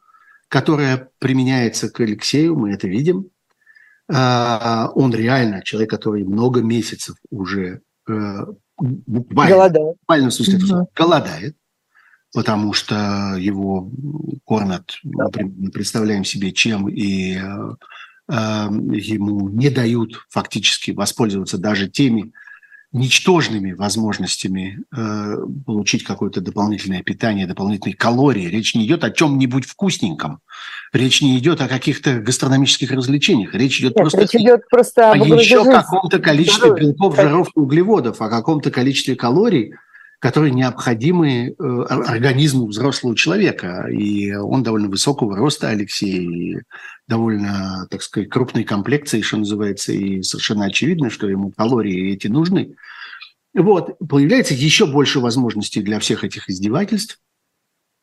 которая 0.48 1.08
применяется 1.18 1.88
к 1.88 2.00
Алексею, 2.00 2.56
мы 2.56 2.72
это 2.72 2.88
видим. 2.88 3.28
Э, 4.12 4.88
он 4.94 5.14
реально 5.14 5.62
человек, 5.62 5.90
который 5.90 6.24
много 6.24 6.60
месяцев 6.60 7.16
уже 7.30 7.82
э, 8.08 8.46
буквально, 8.76 9.54
голодает. 9.54 9.96
буквально 10.00 10.30
в 10.30 10.34
смысле, 10.34 10.56
угу. 10.56 10.88
голодает 10.94 11.56
потому 12.32 12.72
что 12.72 13.36
его 13.38 13.90
кормят, 14.44 14.98
мы 15.02 15.70
представляем 15.70 16.24
себе, 16.24 16.52
чем, 16.52 16.88
и 16.88 17.36
э, 17.36 17.74
ему 18.28 19.48
не 19.48 19.70
дают 19.70 20.26
фактически 20.30 20.92
воспользоваться 20.92 21.58
даже 21.58 21.88
теми 21.88 22.32
ничтожными 22.92 23.72
возможностями 23.72 24.84
э, 24.94 25.36
получить 25.64 26.04
какое-то 26.04 26.42
дополнительное 26.42 27.02
питание, 27.02 27.46
дополнительные 27.46 27.96
калории. 27.96 28.48
Речь 28.48 28.74
не 28.74 28.84
идет 28.84 29.02
о 29.02 29.10
чем-нибудь 29.10 29.64
вкусненьком. 29.64 30.40
Речь 30.92 31.22
не 31.22 31.38
идет 31.38 31.62
о 31.62 31.68
каких-то 31.68 32.20
гастрономических 32.20 32.90
развлечениях. 32.92 33.54
Речь 33.54 33.80
идет 33.80 33.96
Нет, 33.96 34.02
просто, 34.02 34.20
речь 34.20 34.34
идет 34.34 34.68
просто 34.68 35.12
о 35.12 35.16
еще 35.16 35.64
каком-то 35.64 36.18
количестве 36.18 36.74
белков, 36.74 37.16
жиров 37.16 37.48
и 37.56 37.58
углеводов, 37.58 38.20
о 38.20 38.28
каком-то 38.28 38.70
количестве 38.70 39.16
калорий, 39.16 39.72
которые 40.22 40.52
необходимы 40.52 41.48
э, 41.48 41.52
организму 41.88 42.68
взрослого 42.68 43.16
человека. 43.16 43.88
И 43.90 44.32
он 44.32 44.62
довольно 44.62 44.88
высокого 44.88 45.36
роста, 45.36 45.70
Алексей, 45.70 46.58
довольно, 47.08 47.88
так 47.90 48.02
сказать, 48.02 48.28
крупной 48.30 48.62
комплекции, 48.62 49.20
что 49.20 49.38
называется, 49.38 49.92
и 49.92 50.22
совершенно 50.22 50.66
очевидно, 50.66 51.10
что 51.10 51.28
ему 51.28 51.50
калории 51.50 52.12
эти 52.12 52.28
нужны. 52.28 52.76
Вот, 53.52 53.98
появляется 53.98 54.54
еще 54.54 54.86
больше 54.86 55.18
возможностей 55.18 55.82
для 55.82 55.98
всех 55.98 56.22
этих 56.22 56.48
издевательств 56.48 57.18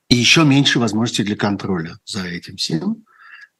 и 0.09 0.17
еще 0.17 0.43
меньше 0.43 0.77
возможностей 0.77 1.23
для 1.23 1.37
контроля 1.37 1.99
за 2.03 2.27
этим 2.27 2.57
всем. 2.57 3.05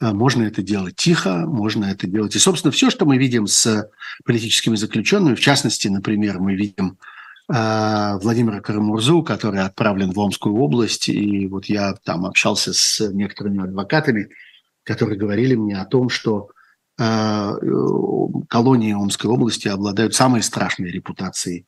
Э, 0.01 0.11
можно 0.11 0.43
это 0.43 0.61
делать 0.61 0.97
тихо, 0.97 1.45
можно 1.47 1.85
это 1.85 2.07
делать. 2.07 2.35
И, 2.35 2.39
собственно, 2.39 2.73
все, 2.73 2.89
что 2.89 3.05
мы 3.05 3.17
видим 3.17 3.47
с 3.47 3.89
политическими 4.25 4.75
заключенными, 4.75 5.35
в 5.35 5.39
частности, 5.39 5.87
например, 5.87 6.41
мы 6.41 6.55
видим 6.55 6.97
Владимира 7.51 8.61
Карамурзу, 8.61 9.23
который 9.23 9.61
отправлен 9.61 10.11
в 10.11 10.19
Омскую 10.19 10.55
область. 10.55 11.09
И 11.09 11.47
вот 11.47 11.65
я 11.65 11.95
там 12.03 12.27
общался 12.27 12.73
с 12.73 13.09
некоторыми 13.11 13.63
адвокатами, 13.63 14.29
которые 14.83 15.17
говорили 15.17 15.55
мне 15.55 15.75
о 15.75 15.85
том, 15.85 16.09
что 16.09 16.49
э, 16.99 17.51
колонии 18.49 18.93
Омской 18.93 19.31
области 19.31 19.67
обладают 19.67 20.13
самой 20.13 20.43
страшной 20.43 20.91
репутацией 20.91 21.65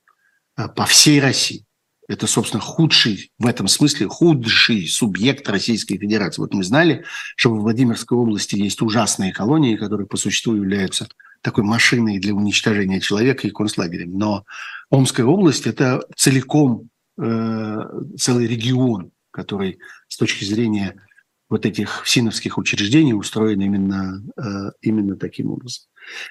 э, 0.55 0.67
по 0.67 0.85
всей 0.85 1.19
России. 1.19 1.65
Это, 2.07 2.27
собственно, 2.27 2.61
худший, 2.61 3.31
в 3.39 3.47
этом 3.47 3.67
смысле, 3.67 4.07
худший 4.07 4.85
субъект 4.87 5.49
Российской 5.49 5.97
Федерации. 5.97 6.41
Вот 6.41 6.53
мы 6.53 6.63
знали, 6.63 7.05
что 7.35 7.51
в 7.55 7.61
Владимирской 7.61 8.17
области 8.17 8.55
есть 8.55 8.81
ужасные 8.81 9.33
колонии, 9.33 9.77
которые 9.77 10.05
по 10.05 10.17
существу 10.17 10.53
являются 10.53 11.07
такой 11.41 11.63
машиной 11.63 12.19
для 12.19 12.35
уничтожения 12.35 12.99
человека 12.99 13.47
и 13.47 13.51
концлагерем. 13.51 14.17
Но 14.17 14.45
Омская 14.91 15.25
область– 15.25 15.65
это 15.67 16.01
целиком 16.17 16.89
э, 17.17 17.79
целый 18.17 18.45
регион, 18.45 19.11
который 19.31 19.79
с 20.09 20.17
точки 20.17 20.43
зрения 20.43 21.01
вот 21.49 21.65
этих 21.65 22.03
синовских 22.05 22.57
учреждений 22.57 23.13
устроен 23.13 23.61
именно, 23.61 24.21
э, 24.37 24.71
именно 24.81 25.15
таким 25.15 25.51
образом. 25.51 25.85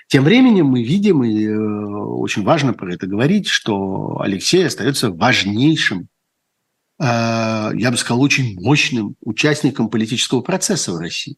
Тем 0.08 0.24
временем 0.24 0.66
мы 0.66 0.84
видим, 0.84 1.24
и 1.24 1.46
э, 1.46 1.56
очень 1.56 2.44
важно 2.44 2.74
про 2.74 2.92
это 2.92 3.06
говорить, 3.06 3.48
что 3.48 4.20
Алексей 4.20 4.66
остается 4.66 5.10
важнейшим, 5.10 6.08
э, 6.98 7.04
я 7.04 7.90
бы 7.90 7.96
сказал, 7.96 8.20
очень 8.20 8.60
мощным 8.60 9.16
участником 9.22 9.88
политического 9.88 10.42
процесса 10.42 10.92
в 10.92 10.98
России. 10.98 11.36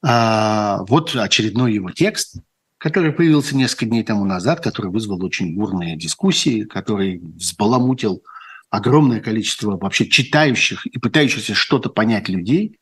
А, 0.00 0.84
вот 0.88 1.14
очередной 1.14 1.74
его 1.74 1.92
текст– 1.92 2.38
который 2.78 3.12
появился 3.12 3.56
несколько 3.56 3.86
дней 3.86 4.04
тому 4.04 4.24
назад, 4.24 4.60
который 4.60 4.90
вызвал 4.90 5.22
очень 5.24 5.54
бурные 5.54 5.96
дискуссии, 5.96 6.62
который 6.62 7.18
взбаламутил 7.18 8.22
огромное 8.70 9.20
количество 9.20 9.76
вообще 9.76 10.06
читающих 10.06 10.86
и 10.86 10.98
пытающихся 10.98 11.54
что-то 11.54 11.90
понять 11.90 12.28
людей. 12.28 12.78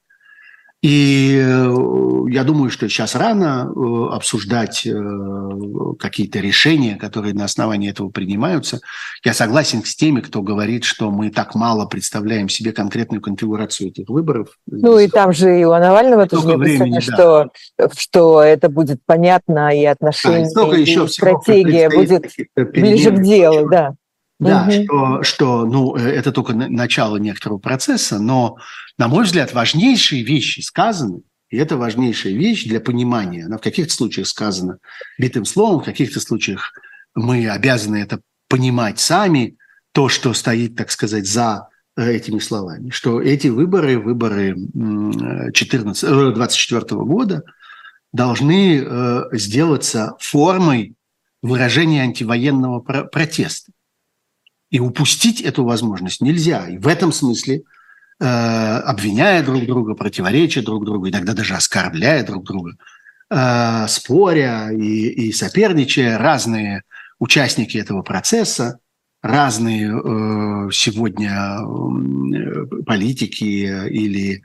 И 0.82 1.40
э, 1.42 1.74
я 2.28 2.44
думаю, 2.44 2.70
что 2.70 2.88
сейчас 2.88 3.14
рано 3.14 3.66
э, 3.74 4.14
обсуждать 4.14 4.86
э, 4.86 4.92
какие-то 5.98 6.38
решения, 6.40 6.96
которые 6.96 7.34
на 7.34 7.44
основании 7.44 7.90
этого 7.90 8.10
принимаются. 8.10 8.80
Я 9.24 9.32
согласен 9.32 9.82
с 9.84 9.96
теми, 9.96 10.20
кто 10.20 10.42
говорит, 10.42 10.84
что 10.84 11.10
мы 11.10 11.30
так 11.30 11.54
мало 11.54 11.86
представляем 11.86 12.50
себе 12.50 12.72
конкретную 12.72 13.22
конфигурацию 13.22 13.88
этих 13.88 14.08
выборов. 14.08 14.48
Ну 14.66 14.98
и 14.98 15.08
там 15.08 15.32
же 15.32 15.60
и 15.60 15.64
у 15.64 15.70
Навального 15.70 16.26
тоже 16.26 16.56
написано, 16.58 17.00
что, 17.00 17.50
да. 17.78 17.88
что 17.96 18.42
это 18.42 18.68
будет 18.68 19.00
понятно, 19.06 19.74
и 19.74 19.84
отношения, 19.86 20.50
да, 20.54 20.76
и, 20.76 20.82
и 20.82 21.08
стратегия 21.08 21.88
будет 21.88 22.26
ближе 22.54 23.12
к 23.12 23.22
делу. 23.22 23.68
Да. 23.70 23.94
Да, 24.38 24.68
угу. 24.68 24.72
что, 24.72 25.22
что 25.22 25.64
ну, 25.64 25.94
это 25.94 26.30
только 26.30 26.52
начало 26.52 27.16
некоторого 27.16 27.58
процесса, 27.58 28.18
но, 28.18 28.58
на 28.98 29.08
мой 29.08 29.24
взгляд, 29.24 29.52
важнейшие 29.52 30.22
вещи 30.22 30.60
сказаны, 30.60 31.22
И 31.50 31.56
это 31.56 31.76
важнейшая 31.76 32.32
вещь 32.32 32.64
для 32.64 32.80
понимания. 32.80 33.44
Она 33.44 33.58
в 33.58 33.60
каких-то 33.60 33.92
случаях 33.92 34.26
сказана 34.26 34.78
битым 35.18 35.44
словом, 35.44 35.80
в 35.80 35.84
каких-то 35.84 36.18
случаях 36.20 36.72
мы 37.14 37.48
обязаны 37.48 37.96
это 37.96 38.20
понимать 38.48 38.98
сами, 38.98 39.56
то, 39.92 40.08
что 40.08 40.34
стоит, 40.34 40.76
так 40.76 40.90
сказать, 40.90 41.26
за 41.26 41.68
э, 41.96 42.12
этими 42.12 42.38
словами, 42.38 42.90
что 42.90 43.22
эти 43.22 43.48
выборы, 43.48 43.98
выборы 43.98 44.54
14, 45.52 46.34
24 46.34 46.80
э, 46.80 46.94
года 47.04 47.42
должны 48.12 48.78
э, 48.78 49.22
сделаться 49.32 50.16
формой 50.18 50.94
выражения 51.42 52.02
антивоенного 52.02 52.80
протеста. 52.80 53.72
И 54.70 54.80
упустить 54.80 55.40
эту 55.40 55.64
возможность 55.64 56.20
нельзя. 56.20 56.68
И 56.68 56.78
в 56.78 56.88
этом 56.88 57.12
смысле– 57.12 57.62
обвиняя 58.18 59.42
друг 59.42 59.66
друга, 59.66 59.94
противоречия 59.94 60.62
друг 60.62 60.84
другу, 60.84 61.08
иногда 61.08 61.34
даже 61.34 61.54
оскорбляя 61.54 62.24
друг 62.24 62.44
друга, 62.44 62.76
э, 63.30 63.86
споря 63.88 64.70
и, 64.72 65.08
и 65.28 65.32
соперничая, 65.32 66.16
разные 66.16 66.82
участники 67.18 67.76
этого 67.76 68.02
процесса, 68.02 68.78
разные 69.22 69.88
э, 69.88 70.70
сегодня 70.72 71.58
политики 72.86 73.44
или 73.88 74.42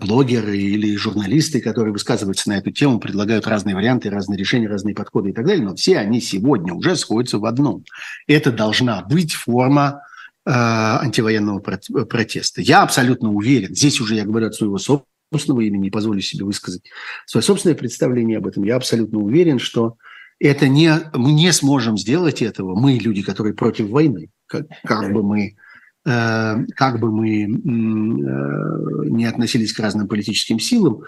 блогеры 0.00 0.56
или 0.56 0.96
журналисты, 0.96 1.60
которые 1.60 1.92
высказываются 1.92 2.48
на 2.48 2.54
эту 2.54 2.70
тему, 2.70 2.98
предлагают 2.98 3.46
разные 3.46 3.74
варианты, 3.74 4.10
разные 4.10 4.38
решения, 4.38 4.66
разные 4.66 4.94
подходы 4.94 5.30
и 5.30 5.32
так 5.32 5.44
далее, 5.44 5.64
но 5.64 5.76
все 5.76 5.98
они 5.98 6.20
сегодня 6.20 6.72
уже 6.72 6.96
сходятся 6.96 7.38
в 7.38 7.44
одном. 7.44 7.84
Это 8.26 8.50
должна 8.50 9.02
быть 9.02 9.34
форма 9.34 10.00
Э, 10.00 10.13
антивоенного 10.46 11.60
протеста. 11.60 12.60
Я 12.60 12.82
абсолютно 12.82 13.32
уверен, 13.32 13.74
здесь 13.74 14.00
уже 14.00 14.14
я 14.14 14.24
говорю 14.24 14.48
от 14.48 14.54
своего 14.54 14.78
собственного 14.78 15.62
имени, 15.62 15.90
позволю 15.90 16.20
себе 16.20 16.44
высказать 16.44 16.82
свое 17.26 17.42
собственное 17.42 17.76
представление 17.76 18.38
об 18.38 18.46
этом, 18.46 18.64
я 18.64 18.76
абсолютно 18.76 19.18
уверен, 19.18 19.58
что 19.58 19.96
это 20.38 20.68
не, 20.68 20.92
мы 21.14 21.32
не 21.32 21.52
сможем 21.52 21.96
сделать 21.96 22.42
этого, 22.42 22.78
мы, 22.78 22.94
люди, 22.94 23.22
которые 23.22 23.54
против 23.54 23.88
войны, 23.88 24.30
как, 24.46 24.66
как 24.84 25.12
бы 25.12 25.22
мы 25.22 25.56
э, 26.04 26.56
как 26.76 27.00
бы 27.00 27.10
мы 27.10 27.44
э, 27.44 27.46
не 27.46 29.24
относились 29.24 29.72
к 29.72 29.80
разным 29.80 30.08
политическим 30.08 30.60
силам, 30.60 31.02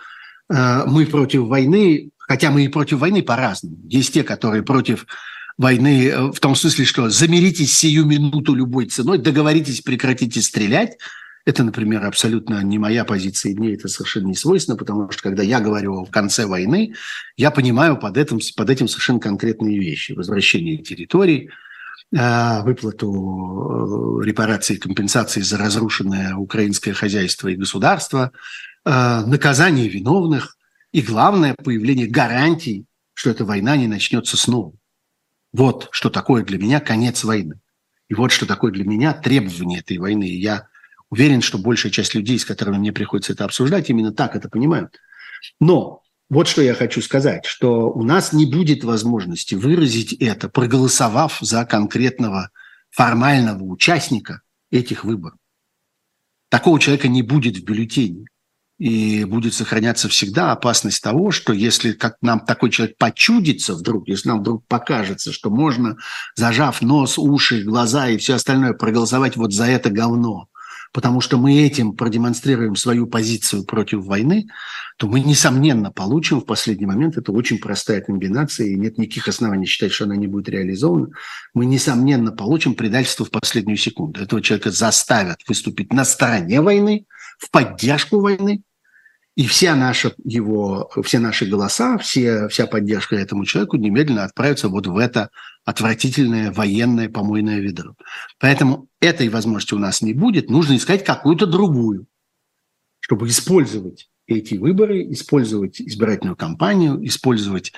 мы 0.48 1.06
против 1.06 1.42
войны, 1.42 2.10
хотя 2.18 2.52
мы 2.52 2.64
и 2.64 2.68
против 2.68 3.00
войны 3.00 3.20
по-разному. 3.20 3.78
Есть 3.82 4.14
те, 4.14 4.22
которые 4.22 4.62
против 4.62 5.06
войны 5.58 6.08
э, 6.08 6.32
в 6.32 6.40
том 6.40 6.54
смысле, 6.54 6.84
что 6.84 7.08
замиритесь 7.08 7.76
сию 7.76 8.04
минуту 8.04 8.54
любой 8.54 8.86
ценой, 8.86 9.18
договоритесь, 9.18 9.80
прекратите 9.80 10.40
стрелять. 10.40 10.98
Это, 11.44 11.62
например, 11.62 12.04
абсолютно 12.04 12.62
не 12.62 12.78
моя 12.78 13.04
позиция, 13.04 13.52
и 13.52 13.54
мне 13.54 13.74
это 13.74 13.86
совершенно 13.88 14.26
не 14.26 14.34
свойственно, 14.34 14.76
потому 14.76 15.10
что 15.12 15.22
когда 15.22 15.44
я 15.44 15.60
говорю 15.60 16.02
о 16.02 16.06
конце 16.06 16.44
войны, 16.46 16.94
я 17.36 17.52
понимаю 17.52 17.96
под 17.96 18.16
этим, 18.16 18.40
под 18.56 18.68
этим 18.68 18.88
совершенно 18.88 19.20
конкретные 19.20 19.78
вещи. 19.78 20.12
Возвращение 20.12 20.78
территорий, 20.78 21.50
э, 22.14 22.62
выплату 22.62 24.20
э, 24.22 24.26
репараций 24.26 24.76
и 24.76 24.80
компенсаций 24.80 25.42
за 25.42 25.56
разрушенное 25.56 26.34
украинское 26.34 26.94
хозяйство 26.94 27.48
и 27.48 27.56
государство, 27.56 28.32
наказание 28.84 29.88
виновных 29.88 30.56
и, 30.92 31.02
главное, 31.02 31.56
появление 31.56 32.06
гарантий, 32.06 32.84
что 33.14 33.30
эта 33.30 33.44
война 33.44 33.76
не 33.76 33.88
начнется 33.88 34.36
снова. 34.36 34.74
Вот 35.52 35.88
что 35.90 36.10
такое 36.10 36.44
для 36.44 36.58
меня 36.58 36.80
конец 36.80 37.24
войны. 37.24 37.60
И 38.08 38.14
вот 38.14 38.30
что 38.32 38.46
такое 38.46 38.72
для 38.72 38.84
меня 38.84 39.12
требование 39.12 39.80
этой 39.80 39.98
войны. 39.98 40.24
И 40.28 40.38
я 40.38 40.68
уверен, 41.10 41.42
что 41.42 41.58
большая 41.58 41.92
часть 41.92 42.14
людей, 42.14 42.38
с 42.38 42.44
которыми 42.44 42.78
мне 42.78 42.92
приходится 42.92 43.32
это 43.32 43.44
обсуждать, 43.44 43.90
именно 43.90 44.12
так 44.12 44.36
это 44.36 44.48
понимают. 44.48 44.98
Но 45.60 46.02
вот 46.28 46.48
что 46.48 46.62
я 46.62 46.74
хочу 46.74 47.00
сказать, 47.02 47.44
что 47.44 47.90
у 47.90 48.02
нас 48.02 48.32
не 48.32 48.46
будет 48.46 48.84
возможности 48.84 49.54
выразить 49.54 50.12
это, 50.14 50.48
проголосовав 50.48 51.38
за 51.40 51.64
конкретного 51.64 52.50
формального 52.90 53.62
участника 53.62 54.42
этих 54.70 55.04
выборов. 55.04 55.38
Такого 56.48 56.80
человека 56.80 57.08
не 57.08 57.22
будет 57.22 57.56
в 57.56 57.64
бюллетене 57.64 58.26
и 58.78 59.24
будет 59.24 59.54
сохраняться 59.54 60.08
всегда 60.08 60.52
опасность 60.52 61.02
того, 61.02 61.30
что 61.30 61.52
если 61.52 61.92
как 61.92 62.16
нам 62.20 62.40
такой 62.40 62.70
человек 62.70 62.98
почудится 62.98 63.74
вдруг, 63.74 64.06
если 64.08 64.28
нам 64.28 64.40
вдруг 64.40 64.66
покажется, 64.66 65.32
что 65.32 65.50
можно, 65.50 65.96
зажав 66.34 66.82
нос, 66.82 67.18
уши, 67.18 67.62
глаза 67.62 68.08
и 68.08 68.18
все 68.18 68.34
остальное, 68.34 68.74
проголосовать 68.74 69.36
вот 69.36 69.54
за 69.54 69.64
это 69.64 69.88
говно, 69.88 70.48
потому 70.92 71.22
что 71.22 71.38
мы 71.38 71.58
этим 71.58 71.92
продемонстрируем 71.92 72.76
свою 72.76 73.06
позицию 73.06 73.64
против 73.64 74.04
войны, 74.04 74.46
то 74.98 75.08
мы, 75.08 75.20
несомненно, 75.20 75.90
получим 75.90 76.40
в 76.40 76.44
последний 76.44 76.86
момент, 76.86 77.16
это 77.16 77.32
очень 77.32 77.58
простая 77.58 78.00
комбинация, 78.02 78.66
и 78.66 78.76
нет 78.76 78.98
никаких 78.98 79.28
оснований 79.28 79.66
считать, 79.66 79.92
что 79.92 80.04
она 80.04 80.16
не 80.16 80.26
будет 80.26 80.48
реализована, 80.50 81.08
мы, 81.54 81.66
несомненно, 81.66 82.30
получим 82.30 82.74
предательство 82.74 83.24
в 83.24 83.30
последнюю 83.30 83.76
секунду. 83.78 84.22
Этого 84.22 84.42
человека 84.42 84.70
заставят 84.70 85.40
выступить 85.48 85.92
на 85.92 86.04
стороне 86.04 86.60
войны, 86.60 87.06
в 87.38 87.50
поддержку 87.50 88.20
войны, 88.20 88.62
и 89.36 89.46
вся 89.46 89.76
наша 89.76 90.14
его, 90.24 90.90
все 91.04 91.18
наши 91.18 91.44
голоса, 91.44 91.98
все, 91.98 92.48
вся 92.48 92.66
поддержка 92.66 93.16
этому 93.16 93.44
человеку 93.44 93.76
немедленно 93.76 94.24
отправится 94.24 94.68
вот 94.68 94.86
в 94.86 94.96
это 94.96 95.28
отвратительное 95.64 96.50
военное 96.50 97.10
помойное 97.10 97.60
ведро. 97.60 97.94
Поэтому 98.38 98.88
этой 98.98 99.28
возможности 99.28 99.74
у 99.74 99.78
нас 99.78 100.00
не 100.00 100.14
будет. 100.14 100.48
Нужно 100.48 100.76
искать 100.76 101.04
какую-то 101.04 101.46
другую, 101.46 102.06
чтобы 103.00 103.28
использовать 103.28 104.08
эти 104.26 104.54
выборы, 104.54 105.02
использовать 105.12 105.82
избирательную 105.82 106.34
кампанию, 106.36 107.06
использовать 107.06 107.74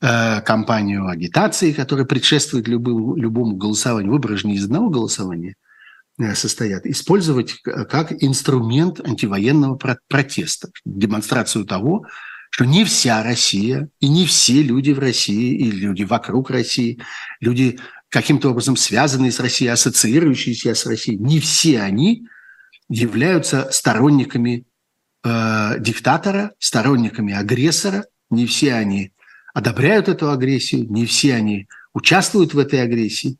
э, 0.00 0.40
кампанию 0.40 1.08
агитации, 1.08 1.72
которая 1.72 2.06
предшествует 2.06 2.66
любому, 2.68 3.16
любому 3.16 3.56
голосованию. 3.56 4.12
Выборы 4.12 4.38
же 4.38 4.46
не 4.46 4.54
из 4.54 4.64
одного 4.64 4.88
голосования– 4.88 5.56
состоят, 6.34 6.86
использовать 6.86 7.60
как 7.62 8.12
инструмент 8.22 9.00
антивоенного 9.00 9.78
протеста, 10.08 10.70
демонстрацию 10.84 11.64
того, 11.64 12.06
что 12.50 12.64
не 12.64 12.84
вся 12.84 13.22
Россия 13.22 13.88
и 14.00 14.08
не 14.08 14.26
все 14.26 14.62
люди 14.62 14.92
в 14.92 14.98
России 14.98 15.56
и 15.56 15.70
люди 15.70 16.02
вокруг 16.02 16.50
России, 16.50 17.00
люди 17.40 17.78
каким-то 18.10 18.50
образом 18.50 18.76
связанные 18.76 19.32
с 19.32 19.40
Россией, 19.40 19.70
ассоциирующиеся 19.70 20.74
с 20.74 20.84
Россией, 20.84 21.18
не 21.18 21.40
все 21.40 21.80
они 21.80 22.26
являются 22.90 23.70
сторонниками 23.72 24.66
э, 25.24 25.76
диктатора, 25.80 26.52
сторонниками 26.58 27.32
агрессора, 27.32 28.04
не 28.28 28.44
все 28.46 28.74
они 28.74 29.12
одобряют 29.54 30.08
эту 30.08 30.30
агрессию, 30.30 30.90
не 30.90 31.06
все 31.06 31.34
они 31.34 31.68
участвуют 31.94 32.52
в 32.52 32.58
этой 32.58 32.82
агрессии 32.82 33.38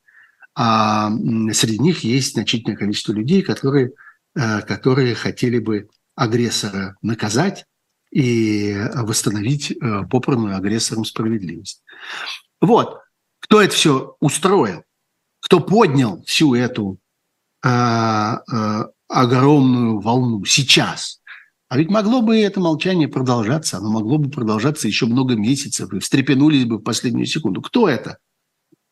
а 0.54 1.10
среди 1.52 1.78
них 1.78 2.04
есть 2.04 2.34
значительное 2.34 2.76
количество 2.76 3.12
людей, 3.12 3.42
которые, 3.42 3.92
э, 4.34 4.60
которые 4.62 5.14
хотели 5.14 5.58
бы 5.58 5.88
агрессора 6.14 6.96
наказать 7.02 7.66
и 8.10 8.76
восстановить 8.94 9.70
э, 9.70 10.02
попранную 10.10 10.56
агрессором 10.56 11.04
справедливость. 11.04 11.82
Вот. 12.60 12.98
Кто 13.40 13.60
это 13.60 13.74
все 13.74 14.16
устроил? 14.20 14.84
Кто 15.40 15.60
поднял 15.60 16.22
всю 16.24 16.54
эту 16.54 16.98
э, 17.64 17.68
э, 17.68 18.84
огромную 19.08 20.00
волну 20.00 20.44
сейчас? 20.44 21.20
А 21.68 21.78
ведь 21.78 21.88
могло 21.88 22.20
бы 22.20 22.36
это 22.38 22.60
молчание 22.60 23.08
продолжаться, 23.08 23.78
оно 23.78 23.90
могло 23.90 24.18
бы 24.18 24.30
продолжаться 24.30 24.86
еще 24.86 25.06
много 25.06 25.34
месяцев, 25.34 25.90
и 25.94 25.98
встрепенулись 26.00 26.66
бы 26.66 26.76
в 26.76 26.82
последнюю 26.82 27.24
секунду. 27.24 27.62
Кто 27.62 27.88
это? 27.88 28.18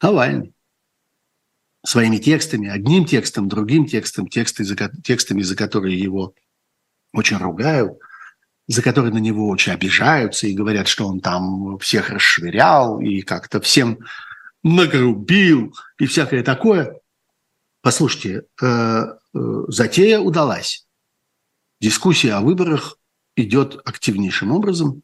Навальный 0.01 0.55
своими 1.85 2.18
текстами, 2.18 2.68
одним 2.68 3.05
текстом, 3.05 3.49
другим 3.49 3.87
текстом, 3.87 4.28
тексты, 4.28 4.64
за, 4.64 4.76
текстами, 5.03 5.43
за 5.43 5.57
которые 5.57 5.99
его 5.99 6.35
очень 7.12 7.39
ругают, 7.39 7.99
за 8.66 8.83
которые 8.83 9.12
на 9.12 9.18
него 9.18 9.49
очень 9.49 9.72
обижаются 9.72 10.47
и 10.47 10.55
говорят, 10.55 10.89
что 10.89 11.07
он 11.07 11.20
там 11.20 11.78
всех 11.78 12.11
расшвырял 12.11 13.01
и 13.01 13.22
как-то 13.22 13.61
всем 13.61 13.99
нагрубил 14.62 15.74
и 15.99 16.07
всякое 16.07 16.43
такое. 16.43 17.01
Послушайте, 17.83 18.43
э, 18.61 18.66
э, 18.66 19.39
затея 19.68 20.20
удалась. 20.20 20.87
Дискуссия 21.81 22.35
о 22.35 22.43
выборах 22.43 22.99
идет 23.37 23.81
активнейшим 23.87 24.53
образом, 24.53 25.03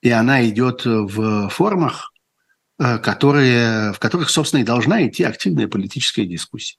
и 0.00 0.10
она 0.10 0.44
идет 0.48 0.84
в 0.84 1.48
формах, 1.48 2.11
которые, 3.02 3.92
в 3.92 3.98
которых, 3.98 4.30
собственно, 4.30 4.62
и 4.62 4.64
должна 4.64 5.06
идти 5.06 5.22
активная 5.22 5.68
политическая 5.68 6.26
дискуссия. 6.26 6.78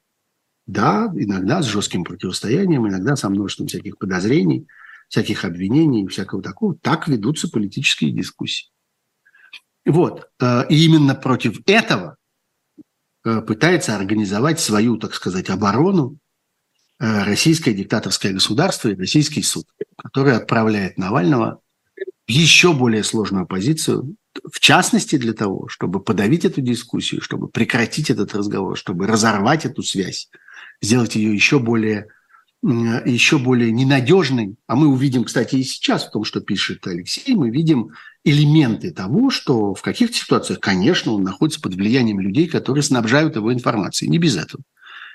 Да, 0.66 1.12
иногда 1.16 1.62
с 1.62 1.66
жестким 1.66 2.04
противостоянием, 2.04 2.88
иногда 2.88 3.16
со 3.16 3.30
множеством 3.30 3.68
всяких 3.68 3.97
подозрений, 3.97 4.68
всяких 5.10 5.45
обвинений 5.45 6.04
и 6.04 6.08
всякого 6.08 6.41
такого. 6.41 6.76
Так 6.82 7.08
ведутся 7.08 7.49
политические 7.49 8.12
дискуссии. 8.12 8.70
Вот. 9.86 10.30
Э, 10.39 10.66
и 10.70 10.86
именно 10.86 11.16
против 11.16 11.60
этого 11.66 12.18
э, 13.26 13.41
пытается 13.41 13.95
организовать 13.95 14.60
свою, 14.60 14.97
так 14.97 15.14
сказать, 15.14 15.49
оборону 15.49 16.18
российское 16.99 17.74
диктаторское 17.74 18.32
государство 18.32 18.88
и 18.88 18.95
российский 18.95 19.41
суд, 19.41 19.66
который 19.97 20.38
отправляет 20.38 20.97
Навального 20.97 21.60
еще 22.28 22.74
более 22.74 23.04
сложную 23.04 23.45
позицию, 23.45 24.16
в 24.51 24.59
частности 24.59 25.17
для 25.17 25.34
того, 25.34 25.67
чтобы 25.67 25.99
подавить 25.99 26.45
эту 26.45 26.61
дискуссию, 26.61 27.21
чтобы 27.21 27.47
прекратить 27.47 28.09
этот 28.09 28.34
разговор, 28.34 28.77
чтобы 28.77 29.07
разорвать 29.07 29.65
эту 29.65 29.84
связь, 29.84 30.29
сделать 30.81 31.15
ее 31.15 31.34
еще 31.34 31.59
более, 31.59 32.07
еще 32.61 33.38
более 33.38 33.71
ненадежной. 33.71 34.55
А 34.67 34.75
мы 34.75 34.88
увидим, 34.88 35.23
кстати, 35.23 35.55
и 35.55 35.63
сейчас 35.63 36.05
в 36.05 36.11
том, 36.11 36.23
что 36.23 36.41
пишет 36.41 36.86
Алексей, 36.88 37.36
мы 37.36 37.49
видим 37.49 37.91
элементы 38.23 38.91
того, 38.91 39.29
что 39.29 39.73
в 39.73 39.81
каких-то 39.81 40.15
ситуациях, 40.15 40.59
конечно, 40.59 41.13
он 41.13 41.23
находится 41.23 41.61
под 41.61 41.75
влиянием 41.75 42.19
людей, 42.19 42.47
которые 42.47 42.84
снабжают 42.84 43.36
его 43.36 43.53
информацией. 43.53 44.09
Не 44.09 44.17
без 44.17 44.38
этого. 44.38 44.63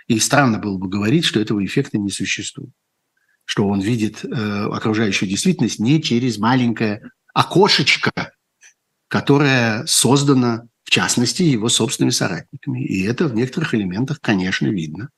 И 0.06 0.18
странно 0.20 0.58
было 0.58 0.78
бы 0.78 0.88
говорить, 0.88 1.24
что 1.24 1.40
этого 1.40 1.64
эффекта 1.64 1.98
не 1.98 2.10
существует. 2.10 2.70
Что 3.44 3.66
он 3.66 3.80
видит 3.80 4.24
э, 4.24 4.28
окружающую 4.28 5.28
действительность 5.28 5.78
не 5.78 6.02
через 6.02 6.38
маленькое 6.38 7.10
окошечко, 7.34 8.12
которое 9.08 9.84
создано, 9.86 10.68
в 10.84 10.90
частности, 10.90 11.42
его 11.42 11.68
собственными 11.68 12.10
соратниками. 12.10 12.84
И 12.84 13.04
это 13.04 13.26
в 13.26 13.34
некоторых 13.34 13.74
элементах, 13.74 14.20
конечно, 14.20 14.66
видно. 14.68 15.08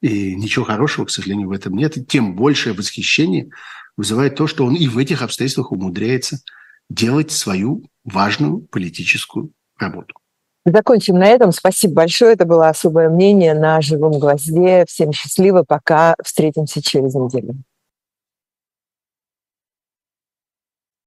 И 0.00 0.34
ничего 0.34 0.64
хорошего, 0.64 1.04
к 1.04 1.10
сожалению, 1.10 1.48
в 1.48 1.52
этом 1.52 1.74
нет. 1.74 1.96
И 1.96 2.04
тем 2.04 2.34
большее 2.34 2.72
восхищение 2.72 3.50
вызывает 3.96 4.36
то, 4.36 4.46
что 4.46 4.64
он 4.64 4.74
и 4.74 4.88
в 4.88 4.98
этих 4.98 5.22
обстоятельствах 5.22 5.72
умудряется 5.72 6.40
делать 6.88 7.30
свою 7.30 7.84
важную 8.04 8.60
политическую 8.60 9.52
работу. 9.78 10.14
Закончим 10.64 11.18
на 11.18 11.26
этом. 11.26 11.52
Спасибо 11.52 11.94
большое. 11.94 12.34
Это 12.34 12.44
было 12.44 12.68
особое 12.68 13.08
мнение 13.08 13.54
на 13.54 13.80
живом 13.80 14.18
гвозде. 14.18 14.84
Всем 14.86 15.12
счастливо. 15.12 15.64
Пока. 15.66 16.14
Встретимся 16.22 16.82
через 16.82 17.14
неделю. 17.14 17.62